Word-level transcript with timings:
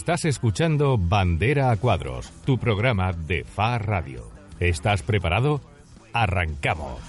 Estás 0.00 0.24
escuchando 0.24 0.96
Bandera 0.96 1.70
a 1.70 1.76
Cuadros, 1.76 2.32
tu 2.46 2.56
programa 2.56 3.12
de 3.12 3.44
FA 3.44 3.76
Radio. 3.76 4.30
¿Estás 4.58 5.02
preparado? 5.02 5.60
Arrancamos. 6.14 7.00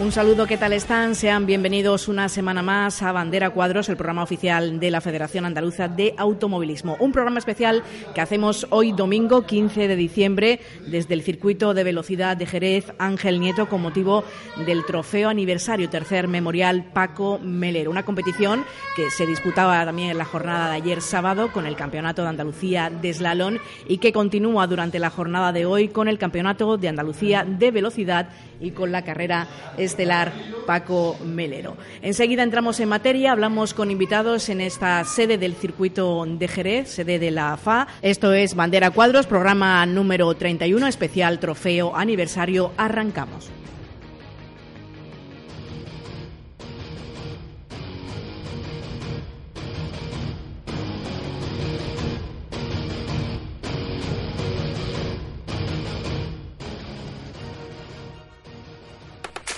Un 0.00 0.12
saludo, 0.12 0.46
¿qué 0.46 0.56
tal 0.56 0.72
están? 0.72 1.16
Sean 1.16 1.44
bienvenidos 1.44 2.06
una 2.06 2.28
semana 2.28 2.62
más 2.62 3.02
a 3.02 3.10
Bandera 3.10 3.50
Cuadros, 3.50 3.88
el 3.88 3.96
programa 3.96 4.22
oficial 4.22 4.78
de 4.78 4.92
la 4.92 5.00
Federación 5.00 5.44
Andaluza 5.44 5.88
de 5.88 6.14
Automovilismo. 6.16 6.96
Un 7.00 7.10
programa 7.10 7.40
especial 7.40 7.82
que 8.14 8.20
hacemos 8.20 8.68
hoy 8.70 8.92
domingo 8.92 9.44
15 9.44 9.88
de 9.88 9.96
diciembre 9.96 10.60
desde 10.86 11.14
el 11.14 11.22
circuito 11.22 11.74
de 11.74 11.82
velocidad 11.82 12.36
de 12.36 12.46
Jerez 12.46 12.92
Ángel 13.00 13.40
Nieto 13.40 13.68
con 13.68 13.82
motivo 13.82 14.22
del 14.64 14.86
trofeo 14.86 15.30
aniversario 15.30 15.90
tercer 15.90 16.28
memorial 16.28 16.84
Paco 16.92 17.40
Melero. 17.42 17.90
Una 17.90 18.04
competición 18.04 18.64
que 18.94 19.10
se 19.10 19.26
disputaba 19.26 19.84
también 19.84 20.10
en 20.10 20.18
la 20.18 20.24
jornada 20.24 20.70
de 20.70 20.76
ayer 20.76 21.02
sábado 21.02 21.50
con 21.50 21.66
el 21.66 21.74
Campeonato 21.74 22.22
de 22.22 22.28
Andalucía 22.28 22.88
de 22.88 23.12
Slalom 23.12 23.58
y 23.88 23.98
que 23.98 24.12
continúa 24.12 24.68
durante 24.68 25.00
la 25.00 25.10
jornada 25.10 25.52
de 25.52 25.66
hoy 25.66 25.88
con 25.88 26.06
el 26.06 26.18
Campeonato 26.18 26.76
de 26.76 26.88
Andalucía 26.88 27.44
de 27.44 27.72
Velocidad 27.72 28.28
y 28.60 28.70
con 28.72 28.92
la 28.92 29.02
carrera 29.02 29.48
estelar 29.88 30.32
Paco 30.66 31.16
Melero. 31.24 31.76
Enseguida 32.02 32.42
entramos 32.42 32.78
en 32.78 32.88
materia, 32.88 33.32
hablamos 33.32 33.74
con 33.74 33.90
invitados 33.90 34.48
en 34.48 34.60
esta 34.60 35.02
sede 35.04 35.38
del 35.38 35.54
circuito 35.54 36.24
de 36.24 36.46
Jerez, 36.46 36.90
sede 36.90 37.18
de 37.18 37.30
la 37.30 37.56
FA. 37.56 37.88
Esto 38.02 38.32
es 38.32 38.54
Bandera 38.54 38.90
Cuadros, 38.90 39.26
programa 39.26 39.84
número 39.86 40.32
31, 40.34 40.86
especial 40.86 41.40
trofeo 41.40 41.96
aniversario. 41.96 42.72
Arrancamos. 42.76 43.50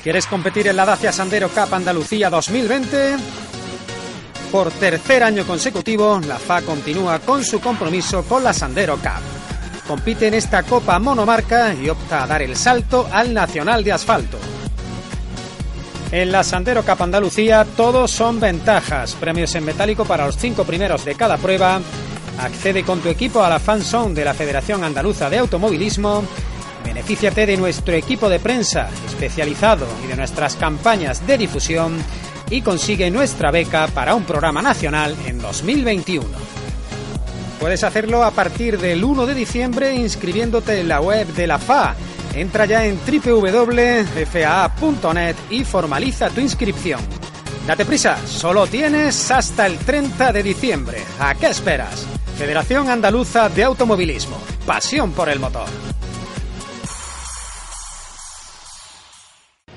¿Quieres 0.02 0.26
competir 0.26 0.66
en 0.66 0.76
la 0.76 0.86
Dacia 0.86 1.12
Sandero 1.12 1.50
Cup 1.50 1.74
Andalucía 1.74 2.30
2020? 2.30 3.16
Por 4.50 4.70
tercer 4.70 5.22
año 5.22 5.46
consecutivo, 5.46 6.18
la 6.26 6.38
FA 6.38 6.62
continúa 6.62 7.18
con 7.18 7.44
su 7.44 7.60
compromiso 7.60 8.24
con 8.24 8.42
la 8.42 8.54
Sandero 8.54 8.96
Cup. 8.96 9.86
Compite 9.86 10.28
en 10.28 10.34
esta 10.34 10.62
copa 10.62 10.98
monomarca 10.98 11.74
y 11.74 11.90
opta 11.90 12.22
a 12.22 12.26
dar 12.26 12.40
el 12.40 12.56
salto 12.56 13.08
al 13.12 13.34
Nacional 13.34 13.84
de 13.84 13.92
Asfalto. 13.92 14.38
En 16.10 16.32
la 16.32 16.44
Sandero 16.44 16.82
Cup 16.82 17.02
Andalucía 17.02 17.66
todos 17.76 18.10
son 18.10 18.40
ventajas, 18.40 19.14
premios 19.16 19.54
en 19.54 19.66
metálico 19.66 20.06
para 20.06 20.24
los 20.24 20.38
cinco 20.38 20.64
primeros 20.64 21.04
de 21.04 21.14
cada 21.14 21.36
prueba, 21.36 21.78
accede 22.38 22.84
con 22.84 23.00
tu 23.00 23.10
equipo 23.10 23.44
a 23.44 23.50
la 23.50 23.58
fan 23.58 23.82
zone 23.82 24.14
de 24.14 24.24
la 24.24 24.32
Federación 24.32 24.82
Andaluza 24.82 25.28
de 25.28 25.40
Automovilismo 25.40 26.24
Benefíciate 26.84 27.46
de 27.46 27.56
nuestro 27.56 27.94
equipo 27.94 28.28
de 28.28 28.38
prensa 28.40 28.88
especializado 29.06 29.86
y 30.04 30.08
de 30.08 30.16
nuestras 30.16 30.56
campañas 30.56 31.26
de 31.26 31.38
difusión 31.38 31.98
y 32.50 32.62
consigue 32.62 33.10
nuestra 33.10 33.50
beca 33.50 33.86
para 33.88 34.14
un 34.14 34.24
programa 34.24 34.62
nacional 34.62 35.16
en 35.26 35.38
2021. 35.38 36.26
Puedes 37.60 37.84
hacerlo 37.84 38.24
a 38.24 38.30
partir 38.30 38.78
del 38.78 39.04
1 39.04 39.26
de 39.26 39.34
diciembre 39.34 39.94
inscribiéndote 39.94 40.80
en 40.80 40.88
la 40.88 41.00
web 41.00 41.26
de 41.34 41.46
la 41.46 41.58
FA. 41.58 41.94
Entra 42.34 42.64
ya 42.64 42.86
en 42.86 42.98
www.faa.net 42.98 44.16
y 45.50 45.64
formaliza 45.64 46.30
tu 46.30 46.40
inscripción. 46.40 47.00
Date 47.66 47.84
prisa, 47.84 48.16
solo 48.26 48.66
tienes 48.66 49.30
hasta 49.30 49.66
el 49.66 49.76
30 49.78 50.32
de 50.32 50.42
diciembre. 50.42 51.02
¿A 51.18 51.34
qué 51.34 51.48
esperas? 51.48 52.06
Federación 52.38 52.88
Andaluza 52.88 53.50
de 53.50 53.64
Automovilismo. 53.64 54.38
Pasión 54.64 55.12
por 55.12 55.28
el 55.28 55.38
motor. 55.38 55.68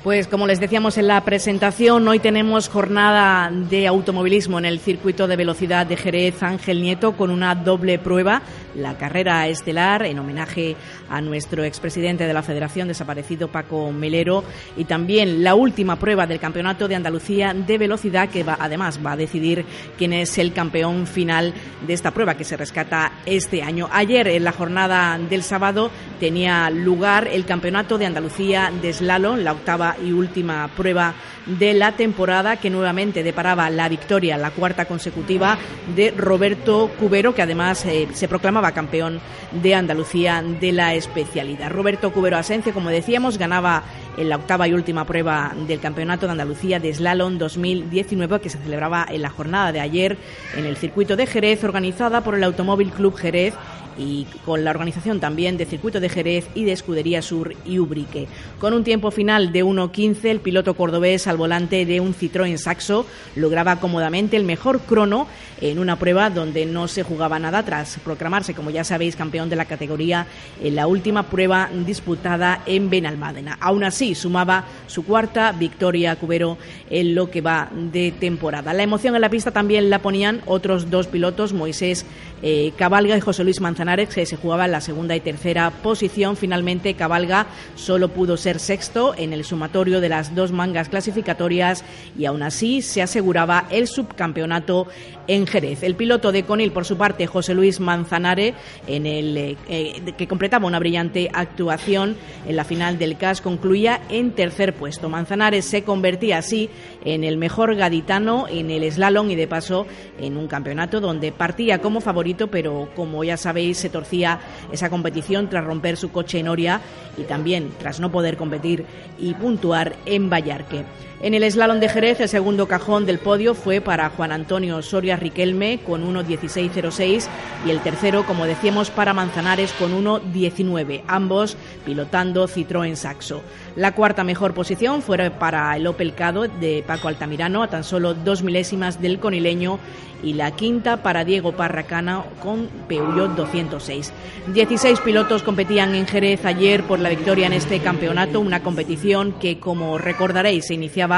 Pues 0.04 0.28
como 0.28 0.48
les 0.48 0.60
decíamos 0.60 0.98
en 0.98 1.08
la 1.08 1.24
presentación, 1.24 2.06
hoy 2.10 2.20
tenemos 2.20 2.68
jornada 2.68 3.50
de 3.50 3.88
automovilismo 3.88 4.60
en 4.60 4.66
el 4.66 4.82
circuito 4.82 5.28
de 5.28 5.38
velocidad 5.38 5.88
de 5.88 5.96
Jerez 5.96 6.44
Ángel 6.44 6.82
Nieto 6.82 7.14
con 7.14 7.30
una 7.30 7.56
doble 7.56 7.98
prueba 8.00 8.42
la 8.76 8.98
carrera 8.98 9.48
estelar 9.48 10.06
en 10.06 10.20
homenaje 10.20 10.76
a 11.10 11.22
nuestro 11.22 11.64
expresidente 11.64 12.26
de 12.26 12.34
la 12.34 12.44
Federación 12.44 12.88
desaparecido 12.88 13.48
Paco 13.48 13.92
Melero 13.92 14.44
y 14.76 14.86
también 14.86 15.44
la 15.44 15.56
última 15.56 15.98
prueba 15.98 16.28
del 16.28 16.40
Campeonato 16.40 16.88
de 16.88 16.96
Andalucía 16.96 17.54
de 17.54 17.78
velocidad 17.78 18.30
que 18.30 18.44
va, 18.44 18.58
además 18.60 19.00
va 19.06 19.14
a 19.14 19.18
decidir 19.18 19.66
quién 19.98 20.12
es 20.12 20.38
el 20.38 20.54
campeón 20.54 21.08
final 21.08 21.54
de 21.86 21.94
esta 21.94 22.12
prueba 22.12 22.36
que 22.36 22.44
se 22.44 22.58
rescata 22.58 23.14
este 23.26 23.62
año. 23.62 23.88
Ayer 23.92 24.28
en 24.28 24.44
la 24.44 24.52
jornada 24.52 25.18
del 25.18 25.44
sábado 25.44 25.92
tenía 26.20 26.70
lugar 26.70 27.30
el 27.32 27.46
Campeonato 27.46 27.98
de 27.98 28.06
Andalucía 28.06 28.72
de 28.82 28.92
slalom, 28.92 29.40
la 29.40 29.54
octava 29.54 29.93
y 30.02 30.12
última 30.12 30.70
prueba 30.76 31.14
de 31.46 31.74
la 31.74 31.94
temporada 31.94 32.58
que 32.58 32.70
nuevamente 32.70 33.24
deparaba 33.24 33.70
la 33.70 33.90
victoria, 33.90 34.38
la 34.38 34.52
cuarta 34.52 34.86
consecutiva 34.86 35.58
de 35.96 36.12
Roberto 36.12 36.90
Cubero, 37.00 37.36
que 37.36 37.42
además 37.42 37.86
eh, 37.86 38.08
se 38.14 38.28
proclamaba 38.28 38.72
campeón 38.72 39.20
de 39.52 39.76
Andalucía 39.76 40.42
de 40.42 40.72
la 40.72 40.94
especialidad. 40.94 41.72
Roberto 41.72 42.12
Cubero 42.12 42.38
Asencia, 42.38 42.74
como 42.74 42.90
decíamos, 42.90 43.38
ganaba 43.38 43.84
en 44.18 44.30
la 44.30 44.36
octava 44.38 44.68
y 44.68 44.74
última 44.74 45.06
prueba 45.06 45.54
del 45.68 45.80
Campeonato 45.80 46.26
de 46.26 46.34
Andalucía 46.34 46.80
de 46.80 46.94
Slalom 46.94 47.38
2019 47.38 48.40
que 48.40 48.50
se 48.50 48.60
celebraba 48.60 49.06
en 49.10 49.22
la 49.22 49.30
jornada 49.30 49.72
de 49.72 49.80
ayer 49.80 50.18
en 50.56 50.66
el 50.66 50.78
circuito 50.78 51.16
de 51.16 51.26
Jerez 51.26 51.64
organizada 51.64 52.22
por 52.22 52.36
el 52.36 52.44
Automóvil 52.44 52.92
Club 52.92 53.16
Jerez 53.16 53.54
y 53.98 54.26
con 54.46 54.64
la 54.64 54.72
organización 54.72 55.20
también 55.20 55.58
de 55.58 55.66
Circuito 55.66 56.00
de 56.00 56.10
Jerez 56.10 56.48
y 56.56 56.64
de 56.64 56.72
Escudería 56.72 57.22
Sur 57.22 57.56
y 57.66 57.80
Ubrique. 57.80 58.28
Con 58.60 58.74
un 58.74 58.84
tiempo 58.84 59.12
final 59.12 59.52
de 59.52 59.64
1.15, 59.64 60.26
el 60.26 60.40
piloto 60.40 60.74
cordobés 60.74 61.28
al 61.28 61.38
volante 61.38 61.86
de 61.86 62.00
un 62.00 62.14
Citroën 62.14 62.58
Saxo 62.58 63.06
lograba 63.36 63.80
cómodamente 63.80 64.38
el 64.38 64.44
mejor 64.44 64.82
crono 64.82 65.28
en 65.62 65.80
una 65.80 65.98
prueba 65.98 66.30
donde 66.30 66.66
no 66.66 66.88
se 66.88 67.04
jugaba 67.04 67.40
nada 67.40 67.64
tras 67.64 67.98
proclamarse, 68.04 68.54
como 68.54 68.70
ya 68.70 68.84
sabéis, 68.84 69.16
campeón 69.16 69.50
de 69.50 69.56
la 69.56 69.66
categoría 69.66 70.28
en 70.62 70.76
la 70.76 70.88
última 70.88 71.24
prueba 71.24 71.70
disputada 71.86 72.62
en 72.66 72.90
Benalmádena. 72.90 73.58
Aún 73.62 73.84
así, 73.84 74.16
sumaba 74.16 74.66
su 74.88 75.06
cuarta 75.06 75.52
victoria 75.52 76.16
Cubero 76.16 76.58
en 76.90 77.16
lo 77.16 77.30
que 77.30 77.42
va 77.42 77.70
de 77.72 78.12
temporada. 78.12 78.74
La 78.74 78.84
emoción 78.84 79.16
en 79.16 79.22
la 79.22 79.30
pista 79.30 79.52
también 79.52 79.90
la 79.90 80.00
ponían 80.00 80.42
otros 80.46 80.90
dos 80.90 81.08
pilotos, 81.08 81.54
Moisés 81.54 82.06
eh, 82.44 82.74
Cabalga 82.76 83.18
y 83.18 83.22
José 83.22 83.44
Luis 83.44 83.62
Manzanares, 83.62 84.10
se 84.10 84.36
jugaba 84.36 84.66
en 84.66 84.72
la 84.72 84.82
segunda 84.82 85.16
y 85.16 85.22
tercera 85.22 85.72
posición. 85.72 86.36
Finalmente, 86.38 86.94
Cabalga 86.94 87.48
solo 87.76 88.10
pudo 88.10 88.38
ser 88.38 88.60
sexto 88.60 89.16
en 89.18 89.34
el 89.34 89.46
sumatorio 89.46 90.02
de 90.02 90.10
las 90.10 90.36
dos 90.36 90.52
mangas 90.52 90.90
clasificatorias 90.90 91.84
y 92.18 92.26
aún 92.26 92.44
así 92.44 92.82
se 92.82 93.02
aseguraba 93.02 93.66
el 93.72 93.88
subcampeonato 93.88 94.88
en 95.28 95.48
Jerez. 95.48 95.84
El 95.84 95.96
piloto 95.96 96.32
de 96.32 96.44
Conil, 96.44 96.72
por 96.72 96.86
su 96.86 96.98
parte, 96.98 97.28
José 97.28 97.54
Luis 97.54 97.80
Manzanares, 97.80 98.54
eh, 98.88 99.56
eh, 99.70 100.14
que 100.18 100.28
completaba 100.28 100.68
una 100.68 100.80
brillante 100.80 101.30
actuación 101.34 102.18
en 102.48 102.56
la 102.56 102.64
final 102.66 102.98
del 102.98 103.18
CAS, 103.18 103.42
concluía 103.42 104.02
en 104.10 104.32
tercer 104.32 104.74
puesto. 104.74 105.10
Manzanares 105.10 105.66
se 105.66 105.84
convertía 105.84 106.40
así 106.40 106.70
en 107.06 107.24
el 107.24 107.38
mejor 107.38 107.76
gaditano 107.76 108.48
en 108.50 108.70
el 108.72 108.90
slalom 108.92 109.30
y 109.32 109.36
de 109.36 109.48
paso 109.48 109.88
en 110.20 110.38
un 110.38 110.48
campeonato 110.48 111.00
donde 111.00 111.32
partía 111.32 111.80
como 111.80 112.02
favorito, 112.02 112.33
pero 112.52 112.90
como 112.96 113.24
ya 113.24 113.38
sabéis 113.38 113.78
se 113.78 113.90
torcía 113.90 114.40
esa 114.72 114.90
competición 114.90 115.50
tras 115.50 115.64
romper 115.64 115.98
su 115.98 116.12
coche 116.12 116.40
en 116.40 116.48
Oria 116.48 116.82
y 117.18 117.24
también 117.24 117.72
tras 117.80 118.00
no 118.00 118.12
poder 118.12 118.38
competir 118.38 118.86
y 119.18 119.34
puntuar 119.34 119.96
en 120.06 120.30
Vallarque. 120.30 120.84
En 121.24 121.34
el 121.34 121.50
slalom 121.50 121.80
de 121.80 121.88
Jerez, 121.88 122.20
el 122.20 122.28
segundo 122.28 122.68
cajón 122.68 123.06
del 123.06 123.18
podio 123.18 123.56
fue 123.56 123.80
para 123.80 124.10
Juan 124.10 124.34
Antonio 124.34 124.82
Soria 124.82 125.16
Riquelme 125.16 125.80
con 125.80 126.04
1.16.06 126.04 127.30
y 127.66 127.70
el 127.70 127.80
tercero, 127.80 128.26
como 128.26 128.46
decíamos, 128.46 128.90
para 128.90 129.14
Manzanares 129.14 129.72
con 129.72 129.94
1.19, 130.04 131.04
ambos 131.08 131.56
pilotando 131.86 132.46
Citroën 132.50 132.96
Saxo. 132.96 133.42
La 133.78 133.94
cuarta 133.94 134.26
mejor 134.26 134.54
posición 134.54 135.02
fue 135.02 135.32
para 135.32 135.78
el 135.78 135.88
Opel 135.88 136.14
Cado 136.14 136.50
de 136.50 136.84
Paco 136.86 137.08
Altamirano, 137.08 137.64
a 137.64 137.70
tan 137.70 137.86
solo 137.86 138.14
dos 138.14 138.44
milésimas 138.44 139.02
del 139.02 139.20
conileño 139.20 139.80
y 140.24 140.34
la 140.34 140.52
quinta 140.52 141.04
para 141.04 141.26
Diego 141.26 141.52
Parracana 141.52 142.24
con 142.42 142.68
Peugeot 142.88 143.36
206. 143.36 144.14
16 144.54 145.00
pilotos 145.02 145.44
competían 145.44 145.96
en 145.96 146.08
Jerez 146.08 146.46
ayer 146.46 146.84
por 146.84 147.00
la 147.00 147.10
victoria 147.10 147.48
en 147.48 147.54
este 147.54 147.80
campeonato, 147.80 148.40
una 148.40 148.64
competición 148.64 149.34
que, 149.34 149.60
como 149.60 149.98
recordaréis, 149.98 150.68
se 150.68 150.74
iniciaba 150.74 151.13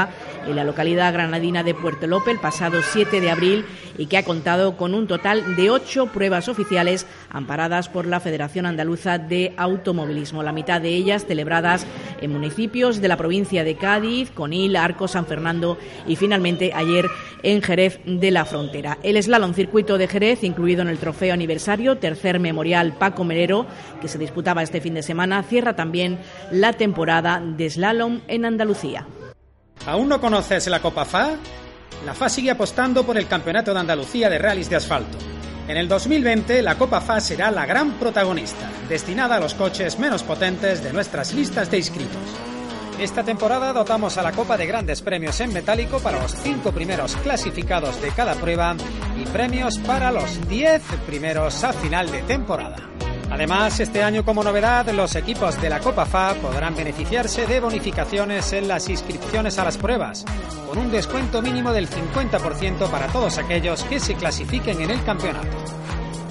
en 0.46 0.56
la 0.56 0.64
localidad 0.64 1.12
granadina 1.12 1.62
de 1.62 1.74
Puerto 1.74 2.06
López 2.06 2.34
el 2.34 2.40
pasado 2.40 2.80
7 2.82 3.20
de 3.20 3.30
abril 3.30 3.64
y 3.98 4.06
que 4.06 4.18
ha 4.18 4.24
contado 4.24 4.76
con 4.76 4.94
un 4.94 5.06
total 5.06 5.56
de 5.56 5.70
ocho 5.70 6.06
pruebas 6.06 6.48
oficiales 6.48 7.06
amparadas 7.30 7.88
por 7.88 8.06
la 8.06 8.20
Federación 8.20 8.66
Andaluza 8.66 9.18
de 9.18 9.54
Automovilismo, 9.56 10.42
la 10.42 10.52
mitad 10.52 10.80
de 10.80 10.90
ellas 10.90 11.24
celebradas 11.26 11.86
en 12.20 12.32
municipios 12.32 13.00
de 13.00 13.08
la 13.08 13.16
provincia 13.16 13.64
de 13.64 13.76
Cádiz, 13.76 14.30
Conil, 14.30 14.76
Arco, 14.76 15.08
San 15.08 15.26
Fernando 15.26 15.78
y 16.06 16.16
finalmente 16.16 16.72
ayer 16.74 17.08
en 17.42 17.62
Jerez 17.62 18.00
de 18.04 18.30
la 18.30 18.44
Frontera. 18.44 18.98
El 19.02 19.22
slalom 19.22 19.54
circuito 19.54 19.98
de 19.98 20.08
Jerez, 20.08 20.44
incluido 20.44 20.82
en 20.82 20.88
el 20.88 20.98
trofeo 20.98 21.32
aniversario, 21.32 21.98
tercer 21.98 22.40
memorial 22.40 22.94
Paco 22.98 23.24
Melero, 23.24 23.66
que 24.00 24.08
se 24.08 24.18
disputaba 24.18 24.62
este 24.62 24.80
fin 24.80 24.94
de 24.94 25.02
semana, 25.02 25.42
cierra 25.42 25.76
también 25.76 26.18
la 26.50 26.72
temporada 26.72 27.40
de 27.40 27.70
slalom 27.70 28.20
en 28.28 28.44
Andalucía. 28.44 29.06
¿Aún 29.84 30.08
no 30.08 30.20
conoces 30.20 30.66
la 30.68 30.80
Copa 30.80 31.04
FA? 31.04 31.36
La 32.04 32.14
FA 32.14 32.28
sigue 32.28 32.50
apostando 32.50 33.04
por 33.04 33.18
el 33.18 33.26
Campeonato 33.26 33.74
de 33.74 33.80
Andalucía 33.80 34.30
de 34.30 34.38
Rallys 34.38 34.70
de 34.70 34.76
Asfalto. 34.76 35.18
En 35.68 35.76
el 35.76 35.88
2020, 35.88 36.62
la 36.62 36.76
Copa 36.76 37.00
FA 37.00 37.20
será 37.20 37.50
la 37.50 37.66
gran 37.66 37.92
protagonista, 37.92 38.70
destinada 38.88 39.36
a 39.36 39.40
los 39.40 39.54
coches 39.54 39.98
menos 39.98 40.22
potentes 40.22 40.82
de 40.82 40.92
nuestras 40.92 41.34
listas 41.34 41.70
de 41.70 41.78
inscritos. 41.78 42.22
Esta 42.98 43.22
temporada 43.24 43.72
dotamos 43.72 44.16
a 44.16 44.22
la 44.22 44.32
Copa 44.32 44.56
de 44.56 44.66
grandes 44.66 45.02
premios 45.02 45.38
en 45.40 45.52
metálico 45.52 45.98
para 45.98 46.22
los 46.22 46.32
cinco 46.32 46.72
primeros 46.72 47.14
clasificados 47.16 48.00
de 48.00 48.10
cada 48.10 48.34
prueba 48.34 48.74
y 49.20 49.26
premios 49.26 49.78
para 49.78 50.10
los 50.10 50.48
diez 50.48 50.82
primeros 51.06 51.62
a 51.62 51.72
final 51.72 52.10
de 52.10 52.22
temporada. 52.22 52.95
Además, 53.36 53.78
este 53.80 54.02
año 54.02 54.24
como 54.24 54.42
novedad, 54.42 54.88
los 54.92 55.14
equipos 55.14 55.60
de 55.60 55.68
la 55.68 55.78
Copa 55.78 56.06
FA 56.06 56.36
podrán 56.40 56.74
beneficiarse 56.74 57.46
de 57.46 57.60
bonificaciones 57.60 58.50
en 58.54 58.66
las 58.66 58.88
inscripciones 58.88 59.58
a 59.58 59.64
las 59.64 59.76
pruebas, 59.76 60.24
con 60.66 60.78
un 60.78 60.90
descuento 60.90 61.42
mínimo 61.42 61.70
del 61.74 61.86
50% 61.86 62.90
para 62.90 63.08
todos 63.08 63.36
aquellos 63.36 63.84
que 63.84 64.00
se 64.00 64.14
clasifiquen 64.14 64.80
en 64.80 64.90
el 64.90 65.04
campeonato. 65.04 65.54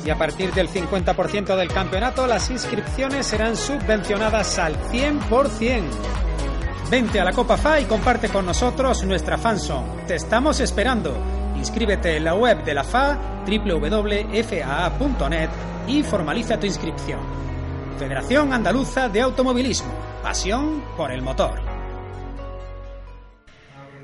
Y 0.03 0.09
a 0.09 0.17
partir 0.17 0.51
del 0.51 0.67
50% 0.67 1.55
del 1.55 1.71
campeonato, 1.71 2.25
las 2.25 2.49
inscripciones 2.49 3.27
serán 3.27 3.55
subvencionadas 3.55 4.57
al 4.57 4.75
100%. 4.89 5.83
Vente 6.89 7.19
a 7.19 7.23
la 7.23 7.33
Copa 7.33 7.57
FA 7.57 7.81
y 7.81 7.85
comparte 7.85 8.29
con 8.29 8.47
nosotros 8.47 9.03
nuestra 9.03 9.37
fanzone. 9.37 10.05
Te 10.07 10.15
estamos 10.15 10.59
esperando. 10.59 11.34
Inscríbete 11.57 12.17
en 12.17 12.23
la 12.23 12.35
web 12.35 12.63
de 12.63 12.73
la 12.73 12.83
FA, 12.83 13.17
www.faa.net 13.47 15.49
y 15.87 16.03
formaliza 16.03 16.59
tu 16.59 16.65
inscripción. 16.65 17.19
Federación 17.97 18.53
Andaluza 18.53 19.09
de 19.09 19.21
Automovilismo. 19.21 19.93
Pasión 20.21 20.83
por 20.97 21.11
el 21.11 21.21
motor. 21.21 21.74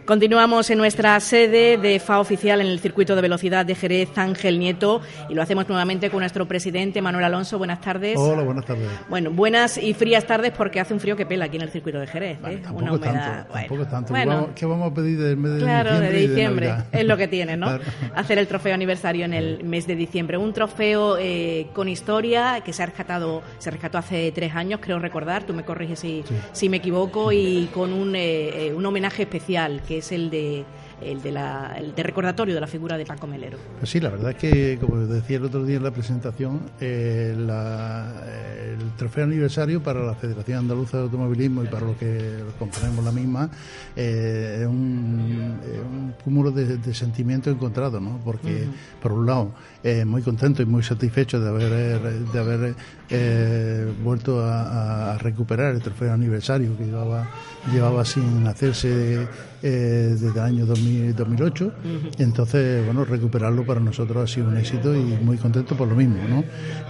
Continuamos 0.06 0.69
en 0.71 0.80
nuestra 0.80 1.19
sede 1.19 1.77
de 1.77 2.00
FA 2.00 2.19
oficial 2.19 2.59
en 2.59 2.68
el 2.68 2.80
circuito 2.80 3.15
de 3.15 3.21
velocidad 3.21 3.65
de 3.65 3.75
Jerez 3.75 4.09
Ángel 4.18 4.57
Nieto 4.57 5.00
y 5.30 5.36
lo 5.36 5.44
hacemos 5.44 5.69
nuevamente 5.69 6.09
con 6.09 6.21
nuestro 6.21 6.48
presidente 6.48 7.03
Manuel 7.03 7.25
Alonso. 7.25 7.59
Buenas 7.59 7.81
tardes. 7.81 8.18
Hola, 8.18 8.42
buenas 8.42 8.65
tardes. 8.65 8.89
Bueno, 9.09 9.30
buenas 9.30 9.77
y 9.77 9.94
frías 9.94 10.25
tardes 10.25 10.53
porque 10.57 10.80
hace 10.80 10.95
un 10.95 11.00
frío 11.00 11.15
que 11.15 11.27
pela 11.27 11.45
aquí 11.45 11.57
en 11.57 11.62
el 11.62 11.69
circuito 11.69 12.00
de 12.00 12.07
Jerez. 12.07 12.39
¿eh? 12.48 12.62
Una 12.74 12.94
humedad. 12.94 13.45
Tanto, 13.45 13.53
tampoco 13.53 13.88
tanto. 13.88 14.13
Bueno, 14.13 14.50
¿Qué 14.56 14.65
vamos 14.65 14.92
a 14.92 14.94
pedir 14.94 15.19
del 15.19 15.38
mes 15.38 15.53
de 15.53 15.59
claro, 15.59 15.92
diciembre? 15.92 16.19
de 16.19 16.27
diciembre. 16.27 16.74
es 16.92 17.06
lo 17.06 17.18
que 17.18 17.27
tiene, 17.27 17.56
¿no? 17.56 17.80
Hacer 18.15 18.39
el 18.39 18.47
trofeo 18.47 18.74
aniversario 18.74 19.25
en 19.25 19.33
el 19.36 19.63
mes 19.63 19.86
de 19.86 19.95
diciembre. 19.95 20.38
Un 20.38 20.51
trofeo 20.51 21.18
eh, 21.19 21.68
con 21.74 21.88
historia 21.88 22.62
que 22.65 22.74
se 22.74 22.81
ha 22.81 22.88
rescatado, 22.88 23.44
se 23.59 23.69
rescató 23.69 24.00
hace 24.00 24.31
tres 24.31 24.56
años, 24.56 24.80
creo 24.81 24.97
recordar. 24.97 25.44
Tú 25.44 25.54
me 25.54 25.63
corriges 25.63 26.00
si, 26.00 26.24
si 26.54 26.69
me 26.69 26.77
equivoco 26.77 27.31
y 27.31 27.69
con 27.71 27.94
un, 27.94 28.15
eh, 28.15 28.74
un 28.75 28.83
homenaje 28.83 29.24
especial 29.24 29.83
que 29.91 29.97
es 29.97 30.13
el 30.13 30.29
de 30.29 30.63
el 31.01 31.21
de, 31.21 31.31
la, 31.31 31.75
el 31.77 31.95
de 31.95 32.03
recordatorio 32.03 32.53
de 32.53 32.61
la 32.61 32.67
figura 32.67 32.97
de 32.97 33.05
Paco 33.05 33.27
Melero. 33.27 33.57
Pues 33.79 33.89
sí, 33.89 33.99
la 33.99 34.09
verdad 34.09 34.31
es 34.31 34.38
que, 34.38 34.77
como 34.79 34.97
decía 34.97 35.38
el 35.38 35.45
otro 35.45 35.65
día 35.65 35.77
en 35.77 35.83
la 35.83 35.91
presentación, 35.91 36.61
eh, 36.79 37.33
el 37.35 38.91
trofeo 38.97 39.23
aniversario 39.23 39.81
para 39.81 40.03
la 40.05 40.13
Federación 40.13 40.59
Andaluza 40.59 40.97
de 40.97 41.03
Automovilismo 41.03 41.63
y 41.63 41.67
para 41.67 41.88
los 41.88 41.97
que 41.97 42.43
componemos 42.59 43.03
la 43.03 43.11
misma 43.11 43.49
eh, 43.95 44.59
es, 44.61 44.67
un, 44.67 46.13
cúmulo 46.23 46.51
de, 46.51 46.94
sentimientos 46.94 47.53
encontrados, 47.53 48.01
¿no? 48.01 48.19
Porque, 48.23 48.67
por 49.01 49.11
un 49.11 49.25
lado, 49.25 49.51
eh, 49.83 50.05
muy 50.05 50.21
contento 50.21 50.61
y 50.61 50.65
muy 50.65 50.83
satisfecho 50.83 51.39
de 51.39 51.49
haber, 51.49 52.01
de 52.31 52.39
haber 52.39 52.75
eh, 53.09 53.91
vuelto 54.03 54.41
a, 54.44 55.17
recuperar 55.17 55.75
el 55.75 55.81
trofeo 55.81 56.13
aniversario 56.13 56.77
que 56.77 56.85
llevaba, 56.85 57.29
llevaba 57.71 58.05
sin 58.05 58.47
hacerse 58.47 59.27
eh, 59.63 60.09
desde 60.11 60.27
el 60.29 60.39
año 60.39 60.65
2008. 60.65 61.73
Entonces, 62.17 62.85
bueno, 62.85 63.05
recuperarlo 63.05 63.65
para 63.65 63.79
nosotros 63.79 64.23
ha 64.23 64.33
sido 64.33 64.47
un 64.47 64.57
éxito 64.57 64.95
y 64.95 64.99
muy 64.99 65.37
contento 65.37 65.75
por 65.75 65.87
lo 65.87 65.95
mismo, 65.95 66.17
¿no? 66.27 66.43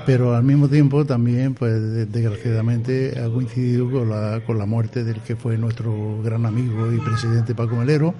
Pero 0.06 0.36
al 0.36 0.44
mismo 0.44 0.68
tiempo 0.68 1.06
también, 1.06 1.54
pues 1.54 2.12
desgraciadamente 2.12 3.20
ha 3.20 3.30
coincidido 3.30 3.90
con 3.90 4.10
la, 4.10 4.42
con 4.46 4.58
la 4.58 4.66
muerte 4.66 5.04
del 5.04 5.20
que 5.22 5.36
fue 5.36 5.58
nuestro 5.58 6.22
gran 6.24 6.46
amigo 6.46 6.92
y 6.92 6.98
presidente 7.00 7.56
Paco 7.56 7.76
Melero 7.76 8.14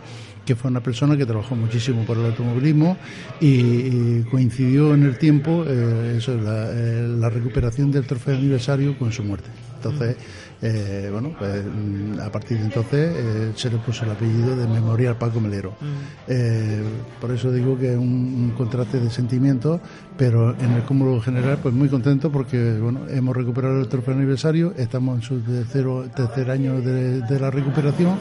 que 0.46 0.56
fue 0.56 0.72
una 0.72 0.82
persona 0.82 1.16
que 1.16 1.26
trabajó 1.26 1.56
muchísimo 1.56 2.04
por 2.04 2.18
el 2.18 2.26
automovilismo 2.26 2.98
y, 3.40 4.22
coincidió 4.24 4.94
en 4.94 5.04
el 5.04 5.18
tiempo 5.18 5.64
eh, 5.68 6.16
eso, 6.18 6.36
la, 6.36 6.70
eh, 6.72 7.08
la 7.08 7.30
recuperación 7.30 7.92
del 7.92 8.06
trofeo 8.06 8.36
aniversario 8.36 8.98
con 8.98 9.12
su 9.12 9.24
muerte. 9.24 9.50
Entonces, 9.76 10.16
eh, 10.64 11.10
bueno, 11.12 11.34
pues 11.38 11.64
mm, 11.66 12.20
a 12.20 12.32
partir 12.32 12.60
de 12.60 12.66
entonces 12.66 13.16
eh, 13.18 13.52
se 13.56 13.70
le 13.70 13.78
puso 13.78 14.06
el 14.06 14.12
apellido 14.12 14.56
de 14.56 14.68
Memorial 14.68 15.18
Paco 15.18 15.40
Melero. 15.40 15.72
Mm. 15.72 15.86
Eh, 16.28 16.84
por 17.20 17.32
eso 17.32 17.52
digo 17.52 17.78
que 17.80 17.94
es 17.94 17.98
un, 17.98 18.54
contraste 18.56 19.00
de 19.00 19.10
sentimientos, 19.10 19.82
pero 20.16 20.52
en 20.60 20.74
el 20.74 20.84
cúmulo 20.84 21.20
general, 21.20 21.58
pues 21.64 21.74
muy 21.74 21.90
contento 21.90 22.32
porque, 22.32 22.78
bueno, 22.80 23.02
hemos 23.10 23.36
recuperado 23.36 23.80
el 23.80 23.88
trofeo 23.88 24.14
aniversario, 24.14 24.74
estamos 24.78 25.16
en 25.16 25.22
su 25.24 25.40
tercero, 25.40 26.06
tercer 26.16 26.52
año 26.52 26.80
de, 26.80 27.40
la 27.40 27.50
recuperación 27.50 28.18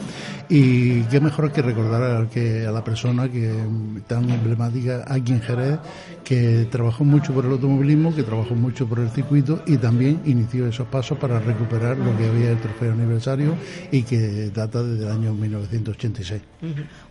y 0.49 1.01
qué 1.03 1.19
mejor 1.19 1.51
que 1.51 1.61
recordar 1.61 2.23
a, 2.23 2.29
que, 2.29 2.65
a 2.65 2.71
la 2.71 2.83
persona 2.83 3.29
que 3.29 3.53
tan 4.07 4.27
emblemática 4.29 5.05
aquí 5.07 5.33
en 5.33 5.41
Jerez, 5.41 5.79
que 6.23 6.67
trabajó 6.71 7.03
mucho 7.03 7.33
por 7.33 7.45
el 7.45 7.51
automovilismo, 7.51 8.15
que 8.15 8.23
trabajó 8.23 8.55
mucho 8.55 8.87
por 8.87 8.99
el 8.99 9.09
circuito 9.09 9.61
y 9.67 9.77
también 9.77 10.21
inició 10.25 10.65
esos 10.65 10.87
pasos 10.87 11.17
para 11.19 11.39
recuperar 11.39 11.97
lo 11.97 12.17
que 12.17 12.30
había 12.31 12.51
el 12.51 12.59
trofeo 12.59 12.93
aniversario 12.93 13.55
y 13.91 14.03
que 14.03 14.49
data 14.49 14.83
desde 14.83 15.05
el 15.05 15.11
año 15.11 15.33
1986. 15.33 16.41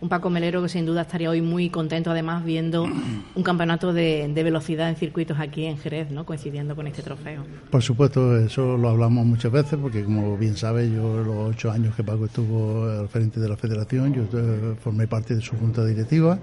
Un 0.01 0.09
Paco 0.09 0.31
Melero 0.31 0.63
que 0.63 0.69
sin 0.69 0.87
duda 0.87 1.03
estaría 1.03 1.31
hoy 1.31 1.43
muy 1.43 1.71
contento 1.71 2.11
además 2.11 2.45
viendo 2.45 2.85
un 3.35 3.43
campeonato 3.43 3.93
de, 3.93 4.33
velocidad 4.41 4.89
en 4.89 4.97
circuitos 4.97 5.39
aquí 5.39 5.67
en 5.67 5.77
Jerez, 5.77 6.11
¿no? 6.11 6.25
coincidiendo 6.25 6.75
con 6.75 6.87
este 6.87 7.03
trofeo. 7.03 7.45
Por 7.71 7.83
supuesto, 7.83 8.39
eso 8.39 8.77
lo 8.77 8.89
hablamos 8.89 9.27
muchas 9.27 9.53
veces 9.53 9.79
porque 9.81 10.03
como 10.03 10.37
bien 10.37 10.57
sabe, 10.57 10.91
yo 10.91 11.23
los 11.23 11.55
ocho 11.55 11.71
años 11.71 11.95
que 11.95 12.03
Paco 12.03 12.25
estuvo 12.25 12.85
al 12.85 13.09
frente 13.09 13.39
de 13.39 13.49
la 13.49 13.57
federación, 13.57 14.15
yo 14.15 14.23
eh, 14.33 14.77
formé 14.81 15.07
parte 15.07 15.35
de 15.35 15.43
su 15.43 15.57
junta 15.57 15.85
directiva 15.85 16.39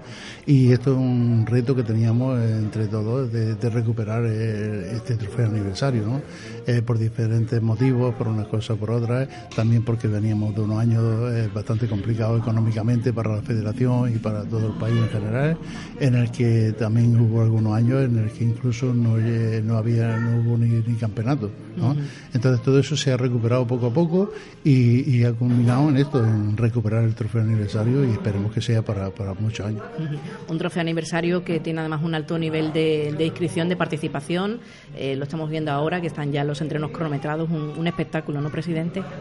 y 0.46 0.72
esto 0.72 0.92
es 0.92 0.98
un 0.98 1.44
reto 1.46 1.74
que 1.74 1.82
teníamos 1.82 2.40
entre 2.40 2.86
todos 2.86 3.32
de, 3.32 3.68
recuperar 3.68 4.24
eh, 4.24 4.92
este 4.94 5.16
trofeo 5.16 5.46
aniversario, 5.46 6.06
¿no? 6.06 6.22
Eh, 6.66 6.82
por 6.82 6.98
diferentes 6.98 7.60
motivos, 7.62 8.14
por 8.14 8.28
unas 8.28 8.46
cosas 8.46 8.67
por 8.76 8.90
otras, 8.90 9.28
también 9.54 9.84
porque 9.84 10.08
veníamos 10.08 10.54
de 10.54 10.62
unos 10.62 10.78
años 10.80 11.32
eh, 11.32 11.48
bastante 11.54 11.86
complicados 11.86 12.40
económicamente 12.40 13.12
para 13.12 13.36
la 13.36 13.42
federación 13.42 14.14
y 14.14 14.18
para 14.18 14.44
todo 14.44 14.66
el 14.66 14.72
país 14.74 14.96
en 14.96 15.08
general, 15.08 15.58
en 16.00 16.14
el 16.16 16.30
que 16.30 16.74
también 16.78 17.18
hubo 17.18 17.42
algunos 17.42 17.74
años 17.74 18.04
en 18.04 18.18
el 18.18 18.30
que 18.30 18.44
incluso 18.44 18.92
no, 18.92 19.18
eh, 19.18 19.62
no 19.64 19.76
había 19.76 20.16
no 20.16 20.40
hubo 20.40 20.58
ni, 20.58 20.78
campeonato. 20.96 21.50
¿no? 21.76 21.94
Entonces 22.34 22.60
todo 22.62 22.80
eso 22.80 22.96
se 22.96 23.12
ha 23.12 23.16
recuperado 23.16 23.66
poco 23.66 23.86
a 23.86 23.92
poco 23.92 24.32
y, 24.64 25.22
ha 25.22 25.32
culminado 25.32 25.88
en 25.90 25.96
esto, 25.96 26.24
en 26.24 26.56
recuperar 26.56 27.04
el 27.04 27.14
trofeo 27.14 27.42
aniversario 27.42 28.04
y 28.04 28.12
esperemos 28.12 28.52
que 28.52 28.60
sea 28.60 28.82
para, 28.82 29.10
para 29.10 29.34
muchos 29.34 29.66
años. 29.66 29.82
Un 30.48 30.58
trofeo 30.58 30.80
aniversario 30.80 31.44
que 31.44 31.60
tiene 31.60 31.80
además 31.80 32.02
un 32.02 32.14
alto 32.14 32.38
nivel 32.38 32.48
nivel 32.48 32.72
de, 32.72 33.24
inscripción, 33.24 33.68
de 33.68 33.76
participación. 33.76 34.60
Eh, 34.96 35.16
lo 35.16 35.24
estamos 35.24 35.50
viendo 35.50 35.70
ahora, 35.70 36.00
que 36.00 36.06
están 36.06 36.32
ya 36.32 36.44
los 36.44 36.60
entrenos 36.60 36.90
cronometrados, 36.90 37.48
un, 37.50 37.86
espectáculo, 37.86 38.40
¿no, 38.40 38.50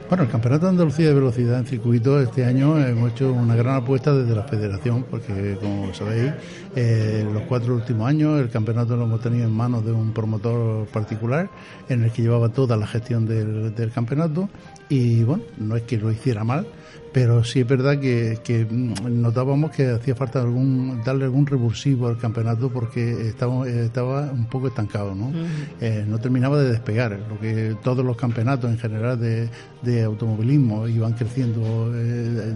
Bueno, 0.10 0.24
el 0.24 0.30
Campeonato 0.30 0.66
de 0.66 0.72
Andalucía 0.72 1.08
de 1.08 1.14
Velocidad 1.14 1.60
en 1.60 1.66
circuito 1.66 2.20
este 2.20 2.46
año 2.46 2.78
hemos 2.80 3.12
hecho 3.12 3.32
una 3.32 3.56
gran 3.56 3.76
apuesta 3.76 4.14
desde 4.14 4.36
la 4.36 4.44
federación, 4.44 5.06
porque 5.10 5.58
como 5.62 5.94
sabéis, 5.94 6.34
eh, 6.76 7.26
los 7.32 7.44
cuatro 7.44 7.76
últimos 7.76 8.08
años 8.08 8.40
el 8.40 8.50
campeonato 8.50 8.96
lo 8.96 9.04
hemos 9.04 9.22
tenido 9.22 9.46
en 9.46 9.54
manos 9.54 9.86
de 9.86 9.92
un 9.92 10.14
promotor 10.14 10.88
particular 10.88 11.50
en 11.90 12.04
el 12.04 12.12
que 12.12 12.22
llevaba 12.22 12.50
toda 12.50 12.78
la 12.78 12.88
gestión 12.88 13.26
del 13.28 13.92
campeonato 13.94 14.50
y 14.90 15.24
bueno, 15.24 15.44
no 15.58 15.76
es 15.76 15.84
que 15.84 15.98
lo 15.98 16.12
hiciera 16.12 16.44
mal, 16.44 16.66
pero 17.18 17.44
sí 17.44 17.62
es 17.62 17.68
verdad 17.68 18.00
que, 18.00 18.68
notábamos 19.10 19.72
que 19.72 19.88
hacía 19.88 20.14
falta 20.14 20.40
algún 20.40 21.02
darle 21.04 21.26
algún 21.26 21.48
revulsivo 21.48 22.08
al 22.08 22.20
campeonato 22.20 22.70
porque 22.70 23.30
estaba, 23.30 23.68
estaba 23.68 24.32
un 24.32 24.46
poco 24.46 24.68
estancado, 24.68 25.16
¿no? 25.16 25.32
Eh, 25.82 26.06
no 26.08 26.20
terminaba 26.20 26.62
de 26.62 26.70
despegar, 26.70 27.18
lo 27.28 27.40
que 27.40 27.76
todos 27.82 28.06
los 28.06 28.16
campeonatos 28.18 28.70
en 28.70 28.78
general 28.78 29.20
de, 29.20 29.50
automovilismo 30.04 30.88
iban 30.88 31.14
creciendo 31.14 31.92
eh, 31.96 32.54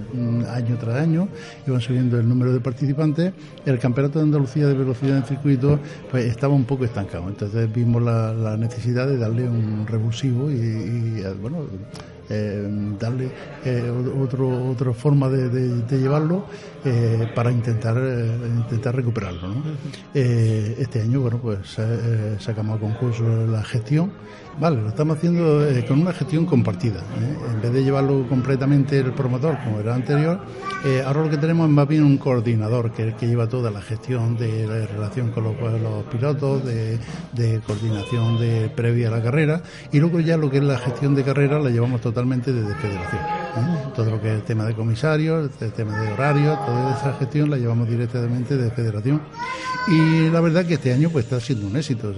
año 0.53 0.77
tras 0.79 0.97
año, 0.97 1.27
iban 1.65 1.81
subiendo 1.81 2.19
el 2.19 2.29
número 2.29 2.53
de 2.53 2.59
participantes, 2.59 3.33
el 3.65 3.79
campeonato 3.79 4.19
de 4.19 4.25
Andalucía 4.25 4.67
de 4.67 4.75
velocidad 4.75 5.17
en 5.17 5.23
circuito 5.23 5.79
pues 6.11 6.25
estaba 6.25 6.53
un 6.53 6.65
poco 6.65 6.85
estancado, 6.85 7.27
entonces 7.29 7.71
vimos 7.73 8.03
la, 8.03 8.57
necesidad 8.57 9.07
de 9.07 9.17
darle 9.17 9.49
un 9.49 9.87
revulsivo 9.87 10.51
y 10.51 11.23
bueno 11.41 11.65
eh, 12.31 12.67
darle 12.97 13.29
eh, 13.65 13.91
otro, 14.21 14.69
otra 14.69 14.93
forma 14.93 15.29
de, 15.29 15.97
llevarlo 15.97 16.45
eh, 16.85 17.31
para 17.35 17.51
intentar 17.51 17.97
intentar 17.97 18.95
recuperarlo. 18.95 19.53
este 20.13 21.01
año, 21.01 21.21
bueno, 21.21 21.39
pues 21.39 21.77
sacamos 22.39 22.77
a 22.77 22.79
concurso 22.79 23.23
la 23.47 23.63
gestión 23.63 24.11
Vale, 24.59 24.81
lo 24.81 24.89
estamos 24.89 25.17
haciendo 25.17 25.65
eh, 25.65 25.85
con 25.87 26.01
una 26.01 26.11
gestión 26.11 26.45
compartida. 26.45 26.99
¿eh? 26.99 27.37
En 27.53 27.61
vez 27.61 27.71
de 27.71 27.83
llevarlo 27.83 28.27
completamente 28.27 28.99
el 28.99 29.13
promotor, 29.13 29.57
como 29.63 29.79
era 29.79 29.95
anterior, 29.95 30.39
eh, 30.85 31.01
ahora 31.05 31.23
lo 31.23 31.29
que 31.29 31.37
tenemos 31.37 31.67
es 31.67 31.73
más 31.73 31.87
bien 31.87 32.03
un 32.03 32.17
coordinador 32.17 32.91
que, 32.91 33.15
que 33.15 33.27
lleva 33.27 33.47
toda 33.47 33.71
la 33.71 33.81
gestión 33.81 34.37
de 34.37 34.67
la 34.67 34.85
relación 34.85 35.31
con 35.31 35.45
los, 35.45 35.55
pilotos, 36.11 36.63
de, 36.65 37.61
coordinación 37.65 38.39
de 38.39 38.69
previa 38.69 39.07
a 39.07 39.11
la 39.11 39.23
carrera, 39.23 39.61
y 39.91 39.99
luego 39.99 40.19
ya 40.19 40.37
lo 40.37 40.49
que 40.49 40.57
es 40.57 40.63
la 40.63 40.77
gestión 40.77 41.15
de 41.15 41.23
carrera 41.23 41.59
la 41.59 41.69
llevamos 41.69 42.01
totalmente 42.01 42.51
desde 42.51 42.75
federación. 42.75 43.21
Todo 43.95 44.11
lo 44.11 44.21
que 44.21 44.29
es 44.29 44.35
el 44.35 44.43
tema 44.43 44.65
de 44.65 44.75
comisarios, 44.75 45.49
el 45.61 45.71
tema 45.71 45.99
de 45.99 46.11
horarios, 46.11 46.57
toda 46.71 46.95
esa 46.95 47.13
gestión 47.13 47.49
la 47.49 47.57
llevamos 47.57 47.89
directamente 47.89 48.57
de 48.57 48.71
federación. 48.71 49.21
Y 49.87 50.29
la 50.29 50.41
verdad 50.41 50.65
que 50.65 50.75
este 50.75 50.93
año 50.93 51.09
pues 51.09 51.25
está 51.25 51.39
siendo 51.39 51.67
un 51.67 51.75
éxito, 51.75 52.13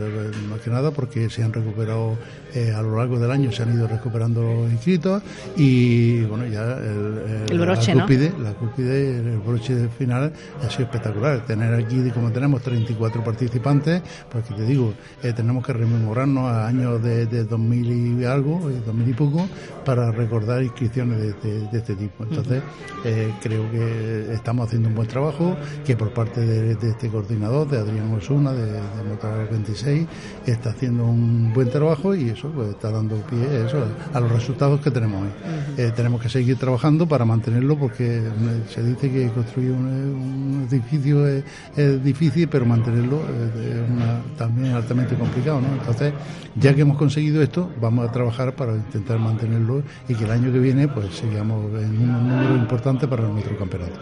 más 0.49 0.59
que 0.59 0.69
nada 0.69 0.91
porque 0.91 1.29
se 1.29 1.43
han 1.43 1.53
recuperado 1.53 2.17
eh, 2.53 2.71
a 2.71 2.81
lo 2.81 2.97
largo 2.97 3.17
del 3.17 3.31
año 3.31 3.51
se 3.51 3.63
han 3.63 3.73
ido 3.73 3.87
recuperando 3.87 4.67
inscritos 4.69 5.23
y 5.57 6.21
bueno 6.25 6.45
ya 6.45 6.77
el, 6.77 7.59
broche, 7.59 7.95
la 7.95 8.01
cúspide, 8.03 8.33
la 8.37 8.53
cúspide, 8.53 9.17
el 9.17 9.39
broche 9.39 9.89
final 9.97 10.31
ha 10.61 10.69
sido 10.69 10.83
espectacular. 10.83 11.45
Tener 11.45 11.73
aquí, 11.73 12.11
como 12.11 12.31
tenemos 12.31 12.61
34 12.61 13.23
participantes, 13.23 14.01
pues 14.29 14.45
que 14.45 14.53
te 14.53 14.65
digo, 14.65 14.93
eh, 15.23 15.33
tenemos 15.33 15.65
que 15.65 15.73
rememorarnos 15.73 16.45
a 16.45 16.67
años 16.67 17.01
de, 17.01 17.25
de 17.25 17.43
2000 17.45 18.21
y 18.21 18.25
algo, 18.25 18.69
2000 18.85 19.09
y 19.09 19.13
poco, 19.13 19.47
para 19.83 20.11
recordar 20.11 20.61
inscripciones 20.61 21.19
de, 21.41 21.69
este 21.73 21.95
tipo. 21.95 22.23
Entonces, 22.23 22.61
eh, 23.03 23.33
creo 23.41 23.69
que 23.71 24.33
estamos 24.43 24.67
haciendo 24.67 24.89
un 24.89 24.95
buen 24.95 25.07
trabajo, 25.07 25.55
que 25.85 25.95
por 25.95 26.11
parte 26.11 26.41
de, 26.41 26.89
este 26.89 27.07
coordinador, 27.07 27.65
de 27.69 27.77
Adrián 27.77 28.13
Osuna, 28.13 28.51
de, 28.51 28.73
de 28.73 29.03
Motor 29.09 29.49
26, 29.49 30.05
está 30.45 30.71
haciendo 30.71 31.05
un 31.05 31.53
buen 31.53 31.69
trabajo 31.69 32.13
y 32.13 32.29
eso 32.29 32.49
pues, 32.49 32.71
está 32.71 32.91
dando 32.91 33.15
pie 33.21 33.65
eso, 33.65 33.81
a 34.13 34.19
los 34.19 34.29
resultados 34.29 34.81
que 34.81 34.91
tenemos 34.91 35.23
hoy. 35.23 35.29
Eh, 35.77 35.93
tenemos 35.95 36.21
que 36.21 36.27
seguir 36.27 36.57
trabajando 36.57 37.07
para 37.07 37.23
mantenerlo 37.23 37.77
porque 37.77 38.21
se 38.69 38.83
dice 38.83 39.09
que 39.09 39.29
construir 39.29 39.71
un, 39.71 40.67
edificio 40.69 41.25
es, 41.25 42.03
difícil, 42.03 42.47
pero 42.49 42.65
mantenerlo 42.65 43.21
es 43.21 44.37
también 44.37 44.73
altamente 44.73 45.15
complicado. 45.15 45.61
¿no? 45.61 45.67
Entonces, 45.67 46.13
ya 46.55 46.73
que 46.73 46.81
hemos 46.81 46.97
conseguido 46.97 47.41
esto, 47.41 47.69
vamos 47.81 48.07
a 48.07 48.11
trabajar 48.11 48.55
para 48.55 48.75
intentar 48.75 49.19
mantenerlo 49.19 49.83
y 50.07 50.15
que 50.15 50.25
el 50.25 50.31
año 50.31 50.51
que 50.51 50.59
viene 50.59 50.87
pues 50.87 51.15
sigamos 51.15 51.65
en 51.81 51.97
un 51.97 52.27
número 52.27 52.55
importante 52.55 53.07
para 53.07 53.23
nuestro 53.23 53.57
campeonato. 53.57 53.99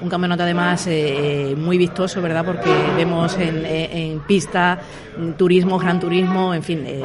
Un 0.00 0.08
campeonato 0.08 0.42
además 0.42 0.86
eh, 0.88 1.54
muy 1.56 1.78
vistoso, 1.78 2.20
¿verdad? 2.20 2.44
Porque 2.44 2.70
vemos 2.96 3.36
en, 3.38 3.64
en 3.64 4.20
pista 4.20 4.80
turismo, 5.36 5.78
gran 5.78 6.00
turismo, 6.00 6.54
en 6.54 6.62
fin, 6.62 6.84
eh, 6.86 7.02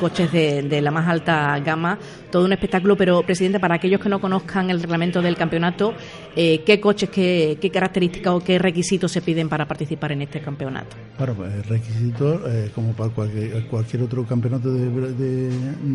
coches 0.00 0.32
de, 0.32 0.80
la 0.80 0.90
más 0.90 1.06
alta 1.08 1.58
gama, 1.60 1.98
todo 2.30 2.44
un 2.44 2.52
espectáculo, 2.52 2.96
pero 2.96 3.22
presidente, 3.22 3.60
para 3.60 3.76
aquellos 3.76 4.00
que 4.00 4.08
no 4.08 4.20
conozcan 4.20 4.70
el 4.70 4.80
reglamento 4.80 5.20
del 5.20 5.36
campeonato, 5.36 5.94
eh, 6.34 6.62
¿qué 6.64 6.80
coches, 6.80 7.10
qué, 7.10 7.70
características 7.72 8.32
o 8.32 8.40
qué 8.40 8.58
requisitos 8.58 9.12
se 9.12 9.20
piden 9.20 9.48
para 9.48 9.66
participar 9.66 10.12
en 10.12 10.22
este 10.22 10.40
campeonato? 10.40 10.96
Bueno, 11.18 11.34
pues 11.34 11.66
requisitos, 11.66 12.40
eh, 12.46 12.70
como 12.74 12.92
para 12.92 13.10
cualquier, 13.10 14.02
otro 14.02 14.24
campeonato 14.24 14.72
de, 14.72 15.50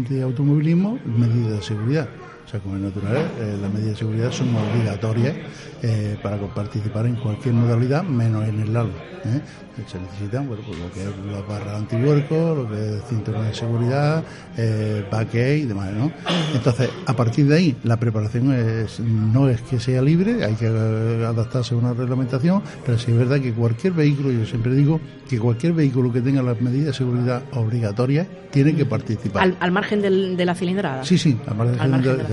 de 0.10 0.22
automovilismo, 0.22 1.00
medidas 1.06 1.60
de 1.60 1.62
seguridad. 1.62 2.10
O 2.46 2.50
sea, 2.50 2.60
como 2.60 2.76
es 2.76 2.82
natural, 2.82 3.18
eh, 3.40 3.58
las 3.62 3.72
medidas 3.72 3.92
de 3.92 3.96
seguridad 3.98 4.32
son 4.32 4.50
obligatorias 4.56 5.36
eh, 5.82 6.18
para 6.22 6.38
participar 6.38 7.06
en 7.06 7.16
cualquier 7.16 7.54
modalidad, 7.54 8.04
menos 8.04 8.48
en 8.48 8.60
el 8.60 8.74
lado. 8.74 8.90
¿eh? 9.26 9.42
Se 9.88 10.00
necesitan, 10.00 10.48
bueno, 10.48 10.64
pues 10.66 10.78
lo 10.78 10.92
que 10.92 11.02
es 11.02 11.10
la 11.32 11.42
barra 11.42 11.78
antihuerco, 11.78 12.56
lo 12.56 12.70
que 12.70 12.98
es 12.98 13.04
cinturón 13.10 13.48
de 13.48 13.54
seguridad, 13.56 14.24
eh, 14.56 15.04
y 15.34 15.66
demás, 15.66 15.92
¿no? 15.92 16.12
Entonces, 16.54 16.90
a 17.06 17.14
partir 17.16 17.48
de 17.48 17.56
ahí, 17.56 17.76
la 17.84 17.98
preparación 17.98 18.54
es, 18.54 19.00
no 19.00 19.50
es 19.50 19.62
que 19.62 19.80
sea 19.80 20.02
libre, 20.02 20.46
hay 20.46 20.54
que 20.54 20.68
adaptarse 20.68 21.74
a 21.74 21.78
una 21.78 21.94
reglamentación, 21.94 22.62
pero 22.86 22.98
sí 23.00 23.12
es 23.12 23.18
verdad 23.18 23.40
que 23.40 23.52
cualquier 23.52 23.94
vehículo, 23.94 24.32
yo 24.32 24.46
siempre 24.46 24.76
digo 24.76 25.00
que 25.28 25.40
cualquier 25.40 25.74
vehículo 25.74 26.14
que 26.14 26.22
tenga 26.22 26.44
las 26.44 26.62
medidas 26.62 26.88
de 26.88 26.94
seguridad 26.94 27.44
obligatorias 27.54 28.28
tiene 28.52 28.76
que 28.76 28.86
participar. 28.86 29.56
¿Al, 29.60 29.72
margen 29.72 30.02
de 30.38 30.46
la 30.46 30.54
cilindrada? 30.54 31.04
Sí, 31.04 31.18
sí, 31.18 31.38
al 31.48 31.56
margen, 31.56 32.02
de, 32.04 32.14
mm, 32.14 32.28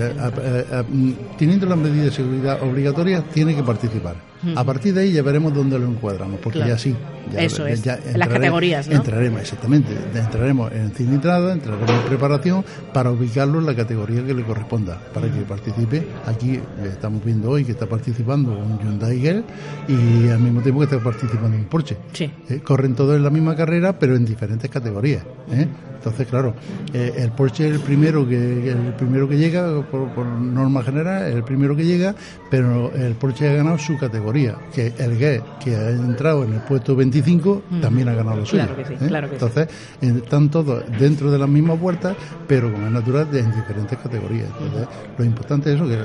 teniendo 1.37 1.65
las 1.65 1.77
medidas 1.77 2.05
de 2.05 2.11
seguridad 2.11 2.61
obligatorias, 2.63 3.23
tiene 3.33 3.55
que 3.55 3.63
participar. 3.63 4.30
A 4.55 4.63
partir 4.63 4.93
de 4.93 5.01
ahí 5.01 5.11
ya 5.11 5.21
veremos 5.21 5.53
dónde 5.53 5.77
lo 5.77 5.87
encuadramos, 5.87 6.39
porque 6.39 6.59
ya 6.59 6.77
sí. 6.77 6.95
Ya, 7.31 7.41
Eso 7.41 7.65
es, 7.67 7.85
las 7.85 8.27
categorías, 8.27 8.87
¿no? 8.87 8.95
Entraremos, 8.95 9.41
exactamente, 9.41 9.95
entraremos 10.15 10.71
en 10.71 10.91
cilindrada, 10.91 11.53
entraremos 11.53 11.89
en 11.89 12.01
preparación 12.01 12.65
para 12.93 13.11
ubicarlo 13.11 13.59
en 13.59 13.67
la 13.67 13.75
categoría 13.75 14.25
que 14.25 14.33
le 14.33 14.43
corresponda, 14.43 14.99
para 15.13 15.31
que 15.31 15.41
participe. 15.41 16.03
Aquí 16.25 16.59
estamos 16.83 17.23
viendo 17.23 17.49
hoy 17.49 17.63
que 17.63 17.71
está 17.71 17.85
participando 17.85 18.51
un 18.51 18.79
Hyundai 18.79 19.19
Gel 19.19 19.43
y 19.87 20.29
al 20.29 20.39
mismo 20.39 20.61
tiempo 20.61 20.79
que 20.79 20.85
está 20.85 20.99
participando 20.99 21.55
un 21.55 21.65
Porsche. 21.65 21.97
Sí. 22.13 22.29
Eh, 22.49 22.59
corren 22.59 22.95
todos 22.95 23.15
en 23.15 23.23
la 23.23 23.29
misma 23.29 23.55
carrera, 23.55 23.97
pero 23.97 24.15
en 24.15 24.25
diferentes 24.25 24.69
categorías. 24.69 25.23
¿eh? 25.51 25.67
Entonces, 26.01 26.27
claro, 26.27 26.55
eh, 26.93 27.13
el 27.17 27.31
Porsche 27.31 27.67
es 27.67 27.75
el 27.75 27.79
primero 27.79 28.27
que, 28.27 28.71
el 28.71 28.93
primero 28.97 29.29
que 29.29 29.37
llega, 29.37 29.81
por, 29.83 30.25
norma 30.25 30.81
general, 30.81 31.27
es 31.29 31.35
el 31.35 31.43
primero 31.43 31.75
que 31.75 31.85
llega, 31.85 32.15
pero 32.49 32.91
el 32.95 33.13
Porsche 33.13 33.47
ha 33.47 33.53
ganado 33.53 33.77
su 33.77 33.99
categoría, 33.99 34.30
que 34.73 34.93
el 34.97 35.17
GE, 35.17 35.41
que 35.63 35.75
ha 35.75 35.89
entrado 35.89 36.43
en 36.43 36.53
el 36.53 36.61
puesto 36.61 36.95
25, 36.95 37.63
también 37.81 38.09
ha 38.09 38.13
ganado 38.13 38.37
lo 38.37 38.45
suyo. 38.45 38.63
Claro 38.63 38.75
que 38.77 38.85
sí, 38.85 38.93
¿eh? 38.93 39.07
claro 39.07 39.27
que 39.27 39.35
Entonces, 39.35 39.67
están 40.01 40.49
todos 40.49 40.83
dentro 40.99 41.31
de 41.31 41.37
las 41.37 41.49
mismas 41.49 41.79
puertas, 41.79 42.15
pero 42.47 42.71
como 42.71 42.87
es 42.87 42.93
natural, 42.93 43.27
en 43.33 43.51
diferentes 43.51 43.97
categorías. 43.97 44.49
Entonces, 44.59 44.87
lo 45.17 45.25
importante 45.25 45.73
es 45.73 45.75
eso, 45.75 45.87
que, 45.87 45.97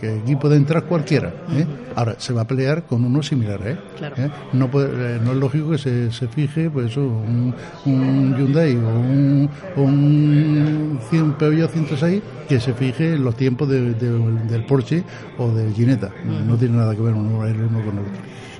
que 0.00 0.20
aquí 0.20 0.36
puede 0.36 0.56
entrar 0.56 0.84
cualquiera. 0.84 1.32
¿eh? 1.50 1.66
Ahora, 1.94 2.16
se 2.18 2.32
va 2.32 2.42
a 2.42 2.46
pelear 2.46 2.84
con 2.84 3.04
unos 3.04 3.26
similares. 3.26 3.78
No, 4.52 4.70
puede, 4.70 5.18
no 5.20 5.32
es 5.32 5.36
lógico 5.36 5.70
que 5.70 5.78
se, 5.78 6.12
se 6.12 6.28
fije, 6.28 6.70
pues 6.70 6.92
eso, 6.92 7.00
un, 7.00 7.54
un 7.86 8.36
Hyundai 8.36 8.76
o 8.76 8.88
un 8.88 9.48
un, 9.76 10.98
100 11.10 11.32
Peugeot 11.34 11.70
106 11.70 12.22
que 12.48 12.60
se 12.60 12.74
fije 12.74 13.14
en 13.14 13.24
los 13.24 13.36
tiempos 13.36 13.68
del 13.68 14.64
Porsche 14.66 15.02
o 15.38 15.50
del 15.50 15.72
Ginetta. 15.72 16.10
No 16.46 16.56
tiene 16.56 16.76
nada 16.76 16.94
que 16.94 17.02
ver 17.02 17.14
uno, 17.14 17.44
uno 17.74 17.84
con 17.84 17.98
otro. 17.98 18.12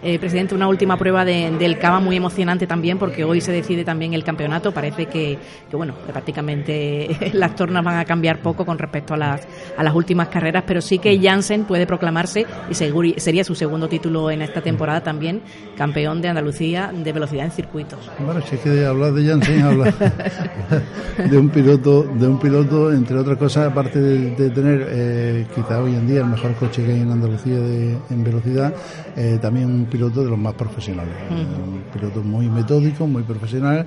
Eh, 0.07 0.19
presidente, 0.19 0.55
una 0.55 0.69
última 0.69 0.99
prueba 0.99 1.25
del 1.25 1.79
Cava 1.79 1.99
muy 1.99 2.17
emocionante 2.17 2.67
también 2.67 2.99
porque 2.99 3.25
hoy 3.25 3.41
se 3.41 3.53
decide 3.53 3.87
también 3.87 4.13
el 4.13 4.23
campeonato. 4.23 4.71
Parece 4.71 5.07
que, 5.07 5.39
bueno, 5.73 5.95
prácticamente 6.07 7.09
las 7.33 7.55
tornas 7.55 7.83
van 7.83 7.97
a 7.97 8.05
cambiar 8.05 8.41
poco 8.41 8.67
con 8.67 8.77
respecto 8.77 9.15
a 9.15 9.17
las, 9.17 9.49
a 9.79 9.83
las 9.83 9.95
últimas 9.95 10.29
carreras, 10.29 10.65
pero 10.67 10.83
sí 10.83 10.99
que 10.99 11.19
Jansen 11.19 11.65
puede 11.65 11.87
proclamarse 11.87 12.45
y 12.69 12.75
sería 12.75 13.45
su 13.45 13.55
segundo 13.55 13.89
título 13.89 14.31
en 14.31 14.43
esta 14.43 14.61
temporada 14.61 15.03
también, 15.03 15.41
campeón 15.75 16.21
de 16.21 16.29
Andalucía 16.29 16.93
de 16.93 17.11
velocidad 17.11 17.47
en 17.47 17.53
circuitos. 17.53 17.99
Bueno, 18.19 18.43
si 18.43 18.57
es 18.57 18.61
que 18.61 18.85
hablar 18.85 19.15
de 19.15 19.27
Jansen, 19.27 19.63
hablar 19.63 19.95
de 21.31 21.39
un 21.39 21.49
piloto, 21.49 22.03
de 22.03 22.29
un 22.29 22.39
piloto, 22.39 22.93
entre 22.93 23.17
otras 23.17 23.39
cosas, 23.39 23.71
aparte 23.71 23.99
de, 23.99 24.51
tener 24.51 24.87
eh, 24.91 25.47
quizá 25.55 25.81
hoy 25.81 25.95
en 25.95 26.07
día 26.07 26.21
el 26.21 26.27
mejor 26.27 26.53
coche 26.57 26.85
que 26.85 26.93
hay 26.93 27.01
en 27.01 27.11
Andalucía 27.11 27.57
en 27.57 28.23
velocidad, 28.23 28.75
eh, 29.17 29.39
también 29.41 29.67
un 29.67 29.87
piloto 29.87 30.23
de 30.23 30.31
los 30.31 30.39
más 30.39 30.55
profesionales. 30.55 31.15
Un 31.31 31.83
piloto 31.93 32.23
muy 32.23 32.49
metódico, 32.49 33.07
muy 33.07 33.23
profesional, 33.23 33.87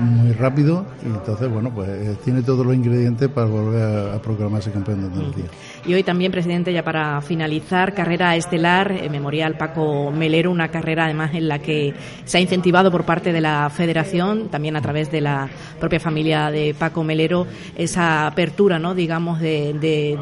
muy 0.00 0.32
rápido 0.32 0.86
y 1.02 1.06
entonces, 1.06 1.48
bueno, 1.48 1.72
pues 1.74 2.18
tiene 2.20 2.42
todos 2.42 2.64
los 2.66 2.74
ingredientes 2.74 3.28
para 3.28 3.46
volver 3.46 4.14
a, 4.14 4.22
proclamarse 4.22 4.70
campeón 4.70 5.00
de 5.00 5.06
Andalucía. 5.06 5.44
Y 5.86 5.94
hoy 5.94 6.02
también, 6.02 6.32
presidente, 6.32 6.72
ya 6.72 6.82
para 6.82 7.20
finalizar, 7.20 7.94
carrera 7.94 8.36
estelar, 8.36 9.10
Memorial 9.10 9.56
Paco 9.56 10.10
Melero, 10.10 10.50
una 10.50 10.68
carrera 10.68 11.04
además 11.04 11.34
en 11.34 11.48
la 11.48 11.58
que 11.58 11.94
se 12.24 12.38
ha 12.38 12.40
incentivado 12.40 12.90
por 12.90 13.04
parte 13.04 13.32
de 13.32 13.40
la 13.40 13.70
Federación, 13.70 14.48
también 14.48 14.76
a 14.76 14.80
través 14.80 15.10
de 15.10 15.20
la 15.20 15.48
propia 15.78 16.00
familia 16.00 16.50
de 16.50 16.74
Paco 16.74 17.04
Melero, 17.04 17.46
esa 17.76 18.26
apertura, 18.26 18.78
¿no? 18.78 18.94
digamos, 18.94 19.40
de, 19.40 19.74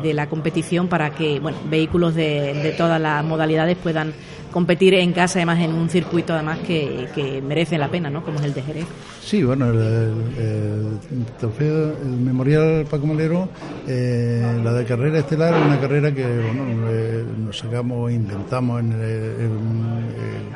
de, 0.03 0.13
la 0.13 0.29
competición 0.29 0.89
para 0.89 1.11
que 1.11 1.41
bueno, 1.41 1.57
vehículos 1.71 2.15
de, 2.15 2.53
de 2.55 2.73
todas 2.73 3.01
las 3.01 3.25
modalidades 3.25 3.79
puedan 3.79 4.13
competir 4.53 4.95
en 4.95 5.13
casa, 5.13 5.39
además 5.39 5.61
en 5.61 5.73
un 5.73 5.89
circuito 5.89 6.35
además 6.35 6.61
que, 6.61 7.09
que 7.15 7.43
merece 7.43 7.79
la 7.79 7.89
pena, 7.89 8.11
¿no? 8.11 8.25
Como 8.25 8.39
es 8.39 8.45
el 8.45 8.55
de 8.55 8.63
Jerez. 8.63 8.87
Sí, 9.23 9.43
bueno, 9.43 9.71
el, 9.71 10.99
trofeo, 11.39 11.97
el 12.03 12.21
memorial 12.21 12.87
Paco 12.91 13.07
Melero, 13.07 13.49
eh, 13.87 14.61
la 14.63 14.73
de 14.73 14.85
carrera 14.85 15.21
estelar 15.21 15.55
es 15.55 15.65
una 15.65 15.81
carrera 15.81 16.13
que 16.13 16.25
bueno, 16.25 16.89
eh, 16.89 17.25
nos 17.39 17.59
sacamos, 17.59 18.13
inventamos 18.13 18.81
en 18.81 18.93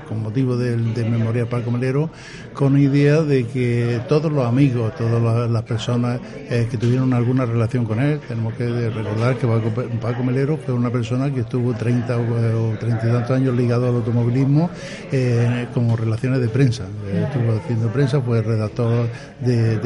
con 0.08 0.22
motivo 0.22 0.56
del, 0.56 0.80
memorial 1.10 1.46
Paco 1.46 1.70
Melero, 1.70 2.10
con 2.54 2.78
idea 2.78 3.22
de 3.22 3.46
que 3.46 4.00
todos 4.08 4.32
los 4.32 4.46
amigos, 4.46 4.94
todas 4.96 5.50
las, 5.50 5.62
personas 5.62 6.20
eh, 6.48 6.68
que 6.70 6.76
tuvieron 6.76 7.12
alguna 7.12 7.44
relación 7.44 7.84
con 7.84 8.00
él, 8.00 8.20
tenemos 8.28 8.54
que 8.54 8.90
recordar 8.90 9.36
que 9.36 9.46
Paco, 9.46 9.70
Paco 10.00 10.22
Melero 10.22 10.56
fue 10.56 10.74
una 10.74 10.90
persona 10.90 11.32
que 11.32 11.40
estuvo 11.40 11.74
30 11.74 12.16
o 12.16 12.76
30 12.78 13.08
y 13.08 13.12
tantos 13.12 13.30
años 13.32 13.56
ligado 13.56 13.85
al 13.88 13.96
automovilismo 13.96 14.70
eh, 15.12 15.66
como 15.74 15.96
relaciones 15.96 16.40
de 16.40 16.48
prensa. 16.48 16.84
Eh, 17.06 17.26
estuvo 17.26 17.56
haciendo 17.56 17.88
prensa, 17.88 18.20
fue 18.20 18.42
redactor 18.42 19.08
de, 19.40 19.78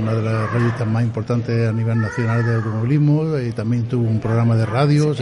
una 0.00 0.14
de 0.14 0.22
las 0.22 0.52
revistas 0.52 0.86
más 0.86 1.02
importantes 1.02 1.68
a 1.68 1.72
nivel 1.72 2.00
nacional 2.00 2.44
de 2.44 2.54
automovilismo 2.56 3.38
y 3.38 3.52
también 3.52 3.84
tuvo 3.84 4.08
un 4.08 4.20
programa 4.20 4.56
de 4.56 4.66
radio. 4.66 5.14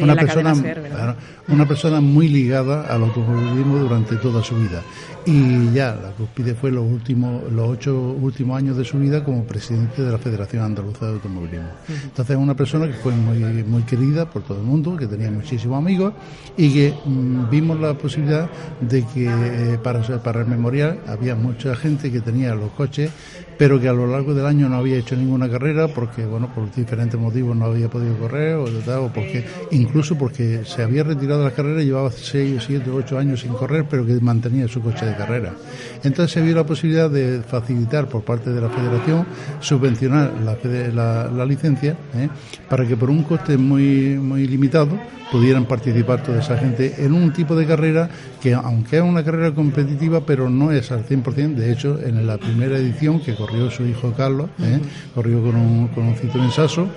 una, 0.00 0.16
persona, 0.16 1.16
una 1.48 1.68
persona 1.68 2.00
muy 2.00 2.28
ligada 2.28 2.82
al 2.82 3.02
automovilismo 3.02 3.78
durante 3.78 4.16
toda 4.16 4.42
su 4.42 4.56
vida 4.56 4.82
y 5.26 5.72
ya 5.72 5.96
la 6.00 6.12
cúspide 6.12 6.54
fue 6.54 6.70
los 6.70 6.84
últimos 6.84 7.52
los 7.52 7.68
ocho 7.68 8.16
últimos 8.20 8.56
años 8.56 8.76
de 8.76 8.84
su 8.84 8.98
vida 8.98 9.24
como 9.24 9.44
presidente 9.44 10.02
de 10.02 10.12
la 10.12 10.18
Federación 10.18 10.62
Andaluza 10.62 11.06
de 11.06 11.12
Automovilismo. 11.14 11.68
Entonces 11.88 12.36
es 12.36 12.42
una 12.42 12.54
persona 12.54 12.86
que 12.86 12.94
fue 12.94 13.12
muy 13.12 13.38
muy 13.64 13.82
querida 13.82 14.30
por 14.30 14.42
todo 14.42 14.58
el 14.58 14.64
mundo, 14.64 14.96
que 14.96 15.08
tenía 15.08 15.30
muchísimos 15.30 15.78
amigos 15.78 16.14
y 16.56 16.72
que 16.72 16.94
mm, 17.04 17.50
vimos 17.50 17.75
la 17.78 17.94
posibilidad 17.94 18.48
de 18.80 19.04
que 19.06 19.26
eh, 19.26 19.78
para 19.82 20.02
para 20.22 20.40
el 20.40 20.46
memorial 20.46 21.00
había 21.06 21.34
mucha 21.34 21.74
gente 21.76 22.10
que 22.10 22.20
tenía 22.20 22.54
los 22.54 22.70
coches 22.72 23.10
pero 23.58 23.80
que 23.80 23.88
a 23.88 23.92
lo 23.92 24.06
largo 24.06 24.34
del 24.34 24.46
año 24.46 24.68
no 24.68 24.76
había 24.76 24.96
hecho 24.96 25.16
ninguna 25.16 25.48
carrera 25.48 25.88
porque, 25.88 26.24
bueno, 26.24 26.52
por 26.54 26.70
diferentes 26.74 27.18
motivos 27.18 27.56
no 27.56 27.66
había 27.66 27.88
podido 27.88 28.16
correr 28.16 28.54
o, 28.56 28.64
o 28.64 29.08
porque 29.12 29.44
incluso 29.70 30.16
porque 30.16 30.62
se 30.64 30.82
había 30.82 31.04
retirado 31.04 31.40
de 31.40 31.46
la 31.46 31.54
carrera 31.54 31.82
llevaba 31.82 32.10
6, 32.10 32.62
7, 32.66 32.90
8 32.90 33.18
años 33.18 33.40
sin 33.40 33.52
correr, 33.52 33.86
pero 33.88 34.04
que 34.04 34.12
mantenía 34.20 34.68
su 34.68 34.80
coche 34.80 35.06
de 35.06 35.16
carrera. 35.16 35.54
Entonces 36.02 36.32
se 36.32 36.40
vio 36.42 36.54
la 36.54 36.64
posibilidad 36.64 37.10
de 37.10 37.42
facilitar 37.42 38.08
por 38.08 38.22
parte 38.22 38.50
de 38.50 38.60
la 38.60 38.68
federación 38.68 39.26
subvencionar 39.60 40.32
la, 40.42 41.28
la, 41.30 41.46
licencia 41.46 41.96
¿eh? 42.14 42.28
para 42.68 42.86
que 42.86 42.96
por 42.96 43.08
un 43.08 43.22
coste 43.22 43.56
muy, 43.56 44.18
muy 44.18 44.46
limitado 44.46 44.98
pudieran 45.30 45.64
participar 45.64 46.22
toda 46.22 46.40
esa 46.40 46.56
gente 46.56 46.94
en 46.98 47.12
un 47.12 47.32
tipo 47.32 47.54
de 47.56 47.65
carrera 47.66 48.08
que, 48.40 48.54
aunque 48.54 48.96
es 48.96 49.02
una 49.02 49.24
carrera 49.24 49.54
competitiva, 49.54 50.20
pero 50.26 50.48
no 50.48 50.72
es 50.72 50.90
al 50.92 51.06
100%. 51.06 51.54
De 51.54 51.72
hecho, 51.72 51.98
en 52.02 52.26
la 52.26 52.38
primera 52.38 52.76
edición 52.76 53.20
que 53.20 53.34
corrió 53.34 53.70
su 53.70 53.84
hijo 53.84 54.12
Carlos, 54.16 54.50
¿eh? 54.60 54.80
corrió 55.14 55.42
con 55.42 55.56
un, 55.56 55.88
con 55.88 56.04
un 56.04 56.14
Citroën 56.16 56.50
Sasso, 56.50 56.88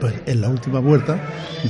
pues 0.00 0.14
en 0.26 0.40
la 0.40 0.48
última 0.48 0.80
vuelta 0.80 1.18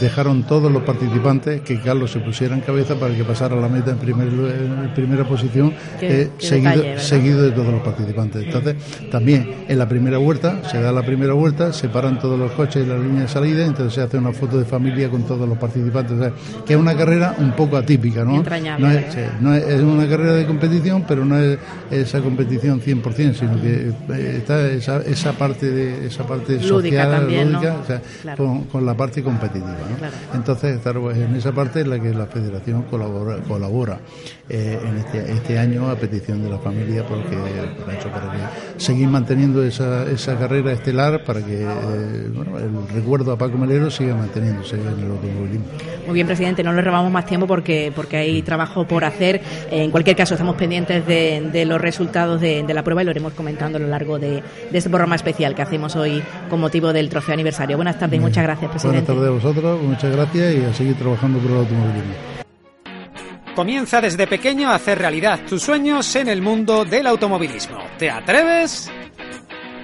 dejaron 0.00 0.44
todos 0.44 0.70
los 0.70 0.82
participantes 0.82 1.60
que 1.62 1.80
Carlos 1.80 2.10
se 2.10 2.20
pusiera 2.20 2.54
en 2.54 2.60
cabeza 2.60 2.94
para 2.94 3.14
que 3.14 3.24
pasara 3.24 3.56
la 3.56 3.68
meta 3.68 3.90
en, 3.90 3.98
primer, 3.98 4.28
en 4.28 4.92
primera 4.94 5.24
posición, 5.24 5.72
eh, 6.00 6.30
seguido, 6.38 6.98
seguido 6.98 7.42
de 7.42 7.52
todos 7.52 7.72
los 7.72 7.82
participantes. 7.82 8.44
Entonces, 8.44 8.76
también 9.10 9.64
en 9.68 9.78
la 9.78 9.88
primera 9.88 10.18
vuelta, 10.18 10.62
se 10.70 10.80
da 10.80 10.92
la 10.92 11.02
primera 11.02 11.32
vuelta, 11.32 11.72
se 11.72 11.88
paran 11.88 12.18
todos 12.18 12.38
los 12.38 12.52
coches 12.52 12.82
en 12.82 12.88
la 12.88 12.98
línea 12.98 13.22
de 13.22 13.28
salida, 13.28 13.64
entonces 13.64 13.94
se 13.94 14.02
hace 14.02 14.18
una 14.18 14.32
foto 14.32 14.58
de 14.58 14.64
familia 14.64 15.08
con 15.08 15.22
todos 15.22 15.48
los 15.48 15.58
participantes. 15.58 16.32
que 16.66 16.74
es 16.74 16.78
una 16.78 16.96
carrera 16.96 17.34
un 17.38 17.52
poco 17.52 17.76
atípica, 17.76 18.24
¿no? 18.24 18.42
No 18.78 18.90
es, 18.90 19.16
no 19.40 19.54
es, 19.54 19.80
una 19.80 20.08
carrera 20.08 20.34
de 20.34 20.46
competición, 20.46 21.04
pero 21.06 21.24
no 21.24 21.38
es 21.38 21.58
esa 21.90 22.20
competición 22.20 22.80
100%, 22.80 23.34
sino 23.34 23.60
que 23.60 23.92
eh, 24.14 24.36
está 24.38 24.66
esa, 24.68 24.98
esa 24.98 25.32
parte 25.32 25.70
de 25.70 26.06
esa 26.06 26.26
parte 26.26 26.60
social, 26.60 27.26
lúdica, 27.26 28.00
con, 28.70 28.86
la 28.86 28.96
parte 28.96 29.22
competitiva. 29.22 29.76
Entonces, 30.34 30.80
pues, 30.82 31.18
en 31.18 31.34
esa 31.36 31.52
parte 31.52 31.80
es 31.80 31.86
la 31.86 32.00
que 32.00 32.12
la 32.12 32.26
Federación 32.26 32.82
colabora, 32.82 33.38
colabora 33.42 34.00
eh, 34.50 34.78
en 34.82 34.96
este, 34.96 35.32
este, 35.32 35.58
año 35.58 35.90
a 35.90 35.96
petición 35.96 36.42
de 36.42 36.48
la 36.48 36.58
familia 36.58 37.04
porque 37.06 37.36
por 37.36 37.92
hecho, 37.92 38.08
para 38.08 38.32
que 38.32 38.80
seguir 38.80 39.08
manteniendo 39.08 39.62
esa, 39.62 40.10
esa 40.10 40.38
carrera 40.38 40.72
estelar 40.72 41.22
para 41.24 41.44
que 41.44 41.62
eh, 41.62 41.66
el 41.66 42.88
recuerdo 42.94 43.32
a 43.32 43.36
Paco 43.36 43.58
Melero 43.58 43.90
siga 43.90 44.14
manteniéndose 44.14 44.76
en 44.76 45.04
el 45.04 45.10
automovilismo. 45.10 45.66
Muy 46.06 46.14
bien, 46.14 46.26
presidente, 46.26 46.62
no 46.62 46.72
le 46.72 46.80
robamos 46.80 47.12
más 47.12 47.26
tiempo 47.26 47.46
porque, 47.46 47.92
porque 47.94 48.16
hay 48.16 48.40
trabajo 48.40 48.86
por 48.86 49.04
hacer. 49.04 49.42
En 49.70 49.90
cualquier 49.90 50.16
caso, 50.16 50.34
estamos 50.34 50.56
pendientes 50.56 51.06
de, 51.06 51.64
los 51.66 51.78
resultados 51.78 52.40
de, 52.40 52.64
la 52.72 52.82
prueba 52.82 53.02
y 53.02 53.04
lo 53.04 53.10
iremos 53.10 53.34
comentando 53.34 53.76
a 53.76 53.80
lo 53.80 53.88
largo 53.88 54.18
de, 54.18 54.42
de 54.70 54.78
este 54.78 54.88
programa 54.88 55.16
especial 55.16 55.54
que 55.54 55.60
hacemos 55.60 55.94
hoy 55.96 56.22
con 56.48 56.60
motivo 56.60 56.92
del 56.94 57.10
trofeo 57.10 57.34
aniversario. 57.34 57.76
Buenas 57.76 57.98
tardes 57.98 58.18
y 58.18 58.20
muchas 58.20 58.44
gracias, 58.44 58.70
presidente. 58.70 59.12
Buenas 59.12 59.32
tardes 59.34 59.44
a 59.44 59.48
vosotros, 59.48 59.82
muchas 59.82 60.10
gracias 60.10 60.54
y 60.54 60.64
a 60.64 60.72
seguir 60.72 60.94
trabajando 60.94 61.38
por 61.38 61.50
el 61.50 61.56
automovilismo. 61.58 62.47
Comienza 63.58 64.00
desde 64.00 64.28
pequeño 64.28 64.70
a 64.70 64.76
hacer 64.76 65.00
realidad 65.00 65.40
tus 65.48 65.64
sueños 65.64 66.14
en 66.14 66.28
el 66.28 66.40
mundo 66.40 66.84
del 66.84 67.08
automovilismo. 67.08 67.78
¿Te 67.98 68.08
atreves? 68.08 68.88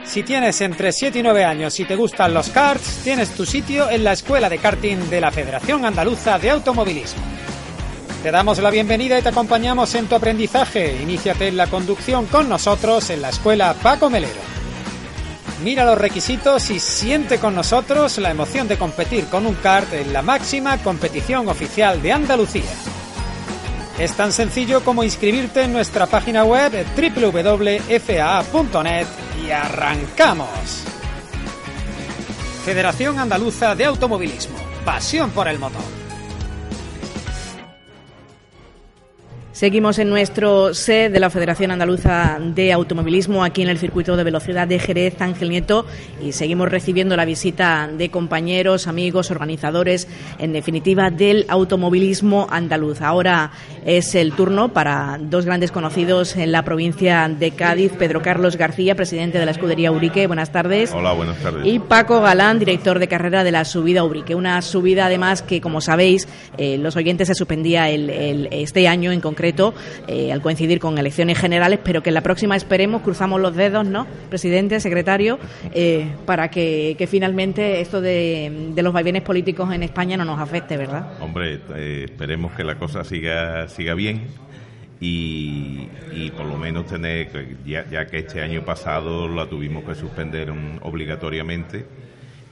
Si 0.05 0.23
tienes 0.23 0.61
entre 0.61 0.93
7 0.93 1.19
y 1.19 1.23
9 1.25 1.45
años 1.45 1.81
y 1.81 1.85
te 1.85 1.97
gustan 1.97 2.33
los 2.33 2.51
karts, 2.51 3.01
tienes 3.03 3.31
tu 3.31 3.45
sitio 3.45 3.91
en 3.91 4.05
la 4.05 4.13
Escuela 4.13 4.49
de 4.49 4.59
Karting 4.59 5.11
de 5.11 5.21
la 5.21 5.33
Federación 5.33 5.85
Andaluza 5.85 6.39
de 6.39 6.51
Automovilismo. 6.51 7.21
Te 8.23 8.31
damos 8.31 8.61
la 8.61 8.71
bienvenida 8.71 9.19
y 9.19 9.23
te 9.23 9.31
acompañamos 9.31 9.93
en 9.97 10.07
tu 10.07 10.15
aprendizaje. 10.15 10.97
Iníciate 11.03 11.49
en 11.49 11.57
la 11.57 11.67
conducción 11.67 12.27
con 12.27 12.49
nosotros 12.49 13.11
en 13.11 13.23
la 13.23 13.31
Escuela 13.31 13.75
Paco 13.75 14.09
Melero. 14.09 14.41
Mira 15.65 15.85
los 15.85 15.99
requisitos 15.99 16.71
y 16.71 16.79
siente 16.79 17.41
con 17.41 17.57
nosotros 17.57 18.19
la 18.19 18.31
emoción 18.31 18.69
de 18.69 18.79
competir 18.79 19.25
con 19.25 19.45
un 19.47 19.57
kart 19.57 19.93
en 19.95 20.13
la 20.13 20.23
máxima 20.23 20.79
competición 20.79 21.49
oficial 21.49 22.01
de 22.01 22.13
Andalucía. 22.13 22.71
Es 23.99 24.15
tan 24.15 24.33
sencillo 24.33 24.83
como 24.83 25.05
inscribirte 25.05 25.63
en 25.63 25.73
nuestra 25.73 26.07
página 26.07 26.45
web 26.45 26.73
www.faa.net 26.97 27.87
y 29.45 29.51
arrancamos. 29.51 30.49
Federación 32.65 33.19
Andaluza 33.21 33.75
de 33.77 33.85
Automovilismo. 33.85 34.57
Pasión 34.85 35.31
por 35.31 35.47
el 35.49 35.59
motor. 35.59 36.04
Seguimos 39.55 40.01
en 40.01 40.11
nuestro 40.11 40.75
set 40.75 41.13
de 41.13 41.21
la 41.21 41.31
Federación 41.31 41.71
Andaluza 41.71 42.41
de 42.41 42.73
Automovilismo 42.73 43.45
aquí 43.45 43.63
en 43.63 43.69
el 43.69 43.79
circuito 43.79 44.17
de 44.17 44.25
velocidad 44.25 44.67
de 44.67 44.81
Jerez 44.81 45.21
Ángel 45.21 45.49
Nieto 45.49 45.87
y 46.21 46.33
seguimos 46.33 46.69
recibiendo 46.69 47.17
la 47.17 47.25
visita 47.25 47.87
de 47.87 48.11
compañeros, 48.11 48.89
amigos, 48.89 49.31
organizadores, 49.31 50.09
en 50.41 50.53
definitiva 50.53 51.13
del 51.13 51.47
automovilismo 51.47 52.49
andaluz. 52.51 53.01
Ahora 53.01 53.53
es 53.87 54.17
el 54.17 54.33
turno 54.33 54.73
para 54.73 55.21
dos 55.21 55.45
grandes 55.45 55.71
conocidos 55.71 56.35
en 56.35 56.51
la 56.51 56.65
provincia 56.65 57.29
de 57.29 57.53
Cádiz, 57.53 57.93
Pedro 57.93 58.23
Carlos 58.23 58.57
García, 58.57 58.97
presidente 58.97 59.39
de 59.39 59.45
la 59.45 59.53
escudería 59.53 59.93
Urique. 59.93 60.27
Buenas 60.27 60.51
tardes. 60.51 60.91
Hola, 60.93 61.13
buenas 61.13 61.39
tardes. 61.39 61.65
Y 61.65 61.79
Paco 61.79 62.21
Galán, 62.21 62.59
director 62.59 62.99
de 62.99 63.07
carrera 63.07 63.45
de 63.45 63.53
la 63.53 63.65
subida 63.65 64.03
Urique. 64.03 64.35
Una 64.35 64.61
subida 64.63 65.07
además 65.07 65.43
que, 65.43 65.61
como 65.61 65.81
sabéis, 65.81 66.27
eh, 66.59 66.77
los 66.77 66.97
oyentes 66.97 67.29
se 67.29 67.37
suspendía 67.37 67.89
el, 67.89 68.49
este 68.51 68.89
año 68.89 69.13
en 69.13 69.21
concreto 69.21 69.44
eh, 70.07 70.33
al 70.33 70.41
coincidir 70.41 70.79
con 70.79 70.97
elecciones 70.97 71.39
generales, 71.39 71.81
pero 71.85 72.03
que 72.03 72.11
en 72.11 72.15
la 72.15 72.23
próxima 72.23 72.57
esperemos, 72.57 73.03
cruzamos 73.03 73.41
los 73.41 73.55
dedos, 73.55 73.87
¿no? 73.87 74.07
Presidente, 74.31 74.81
secretario, 74.81 75.39
eh, 75.75 76.07
para 76.25 76.51
que, 76.51 77.07
finalmente 77.11 77.81
esto 77.81 78.01
de, 78.01 78.73
los 78.77 78.93
vaivenes 78.93 79.23
políticos 79.23 79.73
en 79.73 79.83
España 79.83 80.17
no 80.17 80.25
nos 80.25 80.41
afecte, 80.41 80.77
¿verdad? 80.77 81.13
Hombre, 81.21 81.61
eh, 81.75 82.07
esperemos 82.07 82.53
que 82.53 82.65
la 82.65 82.77
cosa 82.77 83.05
siga, 83.05 83.69
siga 83.69 83.95
bien. 83.95 84.23
Y, 85.01 85.89
por 86.35 86.47
lo 86.47 86.57
menos 86.57 86.87
tener, 86.87 87.29
ya, 87.67 88.07
que 88.07 88.21
este 88.21 88.41
año 88.41 88.65
pasado 88.65 89.29
la 89.29 89.47
tuvimos 89.47 89.85
que 89.85 89.95
suspender 89.95 90.51
obligatoriamente 90.81 91.85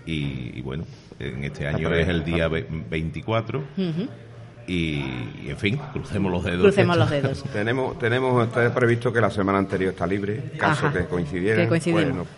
y, 0.05 0.61
bueno, 0.61 0.85
en 1.19 1.45
este 1.45 1.67
año 1.67 1.95
es 1.95 2.09
el 2.09 2.25
día 2.25 2.49
24 2.49 3.63
y, 4.67 5.03
en 5.49 5.57
fin, 5.57 5.79
crucemos 5.93 6.31
los 6.31 6.45
dedos. 6.45 6.63
Crucemos 6.63 6.97
los 6.97 7.11
dedos. 7.11 7.45
tenemos, 7.53 7.99
tenemos 7.99 8.47
está 8.47 8.73
previsto 8.73 9.13
que 9.13 9.21
la 9.21 9.31
semana 9.31 9.59
anterior 9.59 9.93
está 9.93 10.07
libre, 10.07 10.53
caso 10.57 10.93
que 10.93 11.05
coincidiera. 11.07 11.63
Que 11.63 11.69
pues 11.69 11.87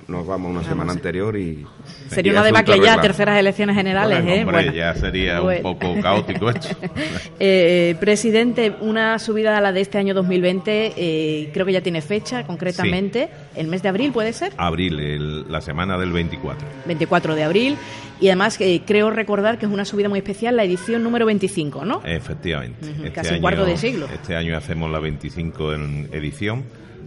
nos, 0.08 0.26
vamos 0.26 0.50
una 0.50 0.64
semana 0.64 0.92
anterior 0.92 1.36
y... 1.36 1.66
Sería 2.08 2.32
una 2.32 2.44
debacle 2.44 2.80
ya, 2.80 3.00
terceras 3.00 3.38
elecciones 3.38 3.76
generales, 3.76 4.24
¿eh? 4.26 4.44
bueno, 4.44 4.72
ya 4.72 4.94
sería 4.94 5.42
un 5.42 5.62
poco 5.62 6.00
caótico 6.00 6.50
esto. 6.50 6.68
eh, 7.38 7.96
presidente, 8.00 8.74
una 8.80 9.18
subida 9.18 9.56
a 9.56 9.60
la 9.60 9.72
de 9.72 9.80
este 9.80 9.98
año 9.98 10.14
2020, 10.14 10.94
eh, 10.96 11.50
creo 11.52 11.66
que 11.66 11.72
ya 11.72 11.80
tiene 11.80 12.00
fecha 12.00 12.44
concretamente, 12.46 13.28
el 13.54 13.68
mes 13.68 13.82
de 13.82 13.88
abril, 13.88 14.12
¿puede 14.12 14.32
ser? 14.32 14.52
Abril, 14.56 15.50
la 15.50 15.60
semana 15.60 15.98
del 15.98 16.12
24. 16.12 16.66
24 16.86 17.34
de 17.34 17.44
abril. 17.44 17.76
Y 18.20 18.28
además 18.28 18.60
eh, 18.60 18.82
creo 18.86 19.10
recordar 19.10 19.58
que 19.58 19.66
es 19.66 19.72
una 19.72 19.84
subida 19.84 20.08
muy 20.08 20.18
especial, 20.18 20.56
la 20.56 20.64
edición 20.64 21.02
número 21.02 21.26
25, 21.26 21.84
¿no? 21.84 22.02
Efectivamente. 22.04 22.88
este 22.90 23.12
casi 23.12 23.40
cuarto 23.40 23.64
de 23.64 23.76
siglo. 23.76 24.06
Este 24.12 24.36
año 24.36 24.56
hacemos 24.56 24.90
la 24.90 25.00
25 25.00 25.74
en 25.74 26.08
edición 26.12 26.64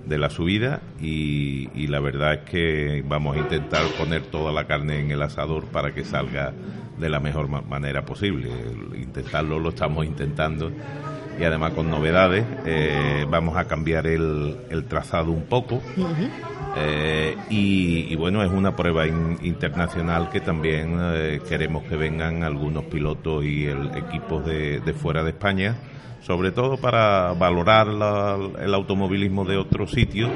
de 0.08 0.18
la 0.18 0.30
subida 0.30 0.82
y, 1.02 1.88
la 1.88 2.00
verdad 2.00 2.34
es 2.34 2.50
que 2.50 3.04
vamos 3.06 3.36
a 3.36 3.40
intentar 3.40 3.84
poner 3.98 4.24
toda 4.24 4.52
la 4.52 4.66
carne 4.66 5.00
en 5.00 5.12
el 5.12 5.22
asador 5.22 5.66
para 5.66 5.94
que 5.94 6.04
salga 6.04 6.54
de 6.98 7.10
la 7.10 7.20
mejor 7.20 7.48
manera 7.48 8.06
posible. 8.06 8.50
Intentarlo 8.96 9.60
lo 9.60 9.70
estamos 9.70 10.06
intentando 10.06 10.72
y 11.40 11.44
además 11.44 11.74
con 11.74 11.90
novedades. 11.90 12.46
Eh, 12.66 13.26
vamos 13.30 13.58
a 13.58 13.66
cambiar 13.66 14.08
el, 14.08 14.58
trazado 14.88 15.32
un 15.32 15.44
poco. 15.44 15.82
Eh, 16.80 17.36
y, 17.50 18.16
bueno, 18.16 18.44
es 18.44 18.52
una 18.52 18.76
prueba 18.76 19.08
internacional 19.08 20.30
que 20.30 20.42
también 20.42 20.98
eh, 21.00 21.40
queremos 21.48 21.84
que 21.84 21.96
vengan 21.96 22.44
algunos 22.44 22.86
pilotos 22.86 23.44
y 23.46 23.66
el, 23.66 23.96
equipos 23.96 24.46
de, 24.46 24.82
fuera 24.94 25.24
de 25.24 25.32
España, 25.32 25.76
sobre 26.22 26.52
todo 26.52 26.78
para 26.78 27.34
valorar 27.34 27.88
el 28.62 28.74
automovilismo 28.74 29.46
de 29.46 29.58
otros 29.58 29.92
sitios 29.92 30.30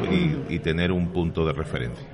y, 0.49 0.59
tener 0.59 0.91
un 0.91 1.07
punto 1.07 1.45
de 1.45 1.53
referencia. 1.53 2.07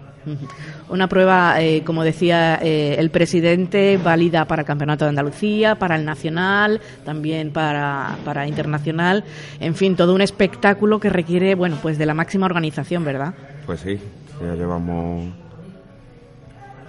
Una 0.89 1.07
prueba, 1.07 1.61
eh, 1.61 1.83
como 1.85 2.03
decía 2.03 2.55
el 2.55 3.09
presidente, 3.11 3.97
válida 3.97 4.45
para 4.45 4.63
el 4.63 4.65
Campeonato 4.65 5.05
de 5.05 5.09
Andalucía, 5.09 5.75
para 5.75 5.95
el 5.95 6.05
Nacional, 6.05 6.81
también 7.05 7.51
para, 7.51 8.17
para 8.25 8.47
Internacional. 8.47 9.23
En 9.59 9.75
fin, 9.75 9.95
todo 9.95 10.13
un 10.13 10.21
espectáculo 10.21 10.99
que 10.99 11.09
requiere, 11.09 11.55
bueno, 11.55 11.77
pues 11.81 11.97
de 11.97 12.05
la 12.05 12.13
máxima 12.13 12.45
organización, 12.45 13.05
¿verdad? 13.05 13.35
Pues 13.67 13.81
sí, 13.81 13.99
ya 14.39 14.55
llevamos 14.55 15.25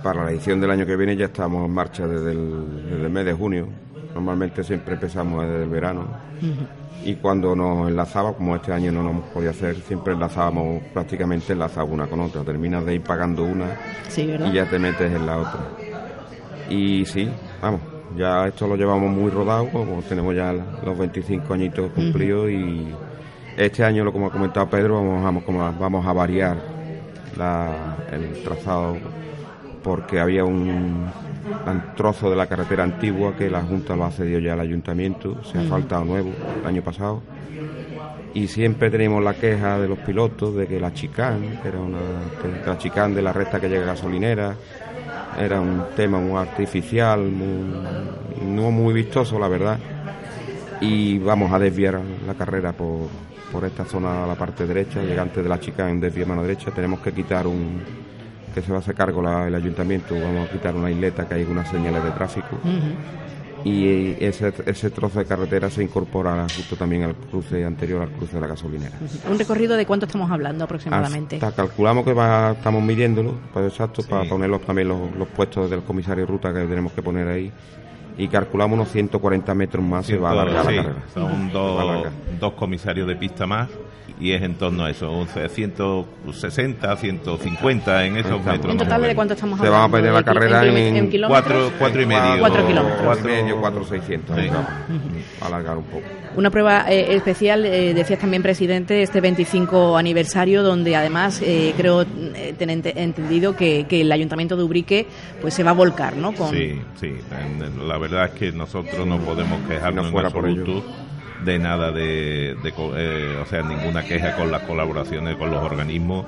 para 0.00 0.24
la 0.24 0.30
edición 0.30 0.60
del 0.60 0.70
año 0.70 0.86
que 0.86 0.94
viene 0.94 1.16
ya 1.16 1.24
estamos 1.24 1.66
en 1.66 1.72
marcha 1.72 2.06
desde 2.06 2.30
el, 2.30 3.10
mes 3.10 3.24
de 3.24 3.32
junio. 3.32 3.66
Normalmente 4.14 4.62
siempre 4.62 4.94
empezamos 4.94 5.42
desde 5.42 5.64
el 5.64 5.68
verano. 5.68 6.06
Y 7.04 7.16
cuando 7.16 7.56
nos 7.56 7.88
enlazaba, 7.88 8.32
como 8.32 8.54
este 8.54 8.72
año 8.72 8.92
no 8.92 9.02
nos 9.02 9.10
hemos 9.10 9.24
podido 9.30 9.50
hacer, 9.50 9.74
siempre 9.80 10.12
enlazábamos, 10.12 10.80
prácticamente 10.94 11.52
enlazábamos 11.52 11.94
una 11.94 12.06
con 12.06 12.20
otra. 12.20 12.42
Terminas 12.44 12.86
de 12.86 12.94
ir 12.94 13.02
pagando 13.02 13.42
una 13.42 13.76
y 14.16 14.52
ya 14.52 14.70
te 14.70 14.78
metes 14.78 15.12
en 15.12 15.26
la 15.26 15.36
otra. 15.36 15.60
Y 16.70 17.04
sí, 17.06 17.28
vamos, 17.60 17.80
ya 18.16 18.46
esto 18.46 18.68
lo 18.68 18.76
llevamos 18.76 19.10
muy 19.10 19.32
rodado, 19.32 19.68
como 19.70 20.00
tenemos 20.02 20.32
ya 20.32 20.52
los 20.52 20.96
25 20.96 21.52
añitos 21.52 21.90
cumplidos 21.90 22.48
y 22.50 22.86
este 23.58 23.84
año, 23.84 24.10
como 24.12 24.28
ha 24.28 24.30
comentado 24.30 24.70
Pedro, 24.70 25.02
vamos, 25.02 25.44
vamos, 25.44 25.78
vamos 25.78 26.06
a 26.06 26.12
variar 26.12 26.56
el 28.12 28.42
trazado 28.44 28.96
porque 29.82 30.20
había 30.20 30.44
un, 30.44 31.06
trozo 31.96 32.30
de 32.30 32.36
la 32.36 32.46
carretera 32.46 32.84
antigua 32.84 33.34
que 33.36 33.50
la 33.50 33.62
Junta 33.62 33.96
lo 33.96 34.04
ha 34.04 34.10
cedido 34.12 34.38
ya 34.38 34.52
al 34.52 34.60
ayuntamiento, 34.60 35.42
se 35.44 35.58
ha 35.58 35.62
faltado 35.62 36.04
nuevo 36.04 36.30
el 36.60 36.66
año 36.66 36.82
pasado. 36.82 37.22
Y 38.34 38.46
siempre 38.46 38.90
tenemos 38.90 39.24
la 39.24 39.34
queja 39.34 39.78
de 39.80 39.88
los 39.88 39.98
pilotos 39.98 40.54
de 40.54 40.68
que 40.68 40.78
la 40.78 40.92
chicán, 40.92 41.58
que 41.60 41.68
era 41.68 41.80
una 41.80 41.98
la 42.64 42.78
chicán 42.78 43.14
de 43.14 43.22
la 43.22 43.32
recta 43.32 43.58
que 43.58 43.68
llega 43.68 43.82
a 43.82 43.86
gasolinera, 43.86 44.54
era 45.38 45.60
un 45.60 45.86
tema 45.96 46.20
muy 46.20 46.36
artificial, 46.36 47.28
no 48.44 48.70
muy 48.70 48.94
vistoso, 48.94 49.38
la 49.38 49.48
verdad. 49.48 49.78
Y 50.80 51.18
vamos 51.18 51.52
a 51.52 51.58
desviar 51.58 52.00
la 52.26 52.34
carrera 52.34 52.72
por, 52.72 53.08
por 53.52 53.64
esta 53.64 53.84
zona 53.84 54.24
a 54.24 54.26
la 54.26 54.34
parte 54.34 54.66
derecha, 54.66 55.02
llegante 55.02 55.42
de 55.42 55.48
la 55.48 55.58
chica 55.58 55.88
en 55.88 56.00
desvío 56.00 56.26
mano 56.26 56.42
derecha, 56.42 56.70
tenemos 56.70 57.00
que 57.00 57.12
quitar 57.12 57.46
un 57.46 57.82
que 58.54 58.62
se 58.62 58.70
va 58.70 58.78
a 58.78 58.80
hacer 58.80 58.94
cargo 58.94 59.20
el 59.46 59.54
ayuntamiento, 59.54 60.14
vamos 60.14 60.48
a 60.48 60.52
quitar 60.52 60.74
una 60.74 60.90
isleta 60.90 61.28
que 61.28 61.34
hay 61.34 61.44
unas 61.44 61.68
señales 61.68 62.02
de 62.02 62.11
tráfico. 62.11 62.58
Y 63.64 64.16
ese, 64.24 64.52
ese 64.66 64.90
trozo 64.90 65.18
de 65.18 65.24
carretera 65.24 65.68
se 65.68 65.82
incorpora 65.82 66.46
justo 66.54 66.76
también 66.76 67.02
al 67.02 67.14
cruce 67.16 67.64
anterior 67.64 68.02
al 68.02 68.11
cruce 68.11 68.37
de 68.37 68.40
la 68.40 68.46
gasolinera. 68.46 68.96
¿Un 69.28 69.38
recorrido 69.38 69.76
de 69.76 69.84
cuánto 69.84 70.06
estamos 70.06 70.30
hablando 70.30 70.64
aproximadamente? 70.64 71.38
calculamos 71.38 72.04
que 72.04 72.12
va, 72.12 72.52
estamos 72.52 72.82
midiéndolo, 72.82 73.34
para 73.52 73.66
exacto, 73.66 74.02
para 74.04 74.28
poner 74.28 74.56
también 74.61 74.88
los, 74.88 75.14
los 75.16 75.28
puestos 75.28 75.68
del 75.68 75.82
comisario 75.82 76.24
de 76.24 76.30
ruta 76.30 76.52
que 76.52 76.61
tenemos 76.61 76.92
que 76.92 77.02
poner 77.02 77.26
ahí 77.28 77.52
y 78.18 78.28
calculamos 78.28 78.74
unos 78.76 78.90
140 78.90 79.54
metros 79.54 79.85
más 79.85 80.04
se 80.04 80.18
va 80.18 80.31
a 80.31 80.33
alargar 80.33 80.64
la 80.66 80.83
carrera. 80.83 81.02
Son 81.14 81.52
dos, 81.52 82.52
comisarios 82.54 83.07
de 83.07 83.16
pista 83.16 83.46
más 83.46 83.68
y 84.20 84.33
es 84.33 84.42
en 84.42 84.54
torno 84.57 84.85
a 84.85 84.90
eso, 84.90 85.26
160, 85.48 86.96
150 86.96 88.04
en 88.04 88.16
esos 88.16 88.44
metros. 88.44 88.72
¿En 88.72 88.78
total 88.78 89.02
de 89.02 89.14
cuánto 89.14 89.35
estamos 89.35 89.61
hablando? 89.61 89.76
Se 89.76 89.81
va 89.81 89.85
a 89.85 89.88
perder 89.88 90.12
la 90.12 90.22
carrera 90.24 90.66
en, 90.66 90.96
en, 90.96 91.22
cuatro, 91.28 91.70
cuatro 91.78 92.02
y 92.02 92.07
medio. 92.07 92.40
Cuatro 92.40 92.66
kilómetros. 92.66 93.02
Cuatro 93.04 93.31
y 93.31 93.42
medio, 93.42 93.61
cuatro 93.61 93.85
seiscientos. 93.85 94.37
Alargar 95.40 95.78
un 95.78 95.85
poco. 95.85 96.02
Una 96.37 96.50
prueba 96.50 96.85
eh, 96.88 97.16
especial, 97.16 97.64
eh, 97.64 97.94
decías 97.94 98.20
también, 98.20 98.42
presidente, 98.42 99.02
este 99.02 99.20
25 99.20 99.96
aniversario, 99.96 100.62
donde 100.62 100.94
además 100.94 101.40
eh, 101.42 101.74
creo 101.76 102.02
eh, 102.02 102.54
tener 102.57 102.81
entendido 102.96 103.57
que, 103.57 103.87
que, 103.88 104.02
el 104.02 104.12
Ayuntamiento 104.12 104.57
de 104.57 104.62
Ubrique 104.62 105.07
pues 105.40 105.54
se 105.54 105.62
va 105.62 105.70
a 105.70 105.74
volcar, 105.74 106.16
¿no? 106.16 106.33
Con... 106.33 106.50
Sí, 106.54 106.81
sí. 107.00 107.12
La 107.87 107.98
verdad 108.08 108.26
es 108.26 108.38
que 108.38 108.52
nosotros 108.52 109.06
no 109.06 109.18
podemos 109.18 109.60
quejarnos 109.68 110.06
no 110.06 110.10
fuera 110.12 110.28
en 110.28 110.36
absoluto 110.36 110.84
de 111.44 111.58
nada 111.58 111.92
de, 111.92 112.56
o 113.40 113.46
sea, 113.46 113.62
ninguna 113.62 114.02
queja 114.04 114.36
con 114.36 114.50
las 114.50 114.62
colaboraciones 114.62 115.36
con 115.36 115.50
los 115.50 115.62
organismos 115.62 116.26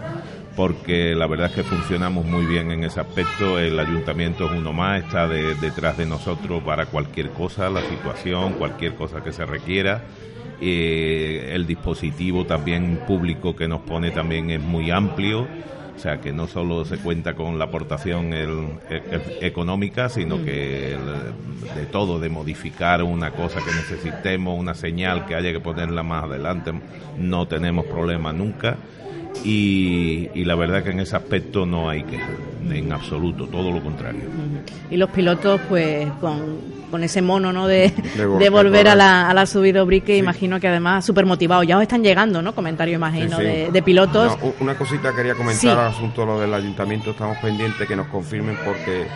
porque 0.57 1.15
la 1.15 1.27
verdad 1.27 1.47
es 1.47 1.53
que 1.55 1.63
funcionamos 1.63 2.25
muy 2.27 2.45
bien 2.45 2.71
en 2.71 2.85
ese 2.85 3.01
aspecto. 3.01 3.59
El 3.59 3.79
ayuntamiento 3.79 4.47
es 4.47 4.53
uno 4.53 4.73
más, 4.73 5.03
está 5.03 5.29
detrás 5.29 5.97
de 5.97 6.07
nosotros 6.07 6.63
para 6.63 6.87
cualquier 6.87 7.31
cosa, 7.31 7.71
la 7.71 7.83
situación, 7.83 8.55
cualquier 8.55 8.95
cosa 8.95 9.23
que 9.23 9.33
se 9.33 9.47
requiera. 9.47 10.03
Eh, 10.61 11.53
el 11.55 11.67
dispositivo 11.67 12.45
también 12.45 13.01
público 13.07 13.57
que 13.57 13.67
nos 13.69 13.81
pone 13.81 14.11
también 14.11 14.51
es 14.51 14.61
muy 14.61 14.91
amplio. 14.91 15.47
O 16.01 16.03
sea, 16.03 16.19
que 16.19 16.33
no 16.33 16.47
solo 16.47 16.87
se 16.87 16.97
cuenta 16.97 17.35
con 17.35 17.59
la 17.59 17.67
aportación 17.67 18.31
económica, 19.43 20.09
sino 20.09 20.43
que 20.43 20.97
de 21.77 21.87
todo, 21.93 22.19
de 22.19 22.31
modificar 22.31 23.03
una 23.03 23.33
cosa 23.33 23.59
que 23.59 23.71
necesitemos, 23.71 24.59
una 24.59 24.73
señal 24.73 25.27
que 25.27 25.35
haya 25.35 25.53
que 25.53 25.61
ponerla 25.61 26.03
más 26.03 26.25
adelante, 26.25 26.73
no 27.19 27.47
tenemos 27.49 27.85
problema 27.85 28.33
nunca 28.33 28.79
y, 29.45 30.45
la 30.45 30.55
verdad 30.55 30.83
que 30.83 30.91
en 30.91 31.01
ese 31.01 31.17
aspecto 31.17 31.65
no 31.65 31.89
hay 31.89 32.03
que 32.05 32.21
en 32.71 32.93
absoluto, 32.93 33.47
todo 33.47 33.73
lo 33.73 33.83
contrario. 33.83 34.23
Y 34.91 34.97
los 34.97 35.11
pilotos, 35.11 35.61
pues, 35.69 36.09
con, 36.21 37.03
ese 37.03 37.23
mono, 37.23 37.53
¿no? 37.53 37.67
De, 37.67 37.93
de, 38.39 38.49
volver 38.51 38.89
a 38.89 38.95
la, 38.95 39.29
a 39.29 39.35
la 39.35 39.47
subida 39.47 39.83
brique, 39.83 40.17
imagino 40.17 40.61
que 40.61 40.69
además 40.69 41.05
súper 41.05 41.25
motivados. 41.25 41.67
Ya 41.67 41.77
os 41.77 41.83
están 41.83 42.03
llegando, 42.03 42.43
¿no? 42.43 42.55
Comentarios, 42.55 42.97
imagino, 42.97 43.39
de, 43.39 43.83
pilotos. 43.83 44.37
una 44.61 44.75
cosita 44.75 45.15
quería 45.15 45.35
comentar 45.35 45.79
al 45.79 45.93
asunto 45.93 46.27
lo 46.27 46.39
del 46.39 46.53
ayuntamiento. 46.53 47.11
Estamos 47.11 47.39
pendientes 47.39 47.89
que 47.89 47.97
nos 47.97 48.09
confirmen 48.09 48.57
porque 48.65 49.07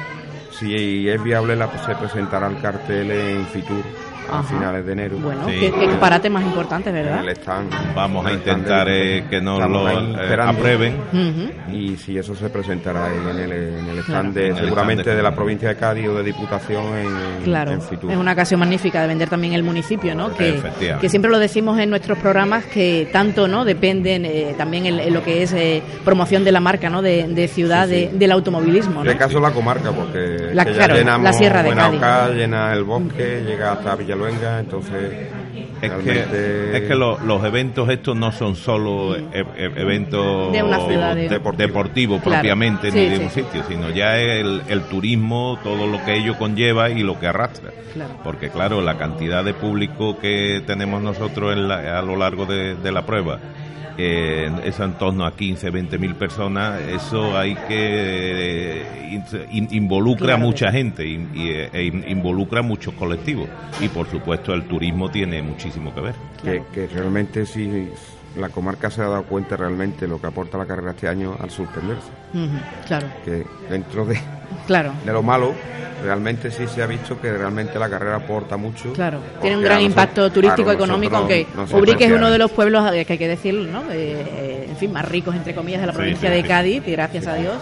si 0.58 1.08
es 1.08 1.22
viable, 1.22 1.56
la, 1.56 1.68
se 1.84 1.94
presentará 1.94 2.46
el 2.48 2.60
cartel 2.60 3.10
en 3.10 3.46
Fitur 3.46 3.82
a 4.30 4.42
finales 4.42 4.84
de 4.84 4.92
enero. 4.92 5.18
Bueno, 5.18 5.46
qué, 5.46 5.72
parate 6.00 6.30
más 6.30 6.44
importante, 6.44 6.90
¿verdad? 6.90 7.24
Vamos 7.94 8.26
a 8.26 8.32
intentar 8.32 8.88
eh, 8.88 9.24
que 9.28 9.40
nos 9.40 9.58
lo 9.68 9.88
eh, 9.88 10.36
aprueben. 10.40 10.96
Y 11.72 11.96
si 11.96 12.16
eso 12.18 12.34
se 12.34 12.48
presentará 12.50 13.08
en 13.12 13.38
el, 13.38 13.52
en 13.52 13.88
el 13.88 13.98
stand 13.98 14.34
de, 14.34 14.54
seguramente 14.54 15.14
de 15.14 15.22
la 15.22 15.34
provincia 15.34 15.68
de 15.68 15.76
Cádiz 15.76 16.08
o 16.08 16.14
de 16.14 16.22
Diputación 16.22 16.84
en, 16.96 17.42
claro, 17.44 17.72
Es 17.72 18.16
una 18.16 18.32
ocasión 18.32 18.60
magnífica 18.60 19.02
de 19.02 19.08
vender 19.08 19.28
también 19.28 19.54
el 19.54 19.62
municipio, 19.62 20.14
¿no? 20.14 20.34
Que, 20.34 20.60
que 21.00 21.08
siempre 21.08 21.30
lo 21.30 21.38
decimos 21.38 21.78
en 21.78 21.90
nuestros 21.90 22.18
programas 22.18 22.64
que 22.64 23.08
tanto 23.12 23.48
no 23.48 23.64
dependen 23.64 24.24
eh, 24.24 24.54
también 24.56 24.86
en, 24.86 25.12
lo 25.12 25.22
que 25.22 25.42
es 25.42 25.54
promoción 26.04 26.44
de 26.44 26.52
la 26.52 26.60
marca, 26.60 26.90
¿no? 26.90 27.02
De, 27.02 27.48
ciudad, 27.48 27.88
del 27.88 28.32
automovilismo. 28.32 29.02
En 29.02 29.08
este 29.08 29.18
caso 29.18 29.38
la 29.38 29.50
comarca, 29.50 29.92
porque 29.92 30.50
la, 30.52 30.64
Sierra 31.32 31.62
de 31.62 31.74
Cádiz. 31.74 32.36
llena 32.36 32.72
el 32.72 32.84
bosque, 32.84 33.42
llega 33.46 33.72
hasta 33.72 33.94
Villa 33.96 34.13
Entonces 34.60 35.28
Es 35.82 35.90
que, 35.92 36.76
es 36.76 36.88
que 36.88 36.94
los 36.94 37.44
eventos 37.44 37.88
estos 37.88 38.16
no 38.16 38.32
son 38.32 38.56
solo 38.56 39.16
e, 39.16 39.24
e, 39.32 39.64
eventos 39.76 40.52
de 40.52 40.62
una 40.62 40.80
ciudad 40.80 41.16
deportivos 41.56 42.22
propiamente 42.22 42.90
ni 42.90 43.08
de 43.08 43.18
un 43.18 43.30
sitio, 43.30 43.62
sino 43.68 43.90
ya 43.90 44.18
el, 44.18 44.62
el 44.68 44.82
turismo, 44.82 45.58
todo 45.62 45.86
lo 45.86 46.02
que 46.04 46.16
ello 46.16 46.38
conlleva 46.38 46.90
y 46.90 47.02
lo 47.02 47.18
que 47.18 47.26
arrastra. 47.26 47.70
Porque 48.22 48.48
claro, 48.50 48.80
la 48.80 48.96
cantidad 48.96 49.44
de 49.44 49.54
público 49.54 50.18
que 50.18 50.62
tenemos 50.66 51.02
nosotros 51.02 51.52
a 51.54 52.02
lo 52.02 52.16
largo 52.16 52.46
de, 52.46 52.74
de 52.74 52.92
la 52.92 53.06
prueba 53.06 53.38
eh, 53.96 54.50
es 54.64 54.80
en 54.80 54.94
torno 54.94 55.24
a 55.24 55.36
15, 55.36 55.70
20 55.70 55.98
mil 55.98 56.14
personas, 56.14 56.80
eso 56.80 57.36
hay 57.36 57.54
que 57.54 58.82
eh, 58.82 59.20
involucra 59.50 60.34
a 60.34 60.36
mucha 60.36 60.72
gente 60.72 61.06
y, 61.06 61.28
e 61.72 61.84
involucra 62.08 62.60
a 62.60 62.62
muchos 62.62 62.94
colectivos 62.94 63.48
y 63.80 63.88
por 63.88 64.08
supuesto 64.08 64.52
el 64.52 64.64
turismo 64.64 65.10
tiene 65.10 65.42
muchísimo 65.42 65.94
que 65.94 66.00
ver. 66.00 66.14
Que, 66.72 66.86
realmente 66.88 67.46
sí 67.46 67.88
la 68.36 68.48
comarca 68.48 68.90
se 68.90 69.00
ha 69.00 69.06
dado 69.06 69.22
cuenta 69.24 69.56
realmente 69.56 70.08
lo 70.08 70.20
que 70.20 70.26
aporta 70.26 70.58
la 70.58 70.66
carrera 70.66 70.90
este 70.90 71.08
año 71.08 71.36
al 71.40 71.50
suspenderse. 71.50 72.10
claro. 72.86 73.06
Que 73.24 73.46
dentro 73.70 74.04
de, 74.04 74.18
claro. 74.66 74.92
de 75.04 75.12
lo 75.12 75.22
malo, 75.22 75.54
realmente 76.04 76.50
sí 76.50 76.66
se 76.66 76.82
ha 76.82 76.86
visto 76.86 77.20
que 77.20 77.32
realmente 77.32 77.78
la 77.78 77.88
carrera 77.88 78.16
aporta 78.16 78.56
mucho. 78.56 78.92
Claro, 78.92 79.18
tiene 79.40 79.56
un 79.56 79.62
gran 79.62 79.80
impacto 79.80 80.30
turístico 80.30 80.70
económico, 80.70 81.16
aunque 81.16 81.46
Ubrique 81.72 82.04
es 82.04 82.12
uno 82.12 82.30
de 82.30 82.38
los 82.38 82.50
pueblos 82.50 82.90
que 82.90 83.06
hay 83.08 83.18
que 83.18 83.28
decirlo, 83.28 83.70
¿no? 83.70 83.84
Eh, 83.90 84.66
en 84.68 84.76
fin, 84.76 84.92
más 84.92 85.06
ricos 85.06 85.34
entre 85.34 85.54
comillas 85.54 85.80
de 85.80 85.86
la 85.86 85.92
provincia 85.92 86.30
de 86.30 86.42
Cádiz, 86.42 86.82
y 86.86 86.92
gracias 86.92 87.26
a 87.26 87.34
Dios, 87.34 87.56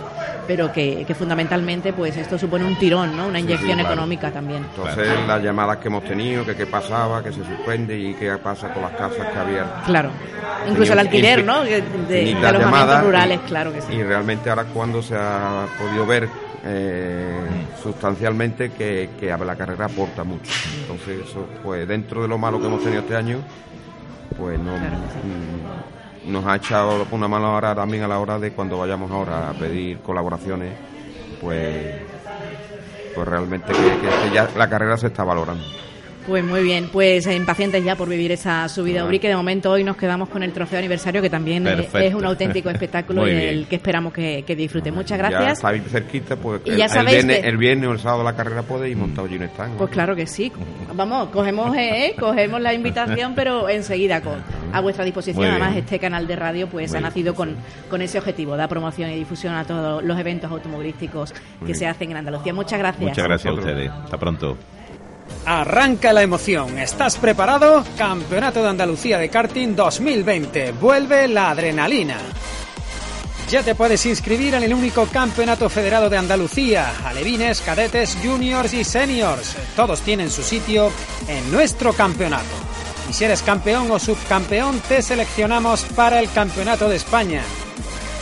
pero 0.46 0.72
que, 0.72 1.06
fundamentalmente 1.16 1.92
pues 1.92 2.16
esto 2.16 2.38
supone 2.38 2.64
un 2.64 2.76
tirón, 2.78 3.16
¿no? 3.16 3.28
Una 3.28 3.38
inyección 3.38 3.80
económica 3.80 4.30
también. 4.30 4.64
Entonces 4.64 5.08
las 5.26 5.42
llamadas 5.42 5.78
que 5.78 5.88
hemos 5.88 6.04
tenido, 6.04 6.44
que 6.44 6.56
qué 6.56 6.66
pasaba, 6.66 7.22
que 7.22 7.32
se 7.32 7.44
suspende 7.44 7.96
y 7.96 8.14
qué 8.14 8.36
pasa 8.38 8.72
con 8.72 8.82
las 8.82 8.92
casas 8.92 9.28
que 9.32 9.38
había. 9.38 9.82
Claro, 9.86 10.10
incluso 10.68 10.92
el 10.92 10.98
alquiler, 10.98 11.44
¿no? 11.44 11.62
De, 11.62 11.82
de, 12.08 12.34
de 12.34 12.46
alojamientos 12.46 13.04
rurales, 13.04 13.40
claro 13.46 13.72
que 13.72 13.82
sí. 13.82 13.92
Y 13.94 14.02
realmente 14.02 14.50
ahora 14.50 14.64
cuando 14.64 15.02
se 15.02 15.14
ha 15.16 15.66
podido 15.78 16.06
ver 16.06 16.28
eh, 16.64 17.66
sustancialmente 17.82 18.70
que, 18.70 19.10
que, 19.18 19.26
la 19.26 19.56
carrera 19.56 19.86
aporta 19.86 20.24
mucho. 20.24 20.52
Entonces, 20.80 21.28
eso, 21.28 21.46
pues 21.62 21.86
dentro 21.88 22.22
de 22.22 22.28
lo 22.28 22.38
malo 22.38 22.60
que 22.60 22.66
hemos 22.66 22.82
tenido 22.82 23.02
este 23.02 23.16
año, 23.16 23.38
pues 24.38 24.58
no, 24.58 24.76
mm, 24.76 26.32
nos 26.32 26.46
ha 26.46 26.56
echado 26.56 27.06
una 27.10 27.28
mano 27.28 27.46
ahora 27.46 27.74
también 27.74 28.04
a 28.04 28.08
la 28.08 28.18
hora 28.18 28.38
de 28.38 28.52
cuando 28.52 28.78
vayamos 28.78 29.10
ahora 29.10 29.50
a 29.50 29.52
pedir 29.54 29.98
colaboraciones, 29.98 30.72
pues, 31.40 31.96
pues 33.14 33.28
realmente 33.28 33.72
que 33.72 34.34
ya 34.34 34.48
la 34.56 34.68
carrera 34.68 34.96
se 34.96 35.08
está 35.08 35.24
valorando. 35.24 35.81
Pues 36.26 36.44
muy 36.44 36.62
bien, 36.62 36.88
pues 36.92 37.26
impacientes 37.26 37.84
ya 37.84 37.96
por 37.96 38.08
vivir 38.08 38.30
esa 38.30 38.68
subida 38.68 39.04
Ubrique. 39.04 39.28
De 39.28 39.34
momento 39.34 39.72
hoy 39.72 39.82
nos 39.82 39.96
quedamos 39.96 40.28
con 40.28 40.42
el 40.42 40.52
trofeo 40.52 40.78
aniversario, 40.78 41.20
que 41.20 41.30
también 41.30 41.66
es 41.66 42.14
un 42.14 42.24
auténtico 42.24 42.70
espectáculo 42.70 43.26
y 43.26 43.32
el 43.32 43.66
que 43.66 43.76
esperamos 43.76 44.12
que, 44.12 44.44
disfrute. 44.56 44.92
Muchas 44.92 45.18
gracias. 45.18 45.62
Ya 45.62 45.70
está 45.70 45.90
cerquita, 45.90 46.36
pues 46.36 46.60
el, 46.64 46.76
viernes, 46.76 47.40
el, 47.44 47.56
viernes, 47.56 47.88
o 47.88 47.92
el 47.92 47.98
sábado 47.98 48.20
de 48.20 48.24
la 48.24 48.36
carrera 48.36 48.62
puede 48.62 48.90
ir 48.90 48.96
montado 48.96 49.26
allí 49.26 49.38
Pues 49.78 49.90
claro 49.90 50.14
que 50.14 50.26
sí. 50.26 50.52
Vamos, 50.94 51.28
cogemos, 51.30 51.76
eh, 51.76 52.06
eh, 52.06 52.14
cogemos 52.18 52.60
la 52.60 52.72
invitación, 52.72 53.34
pero 53.36 53.68
enseguida 53.68 54.20
con 54.20 54.42
a 54.72 54.80
vuestra 54.80 55.04
disposición. 55.04 55.44
Además, 55.44 55.76
este 55.76 55.98
canal 55.98 56.26
de 56.26 56.36
radio 56.36 56.68
pues 56.68 56.94
ha 56.94 57.00
nacido 57.00 57.34
con, 57.34 57.56
con 57.90 58.00
ese 58.00 58.18
objetivo, 58.18 58.56
dar 58.56 58.68
promoción 58.68 59.10
y 59.10 59.16
difusión 59.16 59.54
a 59.54 59.64
todos 59.64 60.02
los 60.02 60.18
eventos 60.18 60.50
automovilísticos 60.50 61.34
que 61.66 61.74
se 61.74 61.86
hacen 61.86 62.10
en 62.10 62.18
Andalucía. 62.18 62.54
Muchas 62.54 62.78
gracias. 62.78 63.08
Muchas 63.08 63.24
gracias 63.24 63.52
a 63.52 63.58
ustedes. 63.58 63.90
Hasta 63.90 64.18
pronto. 64.18 64.56
Arranca 65.44 66.12
la 66.12 66.22
emoción. 66.22 66.78
¿Estás 66.78 67.16
preparado? 67.16 67.84
Campeonato 67.96 68.62
de 68.62 68.68
Andalucía 68.68 69.18
de 69.18 69.28
Karting 69.28 69.74
2020. 69.74 70.72
Vuelve 70.72 71.28
la 71.28 71.50
adrenalina. 71.50 72.18
Ya 73.50 73.62
te 73.62 73.74
puedes 73.74 74.06
inscribir 74.06 74.54
en 74.54 74.62
el 74.62 74.72
único 74.72 75.06
campeonato 75.06 75.68
federado 75.68 76.08
de 76.08 76.16
Andalucía. 76.16 76.92
Alevines, 77.04 77.60
cadetes, 77.60 78.16
juniors 78.22 78.72
y 78.72 78.84
seniors. 78.84 79.56
Todos 79.76 80.00
tienen 80.00 80.30
su 80.30 80.42
sitio 80.42 80.90
en 81.28 81.52
nuestro 81.52 81.92
campeonato. 81.92 82.44
Y 83.10 83.12
si 83.12 83.24
eres 83.24 83.42
campeón 83.42 83.90
o 83.90 83.98
subcampeón, 83.98 84.80
te 84.88 85.02
seleccionamos 85.02 85.82
para 85.96 86.20
el 86.20 86.30
Campeonato 86.32 86.88
de 86.88 86.96
España. 86.96 87.42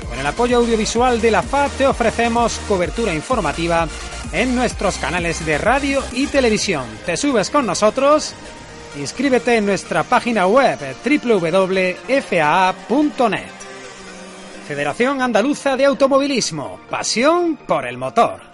Con 0.08 0.18
el 0.18 0.26
apoyo 0.26 0.56
audiovisual 0.56 1.20
de 1.20 1.30
la 1.30 1.42
FA 1.42 1.68
te 1.78 1.86
ofrecemos 1.86 2.60
cobertura 2.66 3.14
informativa 3.14 3.86
en 4.32 4.54
nuestros 4.54 4.96
canales 4.98 5.44
de 5.44 5.58
radio 5.58 6.02
y 6.12 6.26
televisión. 6.26 6.86
¿Te 7.06 7.16
subes 7.16 7.50
con 7.50 7.66
nosotros? 7.66 8.34
Inscríbete 8.98 9.56
en 9.56 9.66
nuestra 9.66 10.02
página 10.02 10.46
web 10.46 10.78
www.faa.net. 11.04 12.00
Federación 14.66 15.22
Andaluza 15.22 15.76
de 15.76 15.84
Automovilismo. 15.84 16.80
Pasión 16.88 17.56
por 17.56 17.86
el 17.86 17.98
motor. 17.98 18.49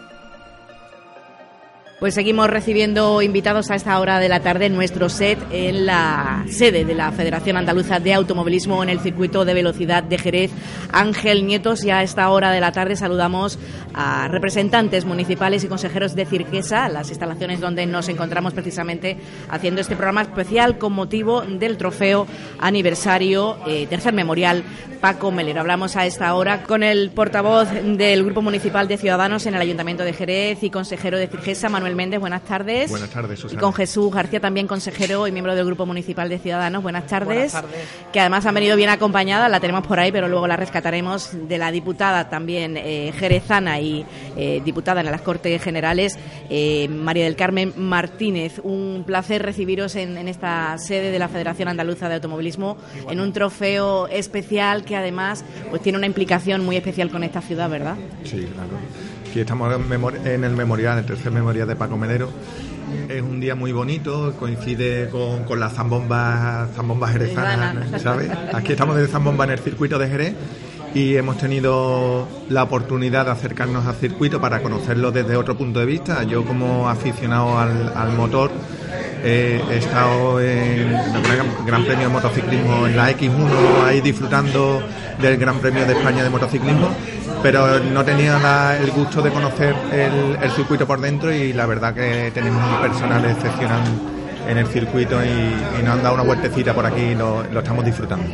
Pues 1.98 2.12
seguimos 2.12 2.50
recibiendo 2.50 3.22
invitados 3.22 3.70
a 3.70 3.74
esta 3.74 3.98
hora 3.98 4.18
de 4.18 4.28
la 4.28 4.40
tarde 4.40 4.66
en 4.66 4.74
nuestro 4.74 5.08
set 5.08 5.38
en 5.50 5.86
la 5.86 6.44
sede 6.46 6.84
de 6.84 6.94
la 6.94 7.10
Federación 7.10 7.56
Andaluza 7.56 8.00
de 8.00 8.12
Automovilismo 8.12 8.82
en 8.82 8.90
el 8.90 9.00
circuito 9.00 9.46
de 9.46 9.54
velocidad 9.54 10.02
de 10.02 10.18
Jerez. 10.18 10.50
Ángel 10.92 11.46
Nietos 11.46 11.84
y 11.84 11.90
a 11.90 12.02
esta 12.02 12.28
hora 12.28 12.50
de 12.50 12.60
la 12.60 12.70
tarde 12.70 12.96
saludamos 12.96 13.58
a 13.94 14.28
representantes 14.28 15.06
municipales 15.06 15.64
y 15.64 15.68
consejeros 15.68 16.14
de 16.14 16.26
Cirquesa, 16.26 16.90
las 16.90 17.08
instalaciones 17.08 17.60
donde 17.60 17.86
nos 17.86 18.10
encontramos 18.10 18.52
precisamente 18.52 19.16
haciendo 19.48 19.80
este 19.80 19.96
programa 19.96 20.20
especial 20.20 20.76
con 20.76 20.92
motivo 20.92 21.40
del 21.40 21.78
trofeo 21.78 22.26
aniversario 22.58 23.56
eh, 23.66 23.86
tercer 23.86 24.12
memorial 24.12 24.64
Paco 25.00 25.30
Melero. 25.30 25.60
Hablamos 25.60 25.96
a 25.96 26.04
esta 26.04 26.34
hora 26.34 26.62
con 26.64 26.82
el 26.82 27.10
portavoz 27.10 27.68
del 27.70 28.24
Grupo 28.24 28.42
Municipal 28.42 28.86
de 28.86 28.98
Ciudadanos 28.98 29.46
en 29.46 29.54
el 29.54 29.60
Ayuntamiento 29.60 30.04
de 30.04 30.12
Jerez 30.12 30.62
y 30.62 30.70
consejero 30.70 31.16
de 31.16 31.28
Cirquesa, 31.28 31.68
Manuel 31.68 31.85
Méndez, 31.94 32.20
buenas 32.20 32.42
tardes. 32.42 32.90
Buenas 32.90 33.10
tardes, 33.10 33.44
Y 33.50 33.56
con 33.56 33.72
Jesús 33.72 34.12
García, 34.12 34.40
también 34.40 34.66
consejero 34.66 35.26
y 35.26 35.32
miembro 35.32 35.54
del 35.54 35.64
Grupo 35.64 35.86
Municipal 35.86 36.28
de 36.28 36.38
Ciudadanos, 36.38 36.82
buenas 36.82 37.06
tardes. 37.06 37.54
Que 38.12 38.20
además 38.20 38.46
han 38.46 38.54
venido 38.54 38.76
bien 38.76 38.90
acompañada, 38.90 39.48
la 39.48 39.60
tenemos 39.60 39.86
por 39.86 40.00
ahí, 40.00 40.10
pero 40.12 40.28
luego 40.28 40.46
la 40.46 40.56
rescataremos, 40.56 41.30
de 41.48 41.58
la 41.58 41.70
diputada 41.70 42.28
también 42.28 42.76
eh, 42.76 43.12
jerezana 43.16 43.80
y 43.80 44.04
eh, 44.36 44.60
diputada 44.64 45.00
en 45.00 45.06
las 45.06 45.20
Cortes 45.20 45.62
Generales, 45.62 46.18
eh, 46.50 46.88
María 46.88 47.24
del 47.24 47.36
Carmen 47.36 47.72
Martínez. 47.76 48.60
Un 48.62 49.04
placer 49.06 49.42
recibiros 49.42 49.96
en, 49.96 50.16
esta 50.28 50.76
sede 50.78 51.10
de 51.10 51.18
la 51.18 51.28
Federación 51.28 51.68
Andaluza 51.68 52.08
de 52.08 52.16
Automovilismo, 52.16 52.76
en 53.08 53.20
un 53.20 53.32
trofeo 53.32 54.08
especial 54.08 54.84
que 54.84 54.96
además 54.96 55.44
pues 55.70 55.82
tiene 55.82 55.98
una 55.98 56.06
implicación 56.06 56.64
muy 56.64 56.76
especial 56.76 57.10
con 57.10 57.22
esta 57.22 57.40
ciudad, 57.40 57.68
¿verdad? 57.68 57.96
Sí, 58.24 58.46
claro. 58.52 58.78
Aquí 59.36 59.42
estamos 59.42 59.70
en 60.24 60.44
el 60.44 60.56
memorial, 60.56 60.98
el 60.98 61.04
tercer 61.04 61.30
memorial 61.30 61.68
de 61.68 61.76
Paco 61.76 61.98
Melero. 61.98 62.30
Es 63.06 63.20
un 63.20 63.38
día 63.38 63.54
muy 63.54 63.70
bonito, 63.70 64.32
coincide 64.38 65.10
con, 65.10 65.44
con 65.44 65.60
las 65.60 65.74
zambombas, 65.74 66.70
zambombas 66.74 67.12
jerezanas, 67.12 68.00
¿sabes? 68.00 68.30
Aquí 68.54 68.72
estamos 68.72 68.96
de 68.96 69.06
zambomba 69.06 69.44
en 69.44 69.50
el 69.50 69.58
circuito 69.58 69.98
de 69.98 70.08
Jerez 70.08 70.34
y 70.94 71.16
hemos 71.16 71.36
tenido 71.36 72.26
la 72.48 72.62
oportunidad 72.62 73.26
de 73.26 73.32
acercarnos 73.32 73.84
al 73.84 73.96
circuito 73.96 74.40
para 74.40 74.62
conocerlo 74.62 75.12
desde 75.12 75.36
otro 75.36 75.54
punto 75.54 75.80
de 75.80 75.84
vista. 75.84 76.22
Yo 76.22 76.42
como 76.42 76.88
aficionado 76.88 77.58
al, 77.58 77.92
al 77.94 78.12
motor 78.16 78.50
he 79.22 79.60
estado 79.76 80.40
en 80.40 80.94
el 80.94 81.66
Gran 81.66 81.84
Premio 81.84 82.06
de 82.06 82.12
Motociclismo 82.14 82.86
en 82.86 82.96
la 82.96 83.10
X1 83.10 83.84
ahí 83.84 84.00
disfrutando 84.00 84.82
del 85.20 85.36
Gran 85.36 85.58
Premio 85.58 85.84
de 85.84 85.92
España 85.92 86.24
de 86.24 86.30
Motociclismo 86.30 86.88
pero 87.42 87.78
no 87.80 88.04
tenía 88.04 88.76
el 88.78 88.90
gusto 88.90 89.22
de 89.22 89.30
conocer 89.30 89.74
el, 89.92 90.36
el, 90.42 90.50
circuito 90.52 90.86
por 90.86 91.00
dentro 91.00 91.32
y 91.32 91.52
la 91.52 91.66
verdad 91.66 91.94
que 91.94 92.30
tenemos 92.34 92.62
un 92.62 92.80
personal 92.80 93.24
excepcional 93.24 93.82
en 94.48 94.58
el 94.58 94.66
circuito 94.66 95.18
y, 95.24 95.82
nos 95.82 95.94
han 95.94 96.02
dado 96.02 96.14
una 96.14 96.24
vueltecita 96.24 96.74
por 96.74 96.86
aquí 96.86 97.00
y 97.00 97.14
lo, 97.14 97.42
estamos 97.42 97.84
disfrutando. 97.84 98.26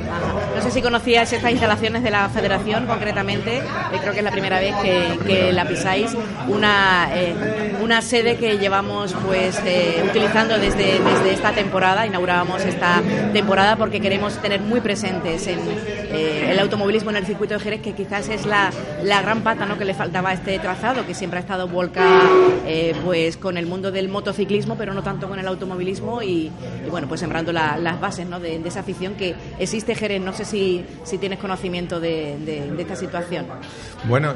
No 0.55 0.63
sé 0.63 0.71
si 0.71 0.81
conocías 0.81 1.33
estas 1.33 1.51
instalaciones 1.51 2.03
de 2.03 2.11
la 2.11 2.29
federación 2.29 2.87
concretamente, 2.87 3.59
eh, 3.59 3.63
creo 4.01 4.13
que 4.13 4.19
es 4.19 4.25
la 4.25 4.31
primera 4.31 4.59
vez 4.59 4.75
que, 4.77 5.53
la 5.53 5.67
pisáis, 5.67 6.17
una, 6.49 7.09
eh, 7.15 7.35
una 7.83 8.01
sede 8.01 8.37
que 8.37 8.59
llevamos 8.59 9.15
pues 9.27 9.61
eh, 9.67 10.03
utilizando 10.09 10.59
desde, 10.59 10.99
desde 11.01 11.33
esta 11.33 11.53
temporada, 11.53 12.07
inaugurábamos 12.07 12.65
esta 12.65 13.03
temporada 13.33 13.77
porque 13.77 14.01
queremos 14.01 14.41
tener 14.41 14.61
muy 14.61 14.81
presentes 14.81 15.47
en 15.47 15.61
el 16.13 16.59
automovilismo 16.59 17.11
en 17.11 17.17
el 17.17 17.27
circuito 17.27 17.55
de 17.55 17.61
Jerez, 17.61 17.81
que 17.81 17.95
quizás 17.95 18.29
es 18.29 18.47
la, 18.47 18.71
la 19.03 19.23
gran 19.23 19.41
pata 19.41 19.67
¿no? 19.67 19.79
que 19.79 19.85
le 19.85 19.95
faltaba 19.95 20.31
a 20.31 20.33
este 20.35 20.59
trazado, 20.59 21.07
que 21.07 21.15
siempre 21.15 21.39
ha 21.39 21.41
estado 21.41 21.69
volcada 21.69 22.21
pues 23.05 23.37
con 23.37 23.57
el 23.57 23.67
mundo 23.67 23.91
del 23.91 24.09
motociclismo, 24.09 24.77
pero 24.77 24.95
no 24.95 25.03
tanto 25.03 25.29
con 25.29 25.39
el 25.39 25.47
automovilismo 25.47 26.02
y, 26.23 26.51
bueno, 26.91 27.09
pues 27.09 27.21
sembrando 27.21 27.53
las 27.53 28.01
bases 28.01 28.27
¿no? 28.27 28.41
de, 28.41 28.57
esa 28.57 28.81
afición 28.81 29.15
que 29.15 29.35
existe, 29.59 29.95
Jerez. 29.95 30.21
No 30.21 30.33
sé 30.33 30.45
si, 30.45 30.85
si 31.05 31.19
tienes 31.19 31.39
conocimiento 31.39 32.01
de, 32.01 32.73
esta 32.79 32.97
situación. 32.97 33.47
Bueno, 34.09 34.35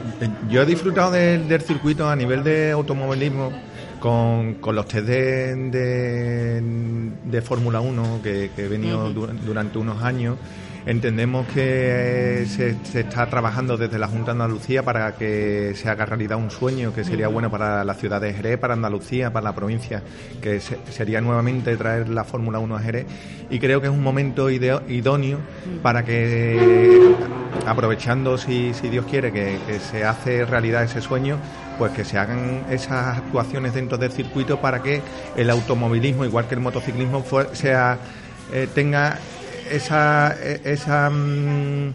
yo 0.48 0.62
he 0.62 0.66
disfrutado 0.66 1.12
del 1.12 1.60
circuito 1.62 2.08
a 2.08 2.16
nivel 2.16 2.44
de 2.44 2.70
automovilismo 2.72 3.52
con, 4.00 4.54
con 4.54 4.74
los 4.76 4.86
test 4.86 5.06
de, 5.06 6.62
de, 7.24 7.42
Fórmula 7.42 7.80
1 7.80 8.20
que, 8.22 8.50
he 8.56 8.68
venido 8.68 9.10
durante 9.10 9.78
unos 9.78 10.02
años 10.02 10.36
Entendemos 10.86 11.48
que 11.48 12.46
se, 12.46 12.76
está 13.00 13.26
trabajando 13.26 13.76
desde 13.76 13.98
la 13.98 14.06
Junta 14.06 14.26
de 14.26 14.42
Andalucía 14.42 14.84
para 14.84 15.16
que 15.16 15.72
se 15.74 15.88
haga 15.88 16.06
realidad 16.06 16.38
un 16.38 16.48
sueño 16.48 16.94
que 16.94 17.02
sería 17.02 17.26
bueno 17.26 17.50
para 17.50 17.82
la 17.82 17.94
ciudad 17.94 18.20
de 18.20 18.32
Jerez, 18.32 18.56
para 18.56 18.74
Andalucía, 18.74 19.32
para 19.32 19.42
la 19.42 19.52
provincia, 19.52 20.04
que 20.40 20.60
sería 20.60 21.20
nuevamente 21.20 21.76
traer 21.76 22.08
la 22.08 22.22
Fórmula 22.22 22.60
1 22.60 22.76
a 22.76 22.78
Jerez. 22.78 23.06
Y 23.50 23.58
creo 23.58 23.80
que 23.80 23.88
es 23.88 23.92
un 23.92 24.04
momento 24.04 24.48
idóneo 24.48 25.40
para 25.82 26.04
que, 26.04 27.16
aprovechando, 27.66 28.38
si, 28.38 28.70
Dios 28.70 29.06
quiere, 29.06 29.32
que, 29.32 29.58
se 29.90 30.04
hace 30.04 30.44
realidad 30.44 30.84
ese 30.84 31.00
sueño, 31.00 31.38
pues 31.78 31.90
que 31.92 32.04
se 32.04 32.16
hagan 32.16 32.64
esas 32.70 33.18
actuaciones 33.18 33.74
dentro 33.74 33.98
del 33.98 34.12
circuito 34.12 34.60
para 34.60 34.84
que 34.84 35.02
el 35.34 35.50
automovilismo, 35.50 36.24
igual 36.24 36.46
que 36.46 36.54
el 36.54 36.60
motociclismo, 36.60 37.24
sea 37.54 37.98
eh, 38.52 38.68
tenga 38.72 39.18
esa, 39.70 40.36
esa 40.64 41.10
mm, 41.10 41.94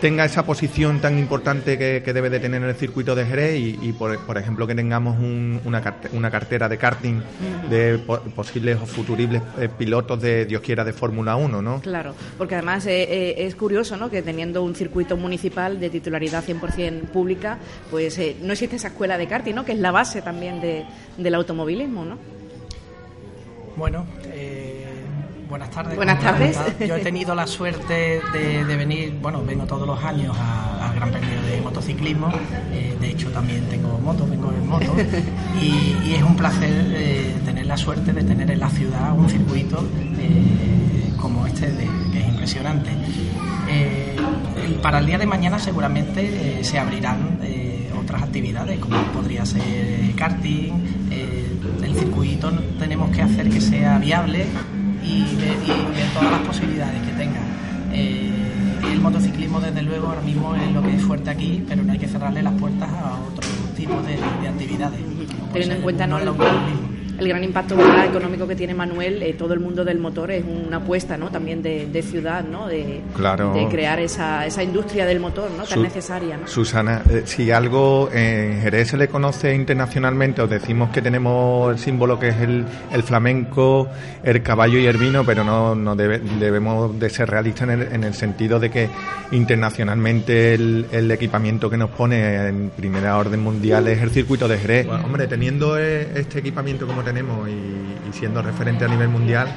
tenga 0.00 0.24
esa 0.24 0.44
posición 0.44 1.00
tan 1.00 1.18
importante 1.18 1.78
que, 1.78 2.12
debe 2.12 2.30
de 2.30 2.38
tener 2.38 2.62
en 2.62 2.68
el 2.68 2.74
circuito 2.74 3.14
de 3.14 3.24
Jerez 3.26 3.58
y, 3.58 3.92
por, 3.92 4.18
por, 4.26 4.38
ejemplo 4.38 4.66
que 4.66 4.74
tengamos 4.74 5.16
una, 5.18 5.82
una, 6.12 6.30
cartera 6.30 6.68
de 6.68 6.78
karting 6.78 7.20
de 7.70 7.98
posibles 8.34 8.78
o 8.80 8.86
futuribles 8.86 9.42
eh, 9.58 9.68
pilotos 9.68 10.20
de 10.20 10.44
Dios 10.46 10.60
quiera 10.60 10.84
de 10.84 10.92
Fórmula 10.92 11.36
1, 11.36 11.62
¿no? 11.62 11.80
Claro, 11.80 12.14
porque 12.38 12.54
además 12.54 12.86
eh, 12.86 13.02
eh, 13.02 13.46
es 13.46 13.54
curioso, 13.54 13.96
¿no? 13.96 14.10
Que 14.10 14.22
teniendo 14.22 14.62
un 14.62 14.74
circuito 14.74 15.16
municipal 15.16 15.80
de 15.80 15.90
titularidad 15.90 16.44
100% 16.44 17.02
pública, 17.08 17.58
pues 17.90 18.20
no 18.42 18.52
existe 18.52 18.76
esa 18.76 18.88
escuela 18.88 19.18
de 19.18 19.26
karting, 19.26 19.54
¿no? 19.54 19.64
Que 19.64 19.72
es 19.72 19.78
la 19.78 19.92
base 19.92 20.22
también 20.22 20.60
de, 20.60 20.84
del 21.16 21.34
automovilismo, 21.34 22.04
¿no? 22.04 22.18
Bueno, 23.76 24.06
Buenas 25.48 25.70
tardes. 25.70 25.96
Buenas 25.96 26.20
tardes. 26.20 26.58
Yo 26.80 26.96
he 26.96 27.00
tenido 27.00 27.34
la 27.34 27.46
suerte 27.46 28.20
de, 28.32 28.76
venir, 28.76 29.16
bueno, 29.22 29.44
vengo 29.44 29.64
todos 29.64 29.86
los 29.86 30.02
años 30.02 30.36
al 30.36 30.94
Gran 30.94 31.10
Premio 31.10 31.40
de 31.42 31.60
Motociclismo. 31.60 32.32
Eh, 32.72 32.96
de 33.00 33.10
hecho, 33.10 33.30
también 33.30 33.64
tengo 33.68 33.98
moto, 33.98 34.26
vengo 34.26 34.52
en 34.52 34.68
moto. 34.68 34.94
Y, 35.60 36.14
es 36.14 36.22
un 36.22 36.36
placer 36.36 36.92
eh, 36.96 37.34
tener 37.44 37.66
la 37.66 37.76
suerte 37.76 38.12
de 38.12 38.22
tener 38.22 38.50
en 38.50 38.60
la 38.60 38.70
ciudad 38.70 39.12
un 39.16 39.28
circuito 39.28 39.84
eh, 40.18 41.12
como 41.20 41.46
este, 41.46 41.72
que 42.12 42.20
es 42.20 42.28
impresionante. 42.28 42.90
para 44.82 44.98
el 44.98 45.06
día 45.06 45.18
de 45.18 45.26
mañana 45.26 45.58
seguramente 45.58 46.62
se 46.62 46.78
abrirán 46.78 47.38
otras 48.00 48.22
actividades, 48.22 48.78
como 48.78 48.96
podría 49.12 49.44
ser 49.44 50.14
karting. 50.16 50.72
el 51.82 51.94
circuito 51.96 52.50
tenemos 52.78 53.10
que 53.10 53.22
hacer 53.22 53.48
que 53.50 53.60
sea 53.60 53.98
viable 53.98 54.46
y 55.06 55.22
de, 55.36 56.04
todas 56.12 56.30
las 56.32 56.40
posibilidades 56.40 57.00
que 57.02 57.12
tenga. 57.12 57.40
Eh, 57.92 58.30
el 58.92 59.00
motociclismo, 59.00 59.60
desde 59.60 59.82
luego, 59.82 60.08
ahora 60.08 60.20
mismo 60.22 60.54
es 60.54 60.72
lo 60.72 60.82
que 60.82 60.96
es 60.96 61.02
fuerte 61.02 61.30
aquí, 61.30 61.64
pero 61.68 61.82
no 61.82 61.92
hay 61.92 61.98
que 61.98 62.08
cerrarle 62.08 62.42
las 62.42 62.54
puertas 62.54 62.88
a 62.90 63.18
otro 63.20 63.48
tipo 63.76 63.94
de, 64.02 64.14
actividades. 64.48 65.00
Teniendo 65.52 65.76
en 65.76 65.82
cuenta 65.82 66.06
no, 66.06 66.18
lo 66.18 66.36
el 67.18 67.28
gran 67.28 67.44
impacto 67.44 67.76
económico 68.04 68.46
que 68.46 68.54
tiene 68.54 68.74
Manuel, 68.74 69.22
eh, 69.22 69.34
todo 69.34 69.54
el 69.54 69.60
mundo 69.60 69.84
del 69.84 69.98
motor 69.98 70.30
es 70.30 70.44
una 70.44 70.78
apuesta 70.78 71.16
¿no? 71.16 71.30
también 71.30 71.62
de, 71.62 72.02
ciudad, 72.02 72.44
¿no? 72.44 72.68
de, 72.68 73.02
de 73.54 73.68
crear 73.70 73.98
esa, 74.00 74.46
esa 74.46 74.62
industria 74.62 75.06
del 75.06 75.20
motor 75.20 75.50
¿no? 75.56 75.64
tan 75.64 75.82
necesaria. 75.82 76.38
Susana, 76.46 77.02
eh, 77.10 77.22
si 77.24 77.50
algo 77.50 78.10
en 78.12 78.60
Jerez 78.60 78.88
se 78.88 78.96
le 78.96 79.08
conoce 79.08 79.54
internacionalmente, 79.54 80.42
os 80.42 80.50
decimos 80.50 80.90
que 80.90 81.02
tenemos 81.02 81.72
el 81.72 81.78
símbolo 81.78 82.18
que 82.18 82.28
es 82.28 82.36
el, 82.40 82.64
el 82.92 83.02
flamenco, 83.02 83.88
el 84.22 84.42
caballo 84.42 84.78
y 84.78 84.86
el 84.86 84.98
vino, 84.98 85.24
pero 85.24 85.44
no, 85.44 85.74
no 85.74 85.96
debemos 85.96 86.98
de 86.98 87.10
ser 87.10 87.30
realistas 87.30 87.68
en 87.68 87.70
el, 87.70 87.92
en 87.92 88.04
el, 88.04 88.14
sentido 88.14 88.58
de 88.58 88.70
que 88.70 88.88
internacionalmente 89.32 90.54
el, 90.54 90.86
el, 90.92 91.10
equipamiento 91.10 91.68
que 91.68 91.76
nos 91.76 91.90
pone 91.90 92.48
en 92.48 92.70
primera 92.70 93.16
orden 93.16 93.40
mundial 93.40 93.88
es 93.88 94.02
el 94.02 94.10
circuito 94.10 94.48
de 94.48 94.58
Jerez. 94.58 94.86
hombre, 94.88 95.26
teniendo 95.26 95.78
eh, 95.78 96.08
este 96.14 96.38
equipamiento 96.38 96.86
como 96.86 97.02
tenemos 97.06 97.48
y, 97.48 98.12
siendo 98.12 98.42
referente 98.42 98.84
a 98.84 98.88
nivel 98.88 99.08
mundial, 99.08 99.48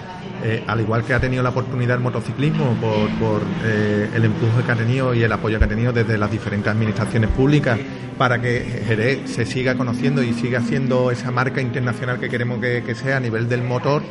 eh, 0.44 0.64
al 0.68 0.82
igual 0.82 1.04
que 1.04 1.14
ha 1.14 1.20
tenido 1.20 1.42
la 1.42 1.50
oportunidad 1.50 1.96
el 1.96 2.04
motociclismo 2.04 2.76
por, 3.20 3.42
eh, 3.64 4.10
el 4.14 4.26
empuje 4.26 4.64
que 4.66 4.72
ha 4.72 4.76
tenido 4.76 5.14
y 5.14 5.24
el 5.24 5.32
apoyo 5.32 5.58
que 5.58 5.66
ha 5.66 5.68
tenido 5.68 5.92
desde 5.92 6.18
las 6.18 6.30
diferentes 6.30 6.72
administraciones 6.72 7.30
públicas 7.32 7.80
para 8.18 8.42
que 8.42 8.84
Jerez 8.86 9.32
se 9.32 9.46
siga 9.46 9.76
conociendo 9.76 10.22
y 10.22 10.34
siga 10.34 10.62
siendo 10.62 11.10
esa 11.10 11.32
marca 11.32 11.62
internacional 11.62 12.20
que 12.20 12.30
queremos 12.30 12.60
que, 12.60 12.96
sea 12.96 13.18
a 13.18 13.20
nivel 13.20 13.50
del 13.50 13.64
motor 13.64 14.04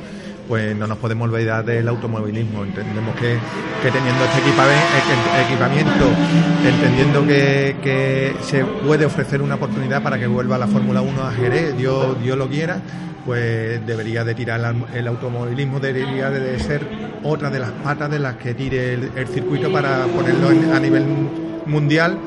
pues 0.49 0.75
no 0.75 0.87
nos 0.87 0.97
podemos 0.97 1.29
olvidar 1.29 1.65
del 1.65 1.87
automovilismo. 1.87 2.65
Entendemos 2.65 3.15
que, 3.17 3.37
teniendo 3.83 4.25
este 4.25 4.39
equipamiento, 5.47 6.07
entendiendo 6.67 7.27
que, 7.27 8.35
se 8.41 8.65
puede 8.65 9.05
ofrecer 9.05 9.43
una 9.43 9.57
oportunidad 9.57 10.03
para 10.03 10.19
que 10.19 10.27
vuelva 10.27 10.57
la 10.57 10.67
Fórmula 10.67 11.03
1 11.03 11.23
a 11.23 11.33
Jerez, 11.33 11.77
Dios, 11.77 12.21
Dios 12.23 12.39
lo 12.39 12.49
quiera, 12.49 12.81
pues 13.27 13.87
debería 13.87 14.25
de 14.25 14.35
tirar 14.35 14.75
el 14.95 15.07
automovilismo, 15.07 15.81
debería 15.81 16.31
de 16.31 16.59
ser 16.59 16.81
otra 17.23 17.51
de 17.51 17.59
las 17.59 17.71
patas 17.71 18.11
de 18.11 18.19
las 18.19 18.37
que 18.37 18.55
tire 18.55 18.95
el, 18.95 19.29
circuito 19.29 19.71
para 19.71 20.07
ponerlo 20.07 20.49
a 20.75 20.81
nivel 20.81 21.05
mundial, 21.67 22.19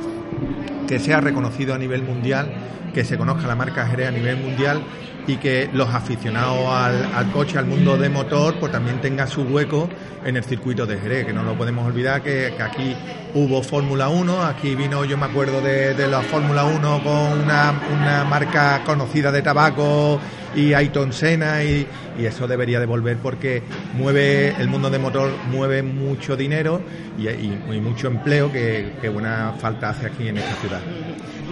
que 0.87 0.99
sea 0.99 1.21
reconocido 1.21 1.73
a 1.73 1.79
nivel 1.79 2.03
mundial, 2.03 2.53
que 2.93 3.03
se 3.03 3.17
conozca 3.17 3.47
la 3.47 3.55
marca 3.55 3.87
Jerez 3.87 4.09
a 4.09 4.11
nivel 4.11 4.37
mundial 4.37 4.83
y 5.27 5.37
que 5.37 5.69
los 5.73 5.89
aficionados 5.89 6.67
al, 6.67 7.31
coche, 7.31 7.57
al 7.57 7.65
mundo 7.65 7.97
de 7.97 8.09
motor, 8.09 8.55
pues 8.59 8.71
también 8.71 8.99
tengan 9.01 9.27
su 9.27 9.43
hueco 9.43 9.89
en 10.25 10.37
el 10.37 10.43
circuito 10.43 10.85
de 10.85 10.97
Jerez, 10.97 11.25
que 11.25 11.33
no 11.33 11.43
lo 11.43 11.55
podemos 11.55 11.85
olvidar 11.85 12.21
que, 12.21 12.53
aquí 12.61 12.95
hubo 13.33 13.63
Fórmula 13.63 14.09
1, 14.09 14.43
aquí 14.43 14.75
vino, 14.75 15.05
yo 15.05 15.17
me 15.17 15.25
acuerdo 15.25 15.61
de, 15.61 16.07
la 16.07 16.21
Fórmula 16.21 16.65
1 16.65 17.03
con 17.03 17.41
una, 17.41 17.73
una 17.99 18.23
marca 18.25 18.81
conocida 18.85 19.31
de 19.31 19.41
tabaco 19.41 20.19
y 20.55 20.73
Ayton 20.73 21.13
Senna 21.13 21.63
y, 21.63 21.87
y, 22.19 22.25
eso 22.25 22.47
debería 22.47 22.79
de 22.79 22.85
volver 22.85 23.17
porque 23.17 23.63
mueve 23.93 24.53
el 24.59 24.67
mundo 24.67 24.89
de 24.89 24.99
motor 24.99 25.31
mueve 25.49 25.81
mucho 25.81 26.35
dinero 26.35 26.81
y, 27.17 27.29
y, 27.29 27.79
mucho 27.81 28.07
empleo 28.07 28.51
que, 28.51 28.93
que, 29.01 29.09
buena 29.09 29.53
falta 29.59 29.89
hace 29.89 30.07
aquí 30.07 30.27
en 30.27 30.37
esta 30.37 30.55
ciudad. 30.55 30.81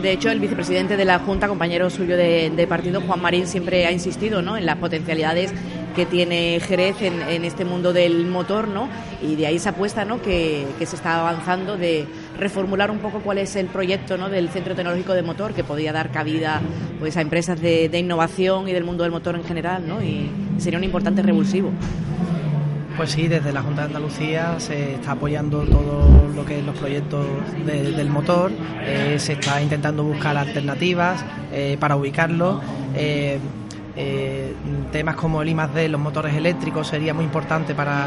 De 0.01 0.11
hecho, 0.13 0.31
el 0.31 0.39
vicepresidente 0.39 0.95
de 0.95 1.05
la 1.05 1.19
Junta, 1.19 1.47
compañero 1.47 1.89
suyo 1.89 2.15
de, 2.15 2.49
de 2.49 2.67
partido, 2.67 3.01
Juan 3.01 3.21
Marín, 3.21 3.47
siempre 3.47 3.85
ha 3.85 3.91
insistido 3.91 4.41
¿no? 4.41 4.55
en 4.55 4.65
las 4.65 4.77
potencialidades 4.77 5.53
que 5.95 6.05
tiene 6.05 6.59
Jerez 6.61 7.01
en, 7.01 7.43
este 7.43 7.65
mundo 7.65 7.91
del 7.91 8.25
motor, 8.25 8.67
¿no? 8.67 8.87
Y 9.21 9.35
de 9.35 9.47
ahí 9.47 9.55
esa 9.55 9.71
apuesta, 9.71 10.05
¿no? 10.05 10.21
Que, 10.21 10.65
se 10.79 10.95
está 10.95 11.19
avanzando 11.19 11.77
de 11.77 12.05
reformular 12.37 12.89
un 12.89 12.99
poco 12.99 13.19
cuál 13.19 13.37
es 13.37 13.55
el 13.57 13.67
proyecto, 13.67 14.17
¿no? 14.17 14.29
Del 14.29 14.49
Centro 14.49 14.75
Tecnológico 14.75 15.13
de 15.13 15.23
Motor 15.23 15.53
que 15.53 15.63
podría 15.63 15.91
dar 15.91 16.11
cabida, 16.11 16.61
pues, 16.99 17.17
a 17.17 17.21
empresas 17.21 17.59
de, 17.59 17.89
innovación 17.99 18.69
y 18.69 18.73
del 18.73 18.85
mundo 18.85 19.03
del 19.03 19.11
motor 19.11 19.35
en 19.35 19.43
general, 19.43 19.87
¿no? 19.87 20.01
Y 20.01 20.29
sería 20.57 20.77
un 20.77 20.85
importante 20.85 21.21
revulsivo. 21.21 21.71
Pues 22.99 23.11
sí, 23.11 23.29
desde 23.29 23.53
la 23.53 23.61
Junta 23.61 23.83
de 23.83 23.87
Andalucía 23.87 24.59
se 24.59 24.95
está 24.95 25.13
apoyando 25.13 25.61
todo 25.61 26.27
lo 26.35 26.43
que 26.43 26.59
es 26.59 26.65
los 26.65 26.77
proyectos 26.77 27.25
del 27.65 28.09
motor, 28.09 28.51
eh, 28.81 29.15
se 29.19 29.33
está 29.33 29.61
intentando 29.61 30.03
buscar 30.03 30.35
alternativas 30.35 31.23
eh, 31.49 31.77
para 31.79 31.95
ubicarlo. 31.95 32.59
Eh, 32.93 33.39
temas 34.91 35.15
como 35.15 35.41
el 35.41 35.47
I+D, 35.47 35.87
los 35.87 36.01
motores 36.01 36.35
eléctricos, 36.35 36.89
sería 36.89 37.13
muy 37.13 37.23
importante 37.23 37.73
para 37.73 38.05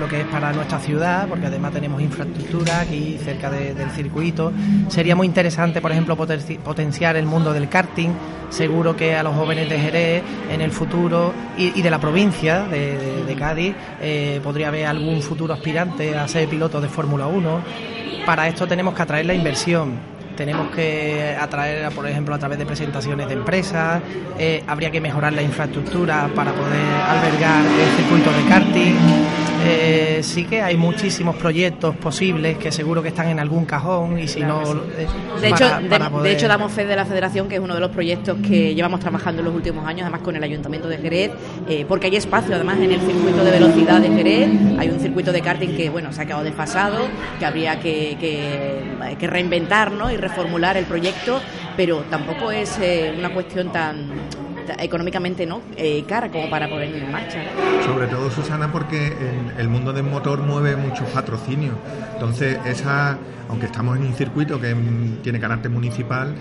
lo 0.00 0.08
que 0.08 0.22
es 0.22 0.26
para 0.26 0.52
nuestra 0.52 0.78
ciudad, 0.78 1.28
porque 1.28 1.46
además 1.46 1.72
tenemos 1.72 2.00
infraestructura 2.00 2.80
aquí 2.80 3.18
cerca 3.22 3.50
del 3.50 3.90
circuito. 3.90 4.52
Sería 4.88 5.14
muy 5.14 5.26
interesante, 5.26 5.80
por 5.80 5.92
ejemplo, 5.92 6.16
potenciar 6.16 7.16
el 7.16 7.26
mundo 7.26 7.52
del 7.52 7.68
karting. 7.68 8.10
Seguro 8.48 8.96
que 8.96 9.14
a 9.14 9.22
los 9.22 9.34
jóvenes 9.34 9.68
de 9.68 9.78
Jerez 9.78 10.22
en 10.50 10.60
el 10.60 10.72
futuro 10.72 11.32
y, 11.56 11.80
de 11.82 11.90
la 11.90 12.00
provincia 12.00 12.64
de, 12.64 13.36
Cádiz 13.38 13.74
eh, 14.02 14.40
podría 14.42 14.68
haber 14.68 14.86
algún 14.86 15.22
futuro 15.22 15.54
aspirante 15.54 16.16
a 16.18 16.26
ser 16.26 16.48
piloto 16.48 16.80
de 16.80 16.88
Fórmula 16.88 17.26
1. 17.26 17.60
Para 18.26 18.48
esto 18.48 18.66
tenemos 18.66 18.94
que 18.94 19.02
atraer 19.02 19.26
la 19.26 19.34
inversión 19.34 20.10
tenemos 20.36 20.74
que 20.74 21.36
atraer, 21.38 21.92
por 21.92 22.08
ejemplo, 22.08 22.34
a 22.34 22.38
través 22.38 22.58
de 22.58 22.64
presentaciones 22.64 23.28
de 23.28 23.34
empresas, 23.34 24.00
eh, 24.38 24.64
habría 24.66 24.90
que 24.90 24.98
mejorar 24.98 25.34
la 25.34 25.42
infraestructura 25.42 26.30
para 26.34 26.52
poder 26.52 26.86
albergar 27.10 27.62
el 27.62 27.96
circuito 27.98 28.32
de 28.32 28.48
karting 28.48 29.49
eh, 29.62 30.20
sí 30.22 30.44
que 30.44 30.62
hay 30.62 30.76
muchísimos 30.76 31.36
proyectos 31.36 31.96
posibles 31.96 32.58
que 32.58 32.72
seguro 32.72 33.02
que 33.02 33.08
están 33.08 33.28
en 33.28 33.40
algún 33.40 33.64
cajón 33.64 34.18
y 34.18 34.28
si 34.28 34.40
no... 34.40 34.62
Eh, 34.62 35.06
de, 35.40 35.48
hecho, 35.48 35.68
de, 36.22 36.32
hecho, 36.32 36.48
damos 36.48 36.72
fe 36.72 36.86
de 36.86 36.96
la 36.96 37.04
Federación, 37.04 37.48
que 37.48 37.56
es 37.56 37.60
uno 37.60 37.74
de 37.74 37.80
los 37.80 37.90
proyectos 37.90 38.38
que 38.46 38.74
llevamos 38.74 39.00
trabajando 39.00 39.40
en 39.40 39.46
los 39.46 39.54
últimos 39.54 39.86
años, 39.86 40.02
además 40.02 40.22
con 40.22 40.36
el 40.36 40.42
Ayuntamiento 40.42 40.88
de 40.88 40.98
Jerez, 40.98 41.32
eh, 41.68 41.84
porque 41.88 42.06
hay 42.06 42.16
espacio 42.16 42.54
además 42.54 42.78
en 42.78 42.92
el 42.92 43.00
circuito 43.00 43.44
de 43.44 43.50
velocidad 43.50 44.00
de 44.00 44.08
Jerez, 44.08 44.50
hay 44.78 44.88
un 44.88 45.00
circuito 45.00 45.32
de 45.32 45.40
karting 45.40 45.76
que 45.76 45.90
bueno 45.90 46.12
se 46.12 46.22
ha 46.22 46.26
quedado 46.26 46.44
desfasado, 46.44 47.08
que 47.38 47.46
habría 47.46 47.80
que, 47.80 48.16
que, 48.18 49.26
reinventar 49.26 49.92
¿no? 49.92 50.10
y 50.10 50.16
reformular 50.16 50.76
el 50.76 50.86
proyecto, 50.86 51.40
pero 51.76 51.98
tampoco 52.10 52.50
es 52.50 52.78
una 53.16 53.32
cuestión 53.32 53.70
tan 53.70 54.08
económicamente 54.78 55.46
no 55.46 55.62
eh, 55.76 56.04
cara 56.08 56.30
como 56.30 56.48
para 56.48 56.68
poner 56.68 56.94
en 56.94 57.10
marcha. 57.10 57.42
Sobre 57.84 58.06
todo, 58.06 58.30
Susana, 58.30 58.70
porque 58.72 59.12
el, 59.58 59.68
mundo 59.68 59.92
del 59.92 60.04
motor 60.04 60.40
mueve 60.40 60.76
mucho 60.76 61.04
patrocinio. 61.06 61.72
Entonces, 62.14 62.58
esa, 62.64 63.18
aunque 63.48 63.66
estamos 63.66 63.96
en 63.96 64.04
un 64.04 64.14
circuito 64.14 64.60
que 64.60 64.74
tiene 65.22 65.40
carácter 65.40 65.70
municipal, 65.70 66.34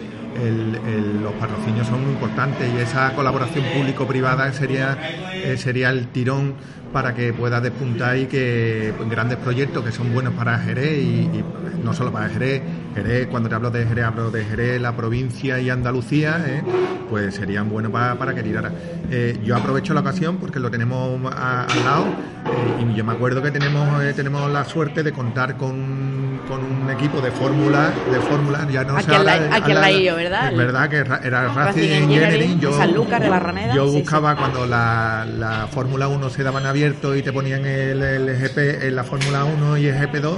los 1.21 1.34
patrocinios 1.34 1.88
son 1.88 2.03
muy 2.03 2.13
importantes 2.13 2.71
y 2.73 2.77
esa 2.77 3.13
colaboración 3.13 3.65
público-privada 3.75 4.51
sería, 4.53 4.97
eh, 5.34 5.57
sería 5.57 5.89
el 5.89 6.07
tirón 6.07 6.55
para 6.93 7.13
que 7.13 7.34
pueda 7.34 7.61
despuntar 7.61 8.17
y 8.17 8.25
que 8.25 8.93
grandes 9.09 9.38
proyectos 9.38 9.84
que 9.84 9.91
son 9.91 10.13
buenos 10.13 10.34
para 10.34 10.57
Jerez 10.59 10.99
y, 10.99 11.43
no 11.84 11.93
solo 11.93 12.11
para 12.11 12.30
Jerez, 12.30 12.61
Jerez, 12.95 13.27
cuando 13.27 13.49
te 13.49 13.55
hablo 13.55 13.71
de 13.71 13.85
Jerez, 13.85 14.05
hablo 14.05 14.31
de 14.31 14.43
Jerez, 14.45 14.81
la 14.81 14.95
provincia 14.95 15.59
y 15.59 15.69
Andalucía, 15.69 16.43
¿eh? 16.45 16.63
pues 17.09 17.35
serían 17.35 17.69
buenos 17.69 17.91
para, 17.91 18.15
para 18.15 18.33
que 18.33 18.43
tirara. 18.43 18.71
Eh, 19.11 19.39
yo 19.43 19.55
aprovecho 19.55 19.93
la 19.93 20.01
ocasión 20.01 20.37
porque 20.37 20.59
lo 20.59 20.69
tenemos 20.69 21.19
al 21.33 21.85
lado 21.85 22.05
eh, 22.05 22.85
y 22.91 22.95
yo 22.95 23.03
me 23.03 23.13
acuerdo 23.13 23.41
que 23.41 23.51
tenemos, 23.51 23.87
tenemos 24.15 24.51
la 24.51 24.65
suerte 24.65 25.03
de 25.03 25.11
contar 25.11 25.57
con, 25.57 26.41
con 26.47 26.63
un 26.63 26.89
equipo 26.89 27.21
de 27.21 27.31
fórmula, 27.31 27.91
de 28.11 28.19
fórmula, 28.19 28.67
ya 28.71 28.83
no 28.83 28.97
aquí 28.97 29.11
aquí 29.11 29.71
al 29.71 29.81
lado, 29.81 30.15
¿verdad? 30.15 30.51
Es 30.51 30.57
verdad 30.57 30.89
que 30.89 30.97
era 30.97 31.47
Racing 31.53 31.89
Engineering, 31.89 32.59
yo, 32.59 32.77
de 32.77 33.73
yo 33.75 33.85
buscaba 33.87 34.35
cuando 34.35 34.65
la, 34.65 35.25
la 35.25 35.67
Fórmula 35.67 36.07
1 36.07 36.29
se 36.29 36.43
daban 36.43 36.65
a 36.65 36.73
y 36.79 37.21
te 37.21 37.33
ponían 37.33 37.65
el, 37.65 38.01
el 38.01 38.37
GP 38.37 38.85
en 38.85 38.95
la 38.95 39.03
Fórmula 39.03 39.43
1 39.43 39.77
y 39.77 39.87
el 39.87 39.95
GP2, 39.95 40.37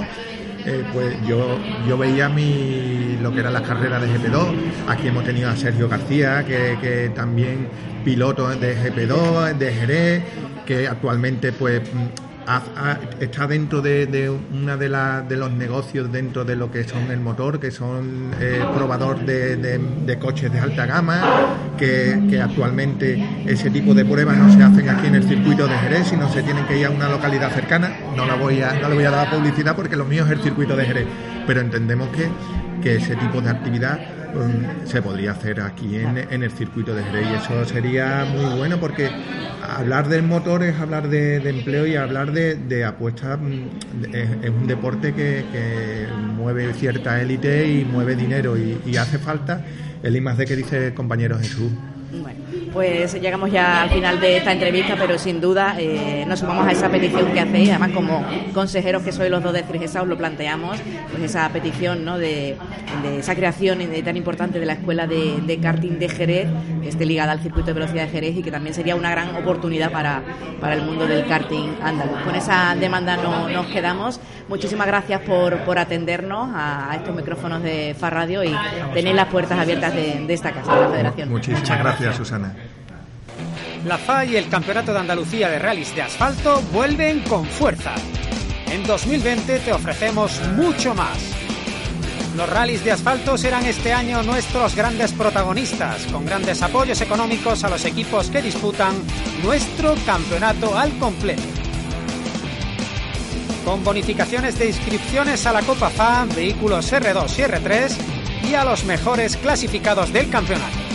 eh, 0.66 0.84
pues 0.92 1.16
yo, 1.26 1.58
yo 1.88 1.98
veía 1.98 2.28
mi, 2.28 3.18
lo 3.20 3.32
que 3.32 3.40
eran 3.40 3.52
las 3.52 3.62
carreras 3.62 4.02
de 4.02 4.08
GP2. 4.08 4.54
Aquí 4.88 5.08
hemos 5.08 5.24
tenido 5.24 5.50
a 5.50 5.56
Sergio 5.56 5.88
García, 5.88 6.44
que, 6.44 6.78
que 6.80 7.10
también 7.14 7.68
piloto 8.04 8.48
de 8.48 8.76
GP2, 8.76 9.56
de 9.58 9.72
Jerez, 9.72 10.22
que 10.66 10.88
actualmente 10.88 11.52
pues 11.52 11.82
está 13.20 13.46
dentro 13.46 13.80
de, 13.80 14.06
de 14.06 14.30
una 14.30 14.76
de, 14.76 14.88
de, 15.28 15.36
los 15.36 15.52
negocios 15.52 16.10
dentro 16.10 16.44
de 16.44 16.56
lo 16.56 16.70
que 16.70 16.84
son 16.84 17.10
el 17.10 17.20
motor, 17.20 17.60
que 17.60 17.70
son 17.70 18.32
eh, 18.40 18.64
probador 18.74 19.24
de, 19.24 19.56
de, 19.56 20.18
coches 20.18 20.52
de 20.52 20.58
alta 20.58 20.86
gama, 20.86 21.20
que, 21.78 22.40
actualmente 22.42 23.44
ese 23.46 23.70
tipo 23.70 23.94
de 23.94 24.04
pruebas 24.04 24.36
no 24.36 24.52
se 24.52 24.62
hacen 24.62 24.88
aquí 24.88 25.06
en 25.06 25.14
el 25.14 25.24
circuito 25.24 25.66
de 25.66 25.76
Jerez, 25.76 26.08
sino 26.08 26.28
se 26.32 26.42
tienen 26.42 26.64
que 26.66 26.78
ir 26.78 26.86
a 26.86 26.90
una 26.90 27.08
localidad 27.08 27.52
cercana. 27.52 27.92
No, 28.16 28.26
la 28.26 28.34
voy 28.34 28.60
a, 28.60 28.74
no 28.80 28.88
le 28.88 28.94
voy 28.94 29.04
a 29.04 29.10
dar 29.10 29.30
publicidad 29.30 29.74
porque 29.74 29.96
lo 29.96 30.04
mío 30.04 30.24
es 30.24 30.30
el 30.30 30.40
circuito 30.40 30.76
de 30.76 30.84
Jerez, 30.84 31.06
pero 31.46 31.60
entendemos 31.60 32.08
que, 32.08 32.28
que 32.82 32.96
ese 32.96 33.16
tipo 33.16 33.40
de 33.40 33.50
actividad 33.50 33.98
um, 34.34 34.86
se 34.86 35.00
podría 35.00 35.32
hacer 35.32 35.60
aquí 35.60 35.96
en, 35.96 36.18
en, 36.18 36.42
el 36.42 36.50
circuito 36.50 36.94
de 36.94 37.02
Jerez. 37.04 37.26
Y 37.30 37.34
eso 37.34 37.64
sería 37.64 38.24
muy 38.24 38.56
bueno 38.56 38.78
porque 38.78 39.10
hablar 39.62 40.08
del 40.08 40.22
motor 40.22 40.62
es 40.62 40.78
hablar 40.78 41.08
de, 41.08 41.36
empleo 41.48 41.86
y 41.86 41.96
hablar 41.96 42.32
de, 42.32 42.56
de 42.56 42.84
apuestas 42.84 43.38
mm, 43.40 44.14
es, 44.14 44.50
un 44.50 44.66
deporte 44.66 45.14
que, 45.14 46.06
mueve 46.36 46.74
cierta 46.74 47.20
élite 47.20 47.68
y 47.68 47.84
mueve 47.84 48.16
dinero 48.16 48.56
y, 48.58 48.96
hace 48.96 49.18
falta. 49.18 49.64
El 50.02 50.16
I 50.16 50.20
más 50.20 50.36
D 50.36 50.44
que 50.44 50.56
dice 50.56 50.88
el 50.88 50.94
compañero 50.94 51.38
Jesús. 51.38 51.70
Bueno, 52.20 52.40
pues 52.72 53.20
llegamos 53.20 53.50
ya 53.50 53.82
al 53.82 53.90
final 53.90 54.20
de 54.20 54.38
esta 54.38 54.52
entrevista, 54.52 54.96
pero 54.98 55.18
sin 55.18 55.40
duda 55.40 55.76
eh, 55.78 56.24
nos 56.26 56.40
sumamos 56.40 56.66
a 56.66 56.72
esa 56.72 56.88
petición 56.88 57.32
que 57.32 57.40
hacéis. 57.40 57.70
Además, 57.70 57.90
como 57.90 58.24
consejeros 58.54 59.02
que 59.02 59.12
sois 59.12 59.30
los 59.30 59.42
dos 59.42 59.52
de 59.52 59.62
Frigesa, 59.62 60.02
os 60.02 60.08
lo 60.08 60.16
planteamos, 60.16 60.78
pues 61.10 61.22
esa 61.22 61.48
petición 61.50 62.04
¿no? 62.04 62.18
de, 62.18 62.56
esa 63.18 63.34
creación 63.34 63.80
tan 64.04 64.16
importante 64.16 64.58
de 64.58 64.66
la 64.66 64.74
escuela 64.74 65.06
de, 65.06 65.58
karting 65.60 65.98
de 65.98 66.08
Jerez, 66.08 66.48
que 66.82 66.88
esté 66.88 67.04
ligada 67.06 67.32
al 67.32 67.40
circuito 67.40 67.68
de 67.68 67.72
velocidad 67.74 68.04
de 68.04 68.10
Jerez 68.10 68.36
y 68.36 68.42
que 68.42 68.50
también 68.50 68.74
sería 68.74 68.96
una 68.96 69.10
gran 69.10 69.34
oportunidad 69.36 69.90
para, 69.90 70.22
para 70.60 70.74
el 70.74 70.82
mundo 70.82 71.06
del 71.06 71.26
karting 71.26 71.76
andaluz. 71.82 72.20
Con 72.24 72.34
esa 72.34 72.74
demanda 72.74 73.16
no, 73.16 73.48
nos 73.48 73.66
quedamos. 73.66 74.20
Muchísimas 74.48 74.86
gracias 74.86 75.20
por, 75.20 75.58
por 75.60 75.78
atendernos 75.78 76.50
a, 76.54 76.94
estos 76.96 77.14
micrófonos 77.14 77.62
de 77.62 77.94
FAR 77.98 78.14
Radio 78.14 78.44
y 78.44 78.54
tener 78.94 79.14
las 79.14 79.28
puertas 79.28 79.58
abiertas 79.58 79.94
de, 79.94 80.32
esta 80.32 80.52
casa, 80.52 80.74
de 80.74 80.80
la 80.80 80.88
Federación. 80.88 81.28
Muchísimas 81.28 81.78
gracias, 81.78 82.16
Susana. 82.16 82.54
La 83.84 83.98
FA 83.98 84.24
y 84.24 84.36
el 84.36 84.48
Campeonato 84.48 84.92
de 84.92 85.00
Andalucía 85.00 85.48
de 85.48 85.58
Rallys 85.58 85.94
de 85.94 86.02
Asfalto 86.02 86.62
vuelven 86.72 87.20
con 87.22 87.44
fuerza. 87.44 87.94
En 88.70 88.84
2020 88.84 89.58
te 89.58 89.72
ofrecemos 89.72 90.40
mucho 90.56 90.94
más. 90.94 91.18
Los 92.36 92.48
rallies 92.48 92.82
de 92.84 92.92
asfalto 92.92 93.36
serán 93.36 93.66
este 93.66 93.92
año 93.92 94.22
nuestros 94.22 94.74
grandes 94.74 95.12
protagonistas, 95.12 96.06
con 96.06 96.24
grandes 96.24 96.62
apoyos 96.62 97.00
económicos 97.02 97.62
a 97.64 97.68
los 97.68 97.84
equipos 97.84 98.30
que 98.30 98.40
disputan 98.40 98.94
nuestro 99.42 99.94
campeonato 100.06 100.76
al 100.78 100.96
completo 100.98 101.42
con 103.64 103.84
bonificaciones 103.84 104.58
de 104.58 104.66
inscripciones 104.66 105.46
a 105.46 105.52
la 105.52 105.62
Copa 105.62 105.88
FA, 105.88 106.26
vehículos 106.34 106.92
R2 106.92 107.38
y 107.38 107.42
R3 107.42 107.96
y 108.50 108.54
a 108.54 108.64
los 108.64 108.84
mejores 108.84 109.36
clasificados 109.36 110.12
del 110.12 110.28
campeonato. 110.30 110.91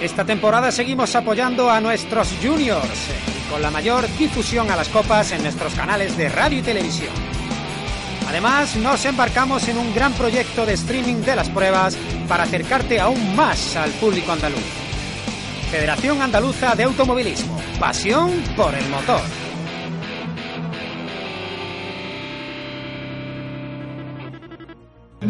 Esta 0.00 0.24
temporada 0.24 0.72
seguimos 0.72 1.14
apoyando 1.14 1.70
a 1.70 1.78
nuestros 1.78 2.32
juniors 2.42 3.08
con 3.50 3.60
la 3.60 3.70
mayor 3.70 4.08
difusión 4.16 4.70
a 4.70 4.76
las 4.76 4.88
copas 4.88 5.30
en 5.32 5.42
nuestros 5.42 5.74
canales 5.74 6.16
de 6.16 6.30
radio 6.30 6.60
y 6.60 6.62
televisión. 6.62 7.12
Además, 8.26 8.76
nos 8.76 9.04
embarcamos 9.04 9.68
en 9.68 9.76
un 9.76 9.94
gran 9.94 10.14
proyecto 10.14 10.64
de 10.64 10.72
streaming 10.72 11.16
de 11.16 11.36
las 11.36 11.50
pruebas 11.50 11.98
para 12.26 12.44
acercarte 12.44 12.98
aún 12.98 13.36
más 13.36 13.76
al 13.76 13.90
público 13.90 14.32
andaluz. 14.32 14.64
Federación 15.70 16.22
Andaluza 16.22 16.74
de 16.74 16.84
Automovilismo. 16.84 17.60
Pasión 17.78 18.42
por 18.56 18.74
el 18.74 18.88
motor. 18.88 19.20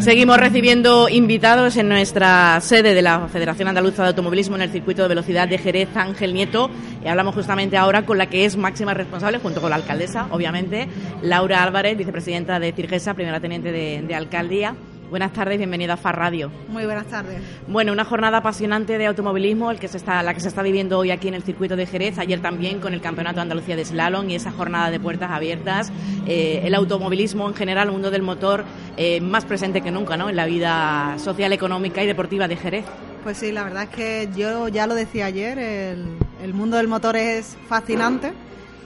Seguimos 0.01 0.37
recibiendo 0.37 1.09
invitados 1.09 1.77
en 1.77 1.87
nuestra 1.87 2.59
sede 2.59 2.95
de 2.95 3.03
la 3.03 3.27
Federación 3.27 3.67
Andaluza 3.67 4.01
de 4.01 4.09
Automovilismo 4.09 4.55
en 4.55 4.63
el 4.63 4.71
circuito 4.71 5.03
de 5.03 5.07
velocidad 5.07 5.47
de 5.47 5.59
Jerez, 5.59 5.89
Ángel 5.95 6.33
Nieto. 6.33 6.71
Y 7.05 7.07
hablamos 7.07 7.35
justamente 7.35 7.77
ahora 7.77 8.03
con 8.03 8.17
la 8.17 8.25
que 8.25 8.45
es 8.45 8.57
máxima 8.57 8.95
responsable, 8.95 9.37
junto 9.37 9.61
con 9.61 9.69
la 9.69 9.75
alcaldesa, 9.75 10.25
obviamente, 10.31 10.87
Laura 11.21 11.61
Álvarez, 11.61 11.95
vicepresidenta 11.99 12.59
de 12.59 12.71
Cirgesa, 12.73 13.13
primera 13.13 13.39
teniente 13.39 13.71
de 13.71 14.15
alcaldía. 14.15 14.75
Buenas 15.11 15.33
tardes, 15.33 15.57
bienvenida 15.57 15.95
a 15.95 15.97
FAR 15.97 16.17
Radio. 16.17 16.49
Muy 16.69 16.85
buenas 16.85 17.05
tardes. 17.07 17.41
Bueno, 17.67 17.91
una 17.91 18.05
jornada 18.05 18.37
apasionante 18.37 18.97
de 18.97 19.07
automovilismo, 19.07 19.69
el 19.69 19.77
que 19.77 19.89
se 19.89 19.97
está, 19.97 20.23
la 20.23 20.33
que 20.33 20.39
se 20.39 20.47
está 20.47 20.61
viviendo 20.61 20.97
hoy 20.97 21.11
aquí 21.11 21.27
en 21.27 21.33
el 21.33 21.43
circuito 21.43 21.75
de 21.75 21.85
Jerez, 21.85 22.17
ayer 22.17 22.41
también 22.41 22.79
con 22.79 22.93
el 22.93 23.01
Campeonato 23.01 23.35
de 23.35 23.41
Andalucía 23.41 23.75
de 23.75 23.83
Slalom 23.83 24.29
y 24.29 24.35
esa 24.35 24.53
jornada 24.53 24.89
de 24.89 25.01
puertas 25.01 25.29
abiertas. 25.29 25.91
Eh, 26.25 26.61
el 26.63 26.73
automovilismo 26.73 27.45
en 27.49 27.55
general, 27.55 27.89
el 27.89 27.91
mundo 27.91 28.09
del 28.09 28.21
motor, 28.21 28.63
eh, 28.95 29.19
más 29.19 29.43
presente 29.43 29.81
que 29.81 29.91
nunca 29.91 30.15
¿no? 30.15 30.29
en 30.29 30.37
la 30.37 30.45
vida 30.45 31.17
social, 31.17 31.51
económica 31.51 32.01
y 32.01 32.07
deportiva 32.07 32.47
de 32.47 32.55
Jerez. 32.55 32.85
Pues 33.25 33.35
sí, 33.35 33.51
la 33.51 33.65
verdad 33.65 33.83
es 33.83 33.89
que 33.89 34.29
yo 34.33 34.69
ya 34.69 34.87
lo 34.87 34.95
decía 34.95 35.25
ayer, 35.25 35.59
el, 35.59 36.05
el 36.41 36.53
mundo 36.53 36.77
del 36.77 36.87
motor 36.87 37.17
es 37.17 37.57
fascinante 37.67 38.31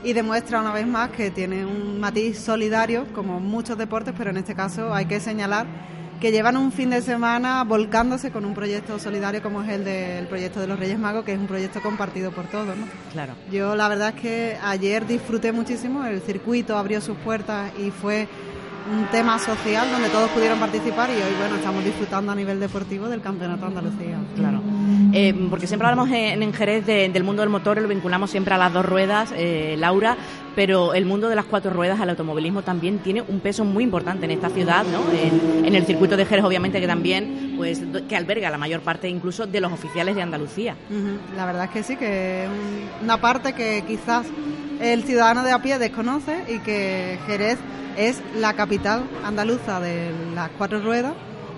y 0.04 0.14
demuestra 0.14 0.60
una 0.60 0.74
vez 0.74 0.88
más 0.88 1.12
que 1.12 1.30
tiene 1.30 1.68
un 1.68 2.00
matiz 2.00 2.40
solidario, 2.40 3.06
como 3.14 3.40
muchos 3.40 3.78
deportes, 3.78 4.16
pero 4.18 4.32
en 4.32 4.38
este 4.38 4.56
caso 4.56 4.92
hay 4.92 5.06
que 5.06 5.20
señalar 5.20 5.68
que 6.20 6.32
llevan 6.32 6.58
un 6.58 6.72
fin 6.72 6.90
de 6.90 7.02
semana 7.02 7.64
volcándose 7.64 8.32
con 8.32 8.46
un 8.46 8.54
proyecto 8.54 9.00
solidario 9.00 9.42
como 9.42 9.62
es 9.62 9.70
el 9.70 9.84
del 9.84 10.28
proyecto 10.28 10.60
de 10.60 10.68
los 10.68 10.80
Reyes 10.80 11.00
Magos, 11.00 11.26
que 11.26 11.34
es 11.34 11.40
un 11.40 11.48
proyecto 11.48 11.82
compartido 11.82 12.32
por 12.32 12.46
todos. 12.46 12.78
¿no? 12.78 12.86
Claro. 13.12 13.34
Yo 13.52 13.76
la 13.76 13.88
verdad 13.88 14.14
es 14.16 14.22
que 14.22 14.58
ayer 14.64 15.06
disfruté 15.06 15.52
muchísimo, 15.52 16.06
el 16.06 16.22
circuito 16.22 16.78
abrió 16.78 17.02
sus 17.02 17.18
puertas 17.18 17.72
y 17.78 17.92
fue 17.92 18.28
un 18.92 19.06
tema 19.08 19.40
social 19.40 19.90
donde 19.92 20.10
todos 20.10 20.30
pudieron 20.30 20.60
participar 20.60 21.10
y 21.10 21.14
hoy 21.14 21.34
bueno 21.40 21.56
estamos 21.56 21.84
disfrutando 21.84 22.32
a 22.32 22.36
nivel 22.36 22.60
deportivo 22.60 23.08
del 23.10 23.22
Campeonato 23.22 23.62
de 23.62 23.68
Andalucía. 23.68 24.18
Claro. 24.36 24.62
Eh, 25.12 25.34
porque 25.50 25.66
siempre 25.66 25.88
hablamos 25.88 26.12
en, 26.12 26.54
Jerez 26.54 26.86
del 26.86 27.24
mundo 27.24 27.42
del 27.42 27.50
motor, 27.50 27.82
lo 27.82 27.88
vinculamos 27.88 28.30
siempre 28.30 28.54
a 28.54 28.58
las 28.58 28.74
dos 28.74 28.86
ruedas, 28.86 29.34
eh, 29.36 29.76
Laura, 29.78 30.18
pero 30.56 30.94
el 30.94 31.06
mundo 31.06 31.30
de 31.30 31.36
las 31.36 31.46
cuatro 31.46 31.72
ruedas, 31.72 32.00
el 32.00 32.10
automovilismo 32.10 32.62
también 32.62 33.00
tiene 33.00 33.22
un 33.22 33.40
peso 33.40 33.66
muy 33.66 33.84
importante 33.84 34.26
en 34.26 34.32
esta 34.32 34.50
ciudad, 34.50 34.86
¿no? 34.86 35.02
En, 35.12 35.76
el 35.76 35.86
circuito 35.86 36.16
de 36.16 36.26
Jerez, 36.26 36.46
obviamente, 36.46 36.80
que 36.80 36.88
también, 36.88 37.56
pues, 37.58 37.82
que 38.08 38.16
alberga 38.16 38.50
la 38.50 38.58
mayor 38.58 38.80
parte 38.80 39.10
incluso 39.10 39.46
de 39.46 39.60
los 39.60 39.72
oficiales 39.74 40.16
de 40.16 40.22
Andalucía. 40.22 40.76
La 41.36 41.46
verdad 41.46 41.66
es 41.66 41.72
que 41.72 41.84
sí, 41.84 41.98
que 41.98 42.46
es 42.46 42.50
una 43.04 43.20
parte 43.20 43.54
que 43.54 43.84
quizás 43.86 44.26
el 44.80 45.04
ciudadano 45.04 45.44
de 45.44 45.52
a 45.52 45.62
pie 45.62 45.78
desconoce 45.78 46.46
y 46.48 46.60
que 46.60 47.20
Jerez 47.28 47.58
es 47.98 48.22
la 48.38 48.54
capital 48.54 49.04
andaluza 49.24 49.80
de 49.80 50.12
las 50.34 50.50
cuatro 50.58 50.82
ruedas 50.82 51.14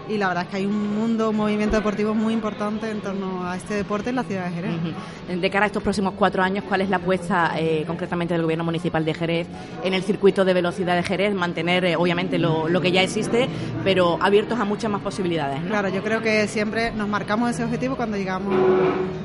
y 0.09 0.17
la 0.17 0.27
verdad 0.29 0.43
es 0.43 0.49
que 0.49 0.57
hay 0.57 0.65
un 0.65 0.95
mundo, 0.95 1.29
un 1.29 1.35
movimiento 1.35 1.75
deportivo 1.75 2.13
muy 2.13 2.33
importante 2.33 2.89
en 2.89 3.01
torno 3.01 3.47
a 3.47 3.55
este 3.55 3.75
deporte 3.75 4.09
en 4.09 4.15
la 4.15 4.23
ciudad 4.23 4.45
de 4.45 4.51
Jerez. 4.51 4.71
De 5.41 5.49
cara 5.49 5.65
a 5.65 5.67
estos 5.67 5.83
próximos 5.83 6.13
cuatro 6.15 6.43
años, 6.43 6.63
¿cuál 6.67 6.81
es 6.81 6.89
la 6.89 6.97
apuesta 6.97 7.53
eh, 7.57 7.83
concretamente 7.85 8.33
del 8.33 8.43
Gobierno 8.43 8.63
Municipal 8.63 9.03
de 9.03 9.13
Jerez 9.13 9.47
en 9.83 9.93
el 9.93 10.03
circuito 10.03 10.45
de 10.45 10.53
velocidad 10.53 10.95
de 10.95 11.03
Jerez? 11.03 11.33
Mantener, 11.33 11.85
eh, 11.85 11.95
obviamente, 11.95 12.37
lo, 12.37 12.81
que 12.81 12.91
ya 12.91 13.01
existe, 13.01 13.47
pero 13.83 14.17
abiertos 14.21 14.59
a 14.59 14.65
muchas 14.65 14.91
más 14.91 15.01
posibilidades. 15.01 15.61
Claro, 15.63 15.89
yo 15.89 16.03
creo 16.03 16.21
que 16.21 16.47
siempre 16.47 16.91
nos 16.91 17.07
marcamos 17.07 17.51
ese 17.51 17.63
objetivo 17.63 17.95
cuando 17.95 18.17
llegamos 18.17 18.55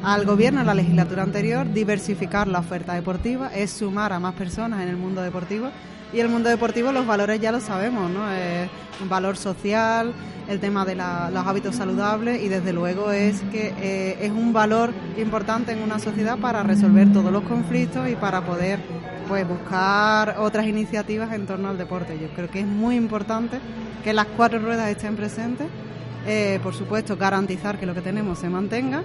al 0.02 0.24
Gobierno, 0.24 0.60
en 0.60 0.66
la 0.66 0.74
legislatura 0.74 1.22
anterior, 1.22 1.70
diversificar 1.72 2.48
la 2.48 2.60
oferta 2.60 2.94
deportiva, 2.94 3.48
es 3.54 3.70
sumar 3.70 4.12
a 4.12 4.18
más 4.18 4.34
personas 4.34 4.82
en 4.82 4.88
el 4.88 4.96
mundo 4.96 5.22
deportivo. 5.22 5.70
Y 6.12 6.20
el 6.20 6.28
mundo 6.28 6.48
deportivo, 6.50 6.92
los 6.92 7.06
valores 7.06 7.40
ya 7.40 7.52
lo 7.52 7.60
sabemos, 7.60 8.10
¿no? 8.10 8.30
Es 8.30 8.68
un 9.00 9.08
valor 9.08 9.36
social, 9.36 10.12
el 10.48 10.60
tema 10.60 10.84
de 10.84 10.94
los 10.94 11.46
hábitos 11.46 11.76
saludables 11.76 12.42
y 12.42 12.48
desde 12.48 12.72
luego 12.72 13.12
es 13.12 13.40
que 13.52 13.72
eh, 13.80 14.18
es 14.20 14.30
un 14.30 14.52
valor 14.52 14.92
importante 15.16 15.72
en 15.72 15.82
una 15.82 15.98
sociedad 15.98 16.38
para 16.38 16.62
resolver 16.62 17.12
todos 17.12 17.32
los 17.32 17.44
conflictos 17.44 18.08
y 18.08 18.16
para 18.16 18.44
poder 18.44 18.80
pues 19.28 19.46
buscar 19.48 20.36
otras 20.38 20.66
iniciativas 20.66 21.32
en 21.32 21.46
torno 21.46 21.68
al 21.68 21.78
deporte. 21.78 22.18
Yo 22.20 22.28
creo 22.34 22.50
que 22.50 22.60
es 22.60 22.66
muy 22.66 22.96
importante 22.96 23.58
que 24.04 24.12
las 24.12 24.26
cuatro 24.26 24.58
ruedas 24.58 24.90
estén 24.90 25.16
presentes, 25.16 25.68
eh, 26.26 26.60
por 26.62 26.74
supuesto 26.74 27.16
garantizar 27.16 27.78
que 27.78 27.86
lo 27.86 27.94
que 27.94 28.00
tenemos 28.02 28.38
se 28.38 28.50
mantenga, 28.50 29.02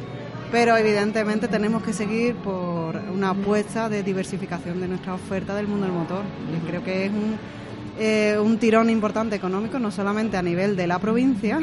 pero 0.52 0.78
evidentemente 0.78 1.48
tenemos 1.48 1.84
que 1.84 1.94
seguir 1.94 2.36
por 2.36 2.96
una 2.96 3.32
apuesta 3.32 3.90
de 3.90 4.04
diversificación 4.04 4.80
de 4.80 4.88
nuestra 4.88 5.14
oferta 5.14 5.56
del 5.56 5.68
mundo 5.68 5.86
del 5.86 5.96
motor. 5.96 6.24
Yo 6.54 6.68
creo 6.68 6.84
que 6.84 7.06
es 7.06 7.12
un 7.12 7.38
eh, 8.00 8.38
un 8.40 8.60
tirón 8.60 8.92
importante 8.92 9.36
económico, 9.36 9.80
no 9.80 9.90
solamente 9.90 10.38
a 10.38 10.44
nivel 10.44 10.76
de 10.76 10.86
la 10.86 11.00
provincia, 11.00 11.60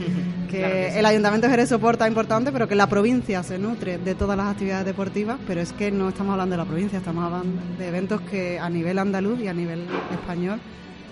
que, 0.48 0.96
el 0.96 1.04
Ayuntamiento 1.04 1.48
de 1.48 1.50
Jerez 1.50 1.70
soporta 1.70 2.06
importante, 2.06 2.52
pero 2.52 2.68
que 2.68 2.76
la 2.76 2.86
provincia 2.86 3.42
se 3.42 3.58
nutre 3.58 3.98
de 3.98 4.14
todas 4.14 4.36
las 4.36 4.46
actividades 4.46 4.86
deportivas, 4.86 5.38
pero 5.44 5.60
es 5.60 5.72
que 5.72 5.90
no 5.90 6.10
estamos 6.10 6.34
hablando 6.34 6.52
de 6.52 6.58
la 6.58 6.66
provincia, 6.66 6.98
estamos 6.98 7.24
hablando 7.24 7.60
de 7.78 7.88
eventos 7.88 8.20
que 8.20 8.60
a 8.60 8.70
nivel 8.70 8.96
andaluz 8.96 9.40
y 9.40 9.48
a 9.48 9.54
nivel 9.54 9.84
español 10.12 10.60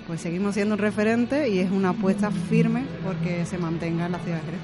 pues 0.06 0.20
seguimos 0.20 0.54
siendo 0.54 0.74
un 0.74 0.78
referente 0.80 1.48
y 1.48 1.58
es 1.58 1.70
una 1.70 1.90
apuesta 1.90 2.30
firme 2.30 2.84
porque 3.04 3.44
se 3.46 3.58
mantenga 3.58 4.06
en 4.06 4.12
la 4.12 4.18
ciudad 4.18 4.38
de 4.38 4.44
Jerez. 4.44 4.60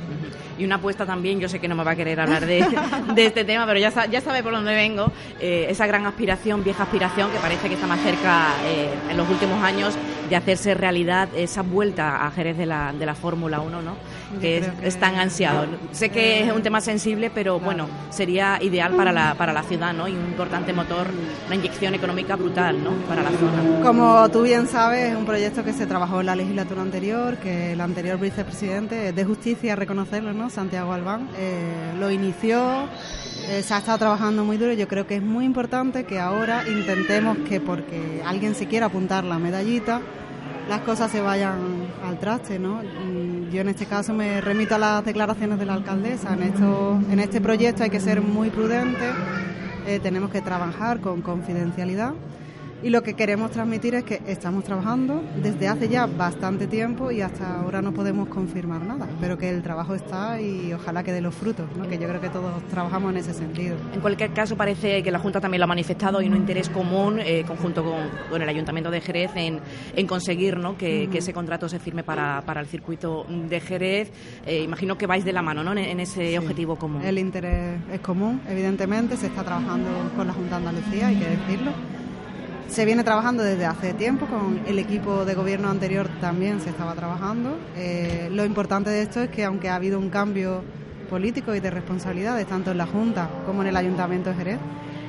Y 0.59 0.65
una 0.65 0.77
apuesta 0.77 1.07
también, 1.07 1.39
yo 1.41 1.49
sé 1.49 1.59
que 1.59 1.69
no 1.69 1.75
me 1.75 1.85
va 1.85 1.93
a 1.93 1.97
querer 1.97 2.19
hablar 2.21 2.47
de, 2.47 2.67
de 3.15 3.27
este 3.27 3.45
tema, 3.45 3.67
pero 3.67 3.79
ya, 3.79 4.07
ya 4.07 4.21
sabe 4.21 4.43
por 4.43 4.53
dónde 4.53 4.75
vengo, 4.75 5.13
eh, 5.41 5.67
esa 5.69 5.87
gran 5.87 6.07
aspiración, 6.07 6.65
vieja 6.65 6.85
aspiración, 6.85 7.31
que 7.31 7.39
parece 7.39 7.69
que 7.69 7.75
está 7.75 7.87
más 7.87 8.01
cerca 8.01 8.55
eh, 8.65 8.89
en 9.11 9.17
los 9.17 9.29
últimos 9.29 9.63
años 9.63 9.95
de 10.29 10.37
hacerse 10.37 10.75
realidad 10.75 11.29
esa 11.37 11.63
vuelta 11.63 12.27
a 12.27 12.31
Jerez 12.31 12.57
de 12.57 12.67
la, 12.67 12.93
de 12.93 13.07
la 13.07 13.15
Fórmula 13.15 13.61
1, 13.61 13.83
¿no? 13.83 13.97
Que 14.41 14.65
es, 14.83 14.97
tan 14.97 15.17
ansiado. 15.17 15.67
Sé 15.93 16.11
que 16.11 16.43
es 16.43 16.53
un 16.53 16.63
tema 16.63 16.81
sensible, 16.81 17.31
pero 17.31 17.61
bueno, 17.61 17.89
sería 18.11 18.59
ideal 18.61 18.95
para 18.95 19.13
la, 19.13 19.35
para 19.35 19.53
la 19.53 19.63
ciudad, 19.63 19.93
¿no? 19.93 20.09
Y 20.09 20.13
un 20.13 20.25
importante 20.25 20.73
motor, 20.73 21.07
una 21.47 21.55
inyección 21.55 21.95
económica 21.95 22.37
brutal, 22.37 22.83
¿no? 22.83 22.91
Para 23.09 23.23
la 23.23 23.31
zona. 23.31 23.83
Como 23.83 24.29
tú 24.31 24.43
bien 24.43 24.67
sabes, 24.67 25.13
es 25.13 25.17
un 25.17 25.25
proyecto 25.25 25.65
que 25.65 25.73
se 25.73 25.87
trabajó 25.87 26.21
en 26.21 26.27
la 26.27 26.37
legislatura 26.37 26.83
anterior, 26.83 27.37
que 27.37 27.73
el 27.73 27.81
anterior 27.81 28.19
vicepresidente 28.19 29.13
de 29.13 29.25
Justicia, 29.25 29.77
reconocerlo, 29.77 30.33
¿no? 30.33 30.51
Santiago 30.51 30.93
Albán, 30.93 31.29
eh, 31.37 31.93
lo 31.99 32.11
inició, 32.11 32.89
eh, 33.49 33.63
se 33.63 33.75
ha 33.75 33.79
estado 33.79 33.99
trabajando 33.99 34.45
muy 34.45 34.57
duro. 34.57 34.73
Yo 34.73 34.89
creo 34.89 35.07
que 35.07 35.17
es 35.17 35.23
muy 35.23 35.45
importante 35.45 36.05
que 36.05 36.19
ahora 36.19 36.69
intentemos 36.69 37.39
que, 37.49 37.61
porque 37.61 38.23
alguien 38.25 38.55
se 38.55 38.67
quiera 38.67 38.87
apuntar 38.87 39.25
la 39.25 39.39
medallita, 39.39 40.01
las 40.69 40.81
cosas 40.81 41.11
se 41.11 41.21
vayan 41.21 41.87
al 42.05 42.19
traste, 42.19 42.59
¿no? 42.59 42.83
Yo 43.53 43.61
en 43.61 43.69
este 43.69 43.87
caso 43.87 44.13
me 44.13 44.41
remito 44.41 44.75
a 44.75 44.79
las 44.79 45.05
declaraciones 45.05 45.59
de 45.59 45.67
la 45.67 45.75
alcaldesa. 45.75 46.35
En, 46.35 46.43
esto, 46.43 47.01
en 47.11 47.21
este 47.21 47.41
proyecto 47.41 47.85
hay 47.85 47.91
que 47.91 48.01
ser 48.01 48.21
muy 48.21 48.51
prudentes, 48.51 49.15
eh, 49.87 50.01
tenemos 50.01 50.31
que 50.31 50.41
trabajar 50.41 51.01
con 51.01 51.23
confidencialidad 51.23 52.15
y 52.87 52.91
lo 52.91 53.03
que 53.03 53.15
queremos 53.15 53.51
transmitir 53.51 53.97
es 53.97 54.05
que 54.05 54.23
estamos 54.29 54.63
trabajando 54.63 55.21
desde 55.43 55.67
hace 55.67 55.89
ya 55.89 56.07
bastante 56.07 56.69
tiempo 56.69 57.11
y 57.11 57.21
hasta 57.21 57.59
ahora 57.59 57.83
no 57.83 57.91
podemos 57.93 58.29
confirmar 58.29 58.81
nada, 58.83 59.09
pero 59.21 59.37
que 59.37 59.51
el 59.51 59.61
trabajo 59.61 59.97
está 59.97 60.41
y 60.41 60.73
ojalá 60.73 61.03
que 61.03 61.13
dé 61.13 61.21
los 61.21 61.35
frutos, 61.35 61.67
que 61.91 61.99
yo 61.99 62.07
creo 62.07 62.21
que 62.21 62.29
todos 62.29 62.63
trabajamos 62.71 63.11
en 63.11 63.17
ese 63.17 63.35
sentido. 63.35 63.75
En 63.93 64.01
cualquier 64.01 64.33
caso, 64.33 64.57
parece 64.57 65.03
que 65.03 65.11
la 65.11 65.19
Junta 65.19 65.41
también 65.41 65.59
lo 65.59 65.65
ha 65.65 65.67
manifestado 65.67 66.23
y 66.23 66.29
un 66.29 66.37
interés 66.37 66.69
común, 66.69 67.19
eh, 67.19 67.43
conjunto 67.45 67.85
con, 68.31 68.41
el 68.41 68.49
Ayuntamiento 68.49 68.93
de 68.93 69.01
Jerez, 69.01 69.33
en, 69.35 70.07
conseguir 70.07 70.57
¿no? 70.57 70.79
que, 70.79 71.09
ese 71.13 71.33
contrato 71.33 71.69
se 71.69 71.81
firme 71.81 72.05
para, 72.05 72.45
el 72.61 72.67
circuito 72.67 73.27
de 73.49 73.59
Jerez. 73.59 74.13
Eh, 74.47 74.63
imagino 74.63 74.97
que 74.97 75.09
vais 75.09 75.25
de 75.25 75.33
la 75.33 75.43
mano 75.43 75.65
¿no? 75.65 75.73
en, 75.73 75.99
ese 75.99 76.39
objetivo 76.39 76.77
común. 76.77 77.03
El 77.03 77.19
interés 77.19 77.81
es 77.93 77.99
común, 77.99 78.43
evidentemente, 78.49 79.17
se 79.17 79.27
está 79.27 79.43
trabajando 79.43 79.89
con 80.15 80.29
la 80.29 80.33
Junta 80.33 80.61
de 80.61 80.69
Andalucía, 80.69 81.09
hay 81.09 81.17
que 81.17 81.31
decirlo 81.31 81.73
se 82.69 82.85
viene 82.85 83.05
trabajando 83.05 83.43
desde 83.43 83.65
hace 83.65 83.95
tiempo, 83.95 84.27
con 84.27 84.61
el 84.67 84.79
equipo 84.79 85.25
de 85.25 85.35
gobierno 85.35 85.69
anterior 85.69 86.09
también 86.21 86.61
se 86.61 86.71
estaba 86.71 86.95
trabajando. 86.95 87.57
Eh, 87.77 88.29
lo 88.33 88.45
importante 88.45 88.91
de 88.91 89.03
esto 89.03 89.21
es 89.21 89.31
que 89.31 89.45
aunque 89.45 89.69
ha 89.69 89.77
habido 89.77 89.99
un 89.99 90.11
cambio 90.11 90.63
político 91.09 91.55
y 91.55 91.61
de 91.61 91.71
responsabilidades, 91.71 92.47
tanto 92.47 92.73
en 92.73 92.79
la 92.79 92.87
Junta 92.87 93.31
como 93.47 93.63
en 93.63 93.69
el 93.69 93.77
Ayuntamiento 93.77 94.31
de 94.31 94.37
Jerez, 94.37 94.59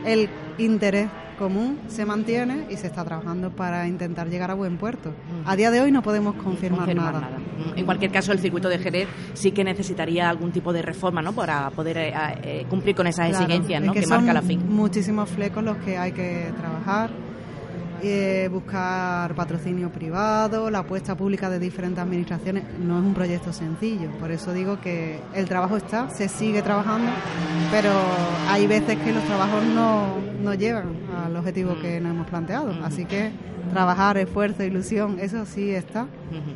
el 0.05 0.30
interés 0.58 1.10
común 1.38 1.80
se 1.88 2.05
mantiene 2.05 2.66
y 2.70 2.78
se 2.78 2.88
está 2.88 3.03
trabajando 3.03 3.51
para 3.51 3.88
intentar 3.88 4.30
llegar 4.30 4.49
a 4.49 4.55
buen 4.55 4.78
puerto. 4.78 5.14
A 5.45 5.55
día 5.55 5.70
de 5.70 5.82
hoy 5.82 5.91
no 5.91 6.01
podemos 6.01 6.36
confirmar, 6.36 6.93
nada. 6.95 7.30
En 7.76 7.86
cualquier 7.86 8.12
caso, 8.12 8.32
el 8.32 8.39
circuito 8.39 8.70
de 8.70 8.80
Jerez 8.80 9.08
sí 9.34 9.51
que 9.51 9.64
necesitaría 9.64 10.30
algún 10.30 10.51
tipo 10.51 10.74
de 10.74 10.82
reforma 10.82 11.22
¿no? 11.22 11.34
para 11.34 11.70
poder 11.72 11.97
eh, 11.97 12.14
eh, 12.43 12.66
cumplir 12.70 12.95
con 12.95 13.08
esas 13.08 13.30
exigencias 13.30 13.84
¿no? 13.84 13.93
que, 13.93 14.01
que 14.01 14.08
marca 14.08 14.34
la 14.34 14.41
fin. 14.41 14.64
Muchísimos 14.68 15.30
flecos 15.30 15.64
los 15.64 15.78
que 15.78 15.97
hay 15.97 16.12
que 16.12 16.51
trabajar 16.58 17.26
eh, 18.02 18.50
buscar 18.52 19.34
patrocinio 19.36 19.89
privado, 19.91 20.70
la 20.70 20.80
apuesta 20.80 21.16
pública 21.16 21.50
de 21.50 21.60
diferentes 21.60 22.04
administraciones, 22.04 22.64
no 22.80 23.00
es 23.00 23.06
un 23.06 23.14
proyecto 23.14 23.52
sencillo. 23.54 24.10
Por 24.20 24.32
eso 24.32 24.54
digo 24.54 24.80
que 24.80 25.20
el 25.34 25.48
trabajo 25.48 25.78
está, 25.78 26.10
se 26.10 26.28
sigue 26.28 26.62
trabajando, 26.62 27.12
pero 27.72 27.91
hay 28.50 28.68
veces 28.68 28.98
que 29.00 29.12
los 29.12 29.24
trabajos 29.24 29.64
no, 29.66 30.18
no 30.43 30.54
llegan 30.54 31.07
al 31.26 31.36
objetivo 31.36 31.80
que 31.80 31.99
nos 31.99 32.11
hemos 32.11 32.28
planteado. 32.28 32.74
Así 32.84 33.05
que 33.05 33.32
trabajar, 33.72 34.18
esfuerzo, 34.18 34.63
ilusión, 34.63 35.20
eso 35.20 35.45
sí 35.45 35.72
está 35.72 36.07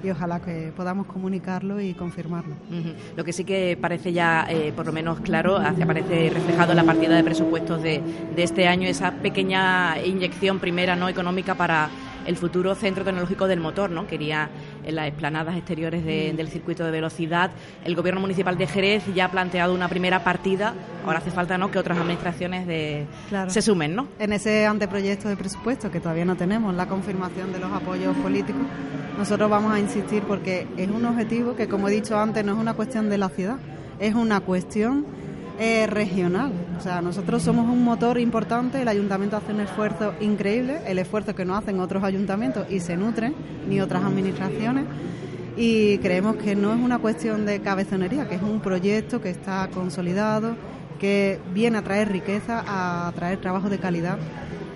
y 0.04 0.10
ojalá 0.10 0.40
que 0.40 0.72
podamos 0.76 1.08
comunicarlo 1.08 1.80
y 1.82 1.94
confirmarlo. 1.94 2.56
Lo 3.16 3.24
que 3.24 3.34
sí 3.34 3.44
que 3.44 3.78
parece 3.80 4.14
ya, 4.14 4.46
eh, 4.50 4.74
por 4.76 4.86
lo 4.86 4.94
menos 4.94 5.20
claro, 5.22 5.58
aparece 5.58 6.30
reflejado 6.34 6.72
en 6.72 6.78
la 6.78 6.84
partida 6.84 7.16
de 7.16 7.24
presupuestos 7.24 7.82
de, 7.82 8.02
de 8.36 8.44
este 8.44 8.68
año, 8.68 8.88
esa 8.88 9.12
pequeña 9.12 10.02
inyección 10.04 10.60
primera 10.60 10.96
no 10.96 11.10
económica 11.10 11.56
para 11.56 11.90
el 12.26 12.38
futuro 12.38 12.76
centro 12.76 13.04
tecnológico 13.04 13.48
del 13.48 13.60
motor, 13.60 13.90
¿no? 13.90 14.08
Quería 14.08 14.50
en 14.84 14.96
las 14.96 15.08
explanadas 15.08 15.56
exteriores 15.56 16.06
del 16.06 16.48
circuito 16.48 16.84
de 16.84 16.92
velocidad. 16.92 17.52
El 17.84 17.96
gobierno 17.96 18.22
municipal 18.22 18.58
de 18.58 18.68
Jerez 18.68 19.04
ya 19.14 19.26
ha 19.26 19.32
planteado 19.32 19.74
una 19.74 19.88
primera 19.88 20.24
partida. 20.24 20.74
Ahora 21.06 21.20
hace 21.20 21.32
falta, 21.32 21.58
¿no? 21.58 21.72
Que 21.72 21.80
otras 21.80 21.98
administraciones 21.98 22.68
de... 22.68 23.06
se 23.48 23.62
sumen, 23.62 23.96
¿no? 23.96 24.08
En 24.20 24.34
ese 24.34 24.66
anteproyecto 24.66 25.30
de 25.30 25.38
presupuesto 25.38 25.92
que 25.92 26.00
todavía 26.00 26.26
no 26.26 26.36
tenemos, 26.36 26.74
la 26.76 26.88
confirmación 26.88 27.52
de 27.52 27.60
los 27.60 27.72
apoyos 27.72 28.16
políticos, 28.18 28.62
nosotros 29.18 29.50
vamos 29.50 29.74
a 29.74 29.80
insistir 29.80 30.24
porque 30.24 30.68
es 30.78 30.90
un 30.90 31.06
objetivo 31.06 31.56
que, 31.56 31.68
como 31.68 31.88
he 31.88 31.92
dicho 31.92 32.18
antes, 32.18 32.44
no 32.44 32.54
es 32.54 32.58
una 32.58 32.74
cuestión 32.74 33.10
de 33.10 33.18
la 33.18 33.30
ciudad, 33.30 33.58
es 34.00 34.16
una 34.16 34.40
cuestión 34.40 35.06
eh, 35.64 35.86
regional. 35.86 36.52
O 36.76 36.82
sea, 36.82 37.04
nosotros 37.04 37.44
somos 37.44 37.70
un 37.70 37.84
motor 37.84 38.20
importante, 38.20 38.82
el 38.82 38.88
ayuntamiento 38.88 39.38
hace 39.38 39.54
un 39.54 39.60
esfuerzo 39.60 40.16
increíble, 40.20 40.80
el 40.88 40.98
esfuerzo 40.98 41.36
que 41.36 41.46
no 41.46 41.56
hacen 41.56 41.80
otros 41.80 42.04
ayuntamientos 42.04 42.66
y 42.68 42.80
se 42.80 42.98
nutren, 42.98 43.36
ni 43.70 43.80
otras 43.80 44.04
administraciones. 44.04 44.86
Y 45.56 46.00
creemos 46.00 46.38
que 46.38 46.56
no 46.56 46.74
es 46.74 46.80
una 46.80 46.98
cuestión 46.98 47.46
de 47.46 47.60
cabezonería, 47.60 48.28
que 48.28 48.36
es 48.36 48.42
un 48.42 48.60
proyecto 48.60 49.22
que 49.22 49.30
está 49.30 49.70
consolidado, 49.72 50.56
que 51.00 51.40
viene 51.54 51.78
a 51.78 51.84
traer 51.84 52.12
riqueza, 52.12 52.64
a 52.66 53.12
traer 53.14 53.40
trabajo 53.40 53.70
de 53.70 53.78
calidad 53.78 54.18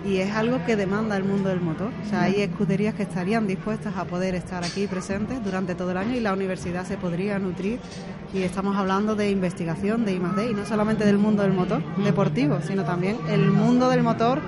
y 0.06 0.18
es 0.18 0.32
algo 0.34 0.64
que 0.64 0.76
demanda 0.76 1.16
el 1.16 1.24
mundo 1.24 1.48
del 1.48 1.60
motor. 1.60 1.90
O 2.04 2.08
sea, 2.08 2.22
hay 2.22 2.40
escuderías 2.42 2.94
que 2.94 3.02
estarían 3.02 3.46
dispuestas 3.46 3.96
a 3.96 4.04
poder 4.04 4.34
estar 4.34 4.62
aquí 4.64 4.86
presentes 4.86 5.42
durante 5.44 5.74
todo 5.74 5.90
el 5.90 5.96
año 5.96 6.14
y 6.14 6.20
la 6.20 6.32
universidad 6.32 6.86
se 6.86 6.96
podría 6.96 7.38
nutrir. 7.38 7.80
Y 8.32 8.42
estamos 8.42 8.76
hablando 8.76 9.16
de 9.16 9.30
investigación, 9.30 10.04
de 10.04 10.12
I+D, 10.12 10.50
y 10.50 10.54
no 10.54 10.64
solamente 10.64 11.04
del 11.04 11.18
mundo 11.18 11.42
del 11.42 11.52
motor 11.52 11.82
deportivo, 12.04 12.60
sino 12.62 12.84
también 12.84 13.16
el 13.28 13.50
mundo 13.50 13.88
del 13.88 14.02
motor 14.02 14.40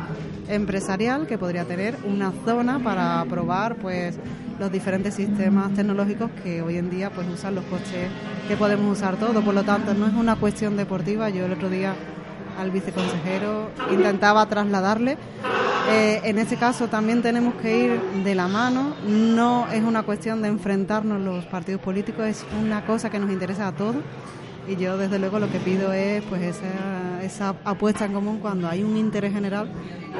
empresarial 0.48 1.26
que 1.26 1.38
podría 1.38 1.64
tener 1.64 1.96
una 2.04 2.32
zona 2.44 2.78
para 2.78 3.24
probar 3.28 3.76
pues 3.76 4.18
los 4.59 4.72
diferentes 4.72 5.14
sistemas 5.14 5.72
tecnológicos 5.74 6.30
que 6.42 6.62
hoy 6.62 6.78
en 6.78 6.90
día 6.90 7.11
pues 7.11 7.28
usan 7.28 7.54
los 7.54 7.64
coches 7.64 8.09
que 8.46 8.56
podemos 8.56 8.96
usar 8.96 9.16
todos. 9.16 9.44
Por 9.44 9.54
lo 9.54 9.62
tanto, 9.62 9.94
no 9.94 10.06
es 10.06 10.14
una 10.14 10.36
cuestión 10.36 10.76
deportiva. 10.76 11.28
Yo 11.30 11.46
el 11.46 11.52
otro 11.52 11.68
día 11.68 11.94
al 12.59 12.70
viceconsejero, 12.70 13.70
intentaba 13.90 14.46
trasladarle. 14.46 15.16
Eh, 15.90 16.20
en 16.24 16.38
este 16.38 16.56
caso 16.56 16.88
también 16.88 17.22
tenemos 17.22 17.54
que 17.54 17.78
ir 17.78 18.00
de 18.24 18.34
la 18.34 18.46
mano, 18.46 18.94
no 19.06 19.68
es 19.72 19.82
una 19.82 20.02
cuestión 20.02 20.42
de 20.42 20.48
enfrentarnos 20.48 21.18
los 21.20 21.46
partidos 21.46 21.80
políticos, 21.80 22.26
es 22.26 22.44
una 22.62 22.84
cosa 22.84 23.09
que 23.09 23.18
nos 23.18 23.30
interesa 23.30 23.68
a 23.68 23.72
todos 23.72 23.96
y 24.69 24.77
yo 24.77 24.99
desde 24.99 25.19
luego 25.19 25.39
lo 25.39 25.51
que 25.51 25.59
pido 25.59 25.93
es 25.93 26.23
pues 26.25 26.43
esa, 26.43 27.23
esa 27.23 27.55
apuesta 27.64 28.05
en 28.05 28.12
común 28.12 28.39
cuando 28.39 28.69
hay 28.69 28.83
un 28.83 28.97
interés 28.97 29.33
general, 29.33 29.71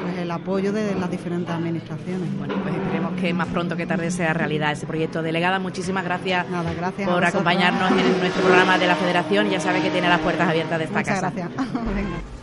pues 0.01 0.17
el 0.17 0.31
apoyo 0.31 0.73
de 0.73 0.95
las 0.95 1.09
diferentes 1.11 1.53
administraciones. 1.53 2.37
Bueno, 2.37 2.55
pues 2.63 2.75
esperemos 2.75 3.13
que 3.19 3.33
más 3.33 3.47
pronto 3.49 3.77
que 3.77 3.85
tarde 3.85 4.09
sea 4.11 4.33
realidad 4.33 4.71
ese 4.71 4.87
proyecto. 4.87 5.21
Delegada, 5.21 5.59
muchísimas 5.59 6.03
gracias, 6.03 6.45
por 7.05 7.23
acompañarnos 7.23 7.91
en 7.91 8.19
nuestro 8.19 8.43
programa 8.43 8.77
de 8.77 8.87
la 8.87 8.95
Federación. 8.95 9.49
Ya 9.49 9.59
sabe 9.59 9.81
que 9.81 9.91
tiene 9.91 10.09
las 10.09 10.19
puertas 10.19 10.49
abiertas 10.49 10.79
de 10.79 10.85
esta 10.85 10.99
Muchas 10.99 11.21
casa. 11.21 11.31
Gracias. 11.35 12.29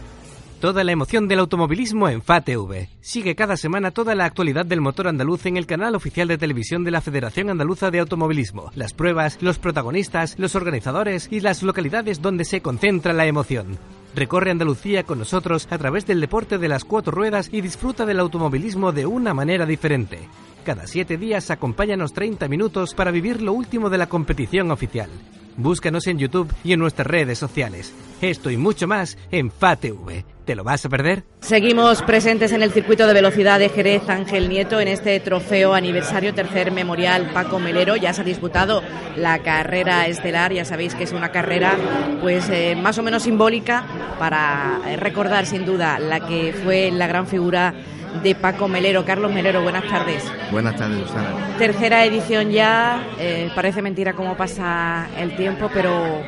Toda 0.60 0.84
la 0.84 0.92
emoción 0.92 1.28
del 1.28 1.40
automovilismo 1.40 2.08
en 2.08 2.22
FATV. 2.22 2.88
Sigue 3.02 3.34
cada 3.34 3.58
semana 3.58 3.90
toda 3.90 4.14
la 4.14 4.24
actualidad 4.24 4.64
del 4.64 4.80
motor 4.80 5.06
andaluz 5.06 5.44
en 5.44 5.58
el 5.58 5.66
canal 5.66 5.94
oficial 5.94 6.28
de 6.28 6.38
televisión 6.38 6.82
de 6.82 6.90
la 6.90 7.02
Federación 7.02 7.50
Andaluza 7.50 7.90
de 7.90 7.98
Automovilismo. 7.98 8.70
Las 8.74 8.94
pruebas, 8.94 9.36
los 9.42 9.58
protagonistas, 9.58 10.38
los 10.38 10.54
organizadores 10.54 11.28
y 11.30 11.40
las 11.40 11.62
localidades 11.62 12.22
donde 12.22 12.46
se 12.46 12.62
concentra 12.62 13.12
la 13.12 13.26
emoción. 13.26 13.76
Recorre 14.14 14.50
Andalucía 14.50 15.02
con 15.02 15.18
nosotros 15.18 15.68
a 15.70 15.76
través 15.76 16.06
del 16.06 16.22
deporte 16.22 16.56
de 16.56 16.68
las 16.68 16.84
cuatro 16.84 17.12
ruedas 17.12 17.50
y 17.52 17.60
disfruta 17.60 18.06
del 18.06 18.18
automovilismo 18.18 18.92
de 18.92 19.04
una 19.04 19.34
manera 19.34 19.66
diferente. 19.66 20.20
Cada 20.64 20.86
siete 20.86 21.18
días 21.18 21.50
acompáñanos 21.50 22.14
30 22.14 22.48
minutos 22.48 22.94
para 22.94 23.10
vivir 23.10 23.42
lo 23.42 23.52
último 23.52 23.90
de 23.90 23.98
la 23.98 24.08
competición 24.08 24.70
oficial. 24.70 25.10
Búscanos 25.58 26.06
en 26.06 26.18
YouTube 26.18 26.50
y 26.64 26.72
en 26.72 26.80
nuestras 26.80 27.06
redes 27.06 27.38
sociales. 27.38 27.92
Esto 28.22 28.50
y 28.50 28.56
mucho 28.56 28.88
más 28.88 29.18
en 29.30 29.50
FATV. 29.50 30.35
¿Te 30.46 30.54
lo 30.54 30.62
vas 30.62 30.84
a 30.84 30.88
perder? 30.88 31.24
Seguimos 31.40 32.02
presentes 32.02 32.52
en 32.52 32.62
el 32.62 32.70
circuito 32.70 33.08
de 33.08 33.12
velocidad 33.12 33.58
de 33.58 33.68
Jerez 33.68 34.08
Ángel 34.08 34.48
Nieto 34.48 34.78
en 34.78 34.86
este 34.86 35.18
trofeo 35.18 35.74
aniversario 35.74 36.34
tercer 36.34 36.70
memorial 36.70 37.32
Paco 37.34 37.58
Melero. 37.58 37.96
Ya 37.96 38.12
se 38.12 38.20
ha 38.20 38.24
disputado 38.24 38.80
la 39.16 39.40
carrera 39.40 40.06
estelar, 40.06 40.52
ya 40.52 40.64
sabéis 40.64 40.94
que 40.94 41.02
es 41.02 41.10
una 41.10 41.32
carrera 41.32 41.76
pues 42.22 42.48
eh, 42.48 42.76
más 42.80 42.96
o 42.96 43.02
menos 43.02 43.24
simbólica 43.24 43.86
para 44.20 44.78
eh, 44.86 44.94
recordar 44.96 45.46
sin 45.46 45.66
duda 45.66 45.98
la 45.98 46.20
que 46.20 46.54
fue 46.62 46.92
la 46.92 47.08
gran 47.08 47.26
figura 47.26 47.74
de 48.22 48.36
Paco 48.36 48.68
Melero. 48.68 49.04
Carlos 49.04 49.32
Melero, 49.32 49.64
buenas 49.64 49.84
tardes. 49.88 50.22
Buenas 50.52 50.76
tardes, 50.76 51.00
Susana. 51.08 51.56
Tercera 51.58 52.04
edición 52.04 52.52
ya, 52.52 53.04
eh, 53.18 53.50
parece 53.56 53.82
mentira 53.82 54.12
cómo 54.12 54.36
pasa 54.36 55.08
el 55.18 55.34
tiempo, 55.34 55.68
pero 55.74 56.22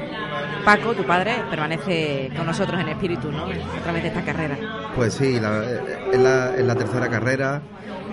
Paco, 0.64 0.94
tu 0.94 1.04
padre, 1.04 1.36
permanece 1.50 2.30
con 2.36 2.46
nosotros 2.46 2.80
en 2.80 2.88
espíritu, 2.88 3.30
¿no? 3.30 3.44
A 3.44 3.82
través 3.82 4.02
de 4.02 4.08
esta 4.08 4.22
carrera. 4.22 4.56
Pues 4.94 5.14
sí, 5.14 5.36
es, 5.36 5.42
la, 5.42 6.54
es, 6.56 6.64
la, 6.64 6.74
tercera 6.74 7.08
carrera. 7.08 7.62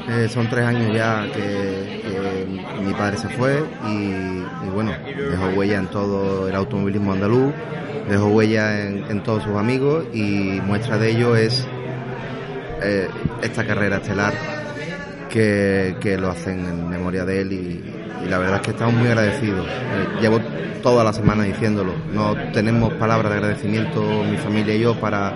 Eh, 0.08 0.28
son 0.30 0.50
tres 0.50 0.66
años 0.66 0.94
ya 0.94 1.26
que, 1.34 2.46
mi 2.82 2.94
padre 2.94 3.18
se 3.18 3.28
fue 3.30 3.64
y, 3.88 4.70
bueno, 4.70 4.92
dejó 5.06 5.48
huella 5.56 5.80
en 5.80 5.88
todo 5.88 6.48
el 6.48 6.56
automovilismo 6.56 7.14
andaluz, 7.14 7.54
dejó 8.08 8.28
huella 8.28 8.82
en, 8.82 9.06
en 9.10 9.24
todos 9.24 9.44
sus 9.44 9.56
amigos 9.56 10.06
y 10.14 10.62
muestra 10.62 10.98
de 10.98 11.10
ello 11.10 11.36
es 11.36 11.68
eh, 12.84 13.08
esta 13.42 13.66
carrera 13.66 13.98
estelar 13.98 14.34
que, 15.30 15.96
que, 16.00 16.18
lo 16.18 16.30
hacen 16.30 16.66
en 16.66 16.90
memoria 16.90 17.26
de 17.26 17.42
él 17.42 17.54
y, 17.54 17.95
y, 18.26 18.30
la 18.30 18.38
verdad 18.38 18.56
es 18.56 18.62
que 18.62 18.72
estamos 18.72 18.96
muy 18.96 19.08
agradecidos. 19.08 19.66
Eh, 19.68 20.22
llevo 20.22 20.40
toda 20.82 21.04
la 21.04 21.14
semana 21.14 21.44
diciéndolo. 21.44 21.94
No 22.14 22.36
tenemos 22.52 22.94
palabras 22.94 23.32
de 23.32 23.38
agradecimiento 23.38 24.02
mi 24.24 24.38
familia 24.38 24.76
y 24.76 24.82
yo 24.82 24.96
para, 25.00 25.34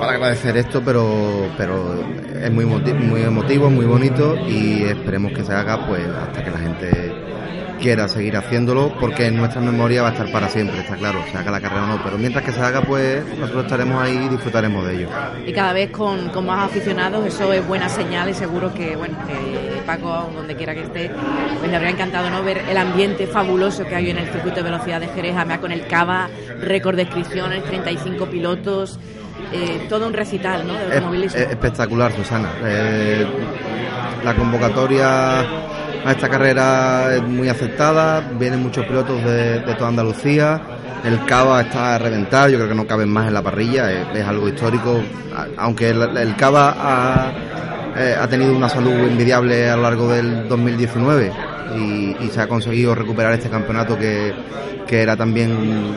para 0.00 0.12
agradecer 0.12 0.56
esto, 0.56 0.82
pero, 0.84 1.50
pero 1.56 2.02
es 2.42 2.50
muy, 2.50 2.64
muy 2.64 3.22
emotivo, 3.22 3.70
muy 3.70 3.86
bonito 3.86 4.36
y 4.48 4.84
esperemos 4.84 5.32
que 5.32 5.44
se 5.44 5.52
haga 5.52 5.86
pues 5.86 6.02
hasta 6.06 6.44
que 6.44 6.50
la 6.50 6.58
gente 6.58 7.14
quiera 7.80 8.08
seguir 8.08 8.36
haciéndolo 8.36 8.92
porque 8.98 9.26
en 9.26 9.36
nuestra 9.36 9.60
memoria 9.60 10.02
va 10.02 10.08
a 10.08 10.12
estar 10.12 10.30
para 10.30 10.48
siempre, 10.48 10.80
está 10.80 10.96
claro, 10.96 11.20
se 11.30 11.36
haga 11.36 11.50
la 11.50 11.60
carrera 11.60 11.84
o 11.84 11.86
no, 11.86 12.00
pero 12.02 12.18
mientras 12.18 12.44
que 12.44 12.52
se 12.52 12.60
haga 12.60 12.82
pues 12.82 13.24
nosotros 13.38 13.64
estaremos 13.64 14.02
ahí 14.02 14.16
y 14.26 14.28
disfrutaremos 14.28 14.86
de 14.86 14.96
ello. 14.96 15.08
Y 15.46 15.52
cada 15.52 15.72
vez 15.72 15.90
con, 15.90 16.28
con 16.30 16.46
más 16.46 16.70
aficionados, 16.70 17.26
eso 17.26 17.52
es 17.52 17.66
buena 17.66 17.88
señal 17.88 18.28
y 18.28 18.34
seguro 18.34 18.72
que, 18.72 18.96
bueno, 18.96 19.16
que 19.26 19.82
Paco, 19.86 20.30
donde 20.34 20.56
quiera 20.56 20.74
que 20.74 20.82
esté, 20.82 21.10
pues 21.58 21.70
le 21.70 21.76
habría 21.76 21.90
encantado 21.92 22.30
no 22.30 22.42
ver 22.42 22.58
el 22.68 22.76
ambiente 22.76 23.26
fabuloso 23.26 23.84
que 23.84 23.94
hay 23.94 24.10
en 24.10 24.18
el 24.18 24.28
circuito 24.28 24.56
de 24.56 24.62
velocidad 24.62 25.00
de 25.00 25.08
Jerez, 25.08 25.34
además 25.36 25.58
con 25.58 25.72
el 25.72 25.86
Cava, 25.86 26.28
récord 26.60 26.96
de 26.96 27.02
inscripciones, 27.02 27.64
35 27.64 28.26
pilotos, 28.26 28.98
eh, 29.52 29.86
todo 29.88 30.06
un 30.06 30.12
recital 30.12 30.66
¿no? 30.66 30.74
de 30.74 30.94
automovilismo. 30.94 31.38
Es, 31.38 31.46
es 31.46 31.50
espectacular, 31.50 32.12
Susana. 32.12 32.50
Eh, 32.64 33.26
la 34.24 34.34
convocatoria 34.34 35.46
esta 36.04 36.28
carrera 36.28 37.14
es 37.14 37.22
muy 37.22 37.48
aceptada, 37.48 38.20
vienen 38.38 38.62
muchos 38.62 38.86
pilotos 38.86 39.22
de, 39.24 39.60
de 39.60 39.74
toda 39.74 39.88
Andalucía, 39.88 40.60
el 41.04 41.24
Cava 41.24 41.60
está 41.60 41.94
a 41.94 41.98
reventar, 41.98 42.50
yo 42.50 42.56
creo 42.56 42.68
que 42.68 42.74
no 42.74 42.86
caben 42.86 43.08
más 43.08 43.28
en 43.28 43.34
la 43.34 43.42
parrilla, 43.42 44.12
es, 44.12 44.24
algo 44.24 44.48
histórico, 44.48 45.00
aunque 45.56 45.90
el, 45.90 46.16
el 46.16 46.36
Cava 46.36 46.74
ha, 46.76 47.32
eh, 47.96 48.16
ha, 48.20 48.26
tenido 48.28 48.56
una 48.56 48.68
salud 48.68 48.92
envidiable 48.92 49.68
a 49.68 49.76
lo 49.76 49.82
largo 49.82 50.08
del 50.08 50.48
2019 50.48 51.32
y, 51.76 52.16
y 52.20 52.28
se 52.28 52.40
ha 52.40 52.48
conseguido 52.48 52.94
recuperar 52.94 53.32
este 53.32 53.48
campeonato 53.48 53.98
que, 53.98 54.34
que 54.86 55.02
era 55.02 55.16
también 55.16 55.94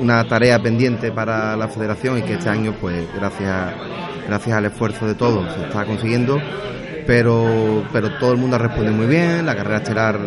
una 0.00 0.24
tarea 0.24 0.58
pendiente 0.58 1.12
para 1.12 1.56
la 1.56 1.68
federación 1.68 2.18
y 2.18 2.22
que 2.22 2.34
este 2.34 2.48
año 2.48 2.74
pues 2.80 3.06
gracias 3.14 3.74
gracias 4.26 4.56
al 4.56 4.64
esfuerzo 4.64 5.06
de 5.06 5.14
todos 5.14 5.52
se 5.54 5.62
está 5.62 5.84
consiguiendo 5.84 6.40
pero 7.06 7.84
pero 7.92 8.10
todo 8.18 8.32
el 8.32 8.38
mundo 8.38 8.58
responde 8.58 8.90
muy 8.90 9.06
bien 9.06 9.44
la 9.44 9.54
carrera 9.54 9.78
estelar 9.78 10.18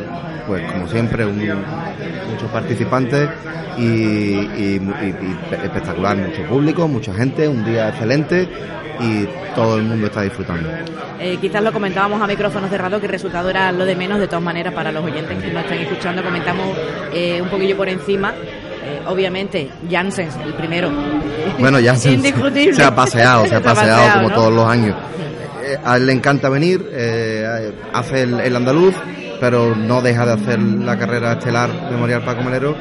pues 0.48 0.72
como 0.72 0.88
siempre 0.88 1.26
un, 1.26 1.38
muchos 1.38 2.50
participantes 2.52 3.30
y, 3.78 3.84
y, 3.84 4.82
y, 4.82 5.38
espectacular 5.52 6.18
mucho 6.18 6.44
público 6.44 6.88
mucha 6.88 7.14
gente 7.14 7.48
un 7.48 7.64
día 7.66 7.90
excelente 7.90 8.48
y 9.00 9.28
todo 9.56 9.78
el 9.78 9.84
mundo 9.84 10.08
está 10.08 10.22
disfrutando. 10.22 10.70
Eh, 11.20 11.38
quizás 11.42 11.64
lo 11.64 11.72
comentábamos 11.72 12.22
a 12.22 12.28
micrófonos 12.28 12.70
cerrados 12.70 13.00
que 13.00 13.06
el 13.06 13.12
resultado 13.12 13.50
era 13.50 13.72
lo 13.72 13.86
de 13.86 13.96
menos, 13.96 14.20
de 14.20 14.28
todas 14.28 14.44
maneras, 14.44 14.74
para 14.74 14.92
los 14.92 15.04
oyentes 15.04 15.42
que 15.42 15.52
nos 15.52 15.64
están 15.64 15.80
escuchando, 15.80 16.24
comentamos 16.24 16.78
eh, 17.14 17.42
un 17.42 17.50
poquillo 17.50 17.76
por 17.78 17.90
encima. 17.90 18.34
Eh, 18.34 19.02
obviamente, 19.08 19.70
Janssens, 19.90 20.36
el 20.38 20.54
primero. 20.54 20.90
Bueno, 21.60 21.80
Janssens 21.84 22.24
se 22.76 22.84
ha 22.84 22.96
paseado, 22.96 23.46
se 23.46 23.56
ha 23.56 23.62
paseado, 23.62 23.64
paseado 23.64 24.14
como 24.14 24.30
¿no? 24.30 24.36
todos 24.36 24.54
los 24.54 24.66
años. 24.66 24.96
A 25.84 25.98
él 25.98 26.06
le 26.06 26.14
encanta 26.14 26.50
venir, 26.50 26.90
hace 27.94 28.24
el, 28.24 28.56
andaluz, 28.56 28.96
pero 29.40 29.76
no 29.76 30.02
deja 30.02 30.26
de 30.26 30.34
hacer 30.34 30.60
la 30.60 30.98
carrera 30.98 31.34
estelar 31.34 31.70
Memorial 31.92 32.24
Paco 32.24 32.44
Melero 32.44 32.76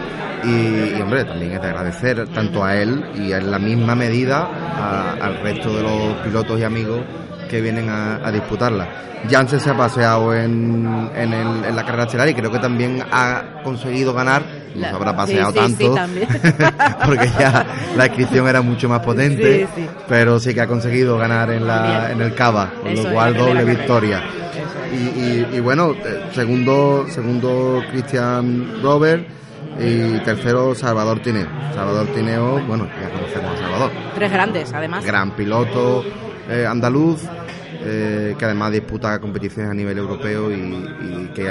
y, 0.45 1.01
hombre, 1.01 1.25
también 1.25 1.53
es 1.53 1.61
de 1.61 1.69
agradecer 1.69 2.29
tanto 2.29 2.65
a 2.65 2.77
él 2.77 3.05
y 3.15 3.33
en 3.33 3.51
la 3.51 3.59
misma 3.59 3.95
medida 3.95 5.17
al 5.21 5.41
resto 5.43 5.77
de 5.77 5.83
los 5.83 6.15
pilotos 6.25 6.61
y 6.61 6.65
amigos 6.65 7.01
que 7.49 7.61
vienen 7.61 7.89
a, 7.89 8.27
a 8.27 8.31
disputarla. 8.31 8.89
Janssen 9.29 9.61
se 9.61 9.71
ha 9.71 9.77
paseado 9.77 10.35
en, 10.35 11.11
en, 11.15 11.33
el, 11.33 11.65
en, 11.65 11.77
la 11.77 11.85
carrera 11.85 12.05
estelar 12.05 12.29
y 12.29 12.35
creo 12.35 12.51
que 12.51 12.59
también 12.59 13.03
ha 13.11 13.61
conseguido 13.65 14.13
ganar, 14.13 14.43
no 14.75 14.83
se 14.83 14.95
habrá 14.95 15.17
paseado 15.17 15.53
sí, 15.53 15.75
sí, 15.77 15.85
tanto, 15.95 15.97
sí, 16.07 16.65
porque 17.07 17.31
ya 17.39 17.67
la 17.97 18.07
inscripción 18.07 18.47
era 18.47 18.63
mucho 18.63 18.89
más 18.89 19.01
potente, 19.01 19.67
pero 20.09 20.39
sí 20.39 20.55
que 20.55 20.61
ha 20.61 20.67
conseguido 20.67 21.19
ganar 21.19 21.51
en, 21.51 21.67
la, 21.67 22.13
en 22.13 22.21
el 22.21 22.35
Cava, 22.35 22.73
con 22.81 22.93
Eso 22.93 23.05
lo 23.05 23.15
cual 23.15 23.37
doble 23.37 23.65
victoria. 23.65 24.23
Y, 24.93 25.21
y, 25.21 25.49
y, 25.55 25.61
bueno, 25.61 25.93
eh, 25.93 26.29
segundo, 26.33 27.07
segundo 27.09 27.83
Christian 27.91 28.81
Robert 28.83 29.27
y 29.79 30.19
tercero 30.21 30.75
Salvador 30.75 31.21
Tineo. 31.21 31.49
Salvador 31.75 32.07
Tineo, 32.15 32.65
bueno, 32.67 32.89
ya 33.01 33.11
conocemos 33.11 33.59
a 33.59 33.63
Salvador. 33.63 33.91
Tres 34.15 34.33
grandes, 34.33 34.73
además. 34.73 35.05
Gran 35.05 35.33
piloto 35.33 36.05
eh, 36.49 36.67
andaluz, 36.67 37.23
eh, 37.85 38.35
que 38.39 38.45
además 38.45 38.73
disputa 38.73 39.21
competiciones 39.21 39.71
a 39.71 39.75
nivel 39.75 39.99
europeo 39.99 40.51
y, 40.51 40.55
y 40.55 41.31
que, 41.35 41.49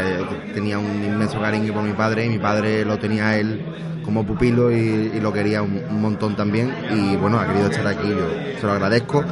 tenía 0.53 0.79
un 0.79 1.03
inmenso 1.03 1.39
cariño 1.39 1.73
por 1.73 1.83
mi 1.83 1.93
padre 1.93 2.25
y 2.25 2.29
mi 2.29 2.39
padre 2.39 2.85
lo 2.85 2.97
tenía 2.97 3.37
él 3.37 3.63
como 4.03 4.25
pupilo 4.25 4.71
y, 4.71 5.19
lo 5.19 5.33
quería 5.33 5.61
un, 5.61 5.81
un, 5.89 6.01
montón 6.01 6.35
también 6.35 6.73
y 6.91 7.15
bueno, 7.15 7.39
ha 7.39 7.47
querido 7.47 7.69
estar 7.69 7.87
aquí, 7.87 8.07
yo 8.09 8.59
se 8.59 8.65
lo 8.65 8.73
agradezco. 8.73 9.23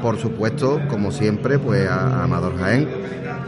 Por 0.00 0.18
supuesto, 0.18 0.80
como 0.88 1.12
siempre, 1.12 1.58
pues 1.58 1.88
a, 1.88 2.20
a 2.20 2.24
Amador 2.24 2.58
Jaén, 2.58 2.88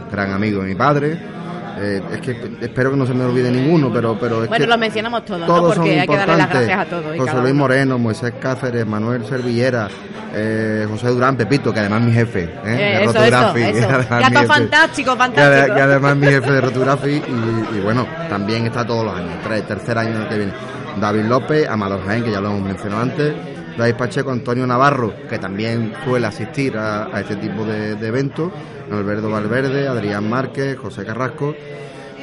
gran 0.09 0.31
amigo 0.31 0.61
de 0.61 0.69
mi 0.69 0.75
padre, 0.75 1.34
eh, 1.77 2.01
es 2.13 2.21
que 2.21 2.31
espero 2.61 2.91
que 2.91 2.97
no 2.97 3.05
se 3.05 3.13
me 3.13 3.25
olvide 3.25 3.51
ninguno, 3.51 3.91
pero, 3.91 4.17
pero 4.19 4.43
es 4.43 4.49
bueno, 4.49 4.65
que 4.65 4.69
lo 4.69 4.77
mencionamos 4.77 5.25
todos, 5.25 5.45
todos 5.45 5.69
¿no? 5.69 5.83
porque 5.83 5.99
hay 5.99 6.07
que 6.07 6.15
darle 6.15 6.37
las 6.37 6.49
gracias 6.49 6.79
a 6.79 6.85
todos. 6.85 7.17
José 7.17 7.41
Luis 7.41 7.53
Moreno, 7.53 7.97
Moisés 7.97 8.33
Cáceres, 8.39 8.85
Manuel 8.85 9.25
Servillera, 9.25 9.87
eh, 10.33 10.85
José 10.89 11.07
Durán 11.07 11.35
Pepito, 11.35 11.73
que 11.73 11.79
además 11.79 12.01
es 12.01 12.07
mi 12.07 12.13
jefe 12.13 12.43
¿eh? 12.43 12.49
eh 12.65 12.69
de 12.69 13.03
eso, 13.03 13.13
Rotografi. 13.13 13.61
Eso, 13.61 13.77
eso. 13.99 14.09
Ya 14.09 14.27
está 14.27 14.43
fantástico, 14.43 15.15
fantástico. 15.15 15.67
Que, 15.67 15.73
que 15.73 15.81
además 15.81 16.11
es 16.11 16.17
mi 16.17 16.27
jefe 16.27 16.51
de 16.51 16.61
Rotografi 16.61 17.09
y, 17.09 17.77
y, 17.77 17.79
bueno, 17.81 18.05
también 18.29 18.65
está 18.65 18.85
todos 18.85 19.05
los 19.05 19.15
años, 19.15 19.33
tres, 19.43 19.67
tercer 19.67 19.97
año 19.97 20.27
que 20.29 20.37
viene. 20.37 20.53
David 20.99 21.23
López, 21.23 21.67
Amador 21.67 22.05
Jaén, 22.05 22.23
que 22.23 22.31
ya 22.31 22.39
lo 22.39 22.49
hemos 22.49 22.61
mencionado 22.61 23.01
antes, 23.01 23.33
David 23.77 23.95
Pacheco, 23.95 24.31
Antonio 24.31 24.65
Navarro, 24.65 25.13
que 25.29 25.37
también 25.37 25.93
suele 26.05 26.27
asistir 26.27 26.77
a, 26.77 27.09
este 27.19 27.35
tipo 27.35 27.65
de, 27.65 27.91
eventos, 28.07 28.51
Alberto 28.91 29.29
Valverde, 29.29 29.87
Adrián 29.87 30.29
Márquez, 30.29 30.77
José 30.77 31.05
Carrasco, 31.05 31.55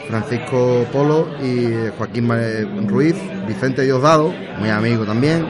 Francisco 0.08 0.86
Polo 0.92 1.28
y 1.42 1.90
Joaquín 1.96 2.28
Ruiz, 2.88 3.16
Vicente 3.46 3.82
Diosdado, 3.82 4.32
muy 4.58 4.70
amigo 4.70 5.04
también 5.04 5.46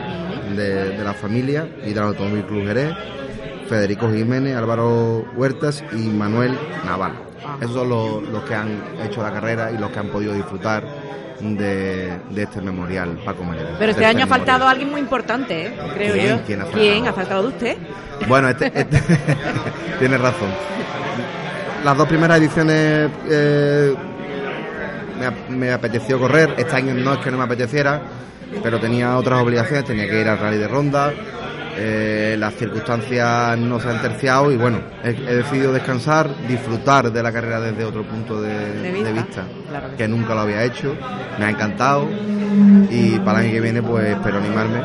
de, 0.57 0.99
la 1.03 1.15
familia 1.15 1.69
y 1.85 1.93
del 1.93 2.05
Automóvil 2.05 2.45
Club 2.45 2.67
Jerez, 2.67 2.95
Federico 3.69 4.11
Jiménez, 4.11 4.57
Álvaro 4.57 5.25
Huertas 5.37 5.83
y 5.93 6.09
Manuel 6.09 6.59
Naval. 6.85 7.13
Esos 7.61 7.75
son 7.75 7.89
los, 7.89 8.45
que 8.45 8.55
han 8.55 8.83
hecho 9.05 9.23
la 9.23 9.33
carrera 9.33 9.71
y 9.73 9.79
los 9.79 9.91
que 9.91 9.99
han 9.99 10.09
podido 10.09 10.35
disfrutar 10.35 10.85
de, 11.43 12.21
este 12.37 12.61
memorial 12.61 13.19
Paco 13.25 13.45
Melero. 13.45 13.77
Pero 13.79 13.91
este, 13.93 14.07
año 14.07 14.25
ha 14.25 14.29
faltado 14.29 14.67
alguien 14.67 14.91
muy 14.91 15.01
importante, 15.01 15.67
¿eh? 15.67 15.75
creo 15.95 16.15
yo. 16.15 16.43
¿Quién 16.47 16.61
ha 16.61 16.65
faltado? 16.65 16.83
¿Quién 16.83 17.07
ha 17.07 17.13
faltado 17.13 17.43
de 17.43 17.49
usted? 17.49 17.77
Bueno, 18.29 18.49
este, 18.49 18.67
este 18.75 19.01
tiene 19.99 20.19
razón. 20.19 20.49
Las 21.85 21.97
dos 21.97 22.07
primeras 22.07 22.39
ediciones 22.39 23.11
eh, 23.29 23.95
me, 25.51 25.73
apeteció 25.73 26.19
correr. 26.19 26.55
Este 26.57 26.77
año 26.77 26.95
no 26.95 27.15
es 27.15 27.19
que 27.19 27.31
no 27.31 27.39
me 27.39 27.45
apeteciera, 27.45 28.01
pero 28.63 28.79
tenía 28.79 29.17
otras 29.17 29.43
obligaciones. 29.43 29.85
Tenía 29.85 30.09
que 30.09 30.21
ir 30.21 30.29
al 30.29 30.39
rally 30.39 30.59
de 30.59 30.69
ronda. 30.69 31.13
Eh, 31.77 32.37
las 32.39 32.55
circunstancias 32.55 33.59
no 33.59 33.81
se 33.81 33.89
han 33.89 34.03
terciado 34.03 34.53
y 34.53 34.57
bueno, 34.57 34.81
he, 35.03 35.13
decidido 35.13 35.73
descansar, 35.73 36.29
disfrutar 36.47 37.11
de 37.11 37.23
la 37.23 37.33
carrera 37.33 37.61
desde 37.61 37.85
otro 37.85 38.03
punto 38.03 38.41
de, 38.43 39.13
vista, 39.13 39.45
que 39.97 40.07
nunca 40.07 40.35
lo 40.35 40.43
había 40.43 40.65
hecho, 40.65 40.95
me 41.39 41.47
ha 41.47 41.51
encantado 41.51 42.09
y 42.91 43.19
para 43.21 43.41
el 43.41 43.47
año 43.47 43.55
que 43.55 43.61
viene 43.61 43.83
pues 43.83 44.07
espero 44.07 44.39
animarme 44.39 44.81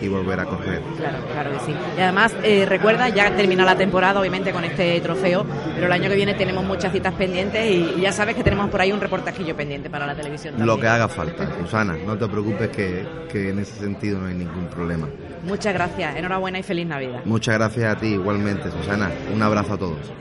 y, 0.00 0.08
volver 0.08 0.40
a 0.40 0.44
correr. 0.44 0.80
Claro, 0.96 1.18
claro 1.32 1.52
que 1.52 1.58
sí. 1.66 1.74
Y 1.96 2.00
además, 2.00 2.34
eh, 2.42 2.64
recuerda, 2.66 3.08
ya 3.08 3.34
termina 3.34 3.64
la 3.64 3.76
temporada, 3.76 4.20
obviamente, 4.20 4.52
con 4.52 4.64
este 4.64 5.00
trofeo, 5.00 5.44
pero 5.74 5.86
el 5.86 5.92
año 5.92 6.08
que 6.08 6.14
viene 6.14 6.34
tenemos 6.34 6.64
muchas 6.64 6.92
citas 6.92 7.12
pendientes 7.14 7.68
y, 7.70 8.00
ya 8.00 8.12
sabes 8.12 8.36
que 8.36 8.44
tenemos 8.44 8.70
por 8.70 8.80
ahí 8.80 8.92
un 8.92 9.00
reportajillo 9.00 9.56
pendiente 9.56 9.90
para 9.90 10.06
la 10.06 10.14
televisión. 10.14 10.54
Lo 10.58 10.78
que 10.78 10.86
haga 10.86 11.08
falta, 11.08 11.48
Susana, 11.58 11.96
no 12.06 12.16
te 12.16 12.26
preocupes 12.28 12.68
que, 12.70 13.06
que 13.30 13.50
en 13.50 13.58
ese 13.58 13.78
sentido 13.80 14.20
no 14.20 14.26
hay 14.26 14.34
ningún 14.34 14.66
problema. 14.66 15.08
Muchas 15.44 15.74
enhorabuena 16.16 16.58
y 16.58 16.62
feliz 16.62 16.86
Navidad. 16.86 17.22
Muchas 17.24 17.54
gracias 17.54 17.96
a 17.96 17.98
ti 17.98 18.08
igualmente, 18.08 18.70
Susana. 18.70 19.10
Un 19.32 19.42
abrazo 19.42 19.74
a 19.74 19.78
todos. 19.78 20.12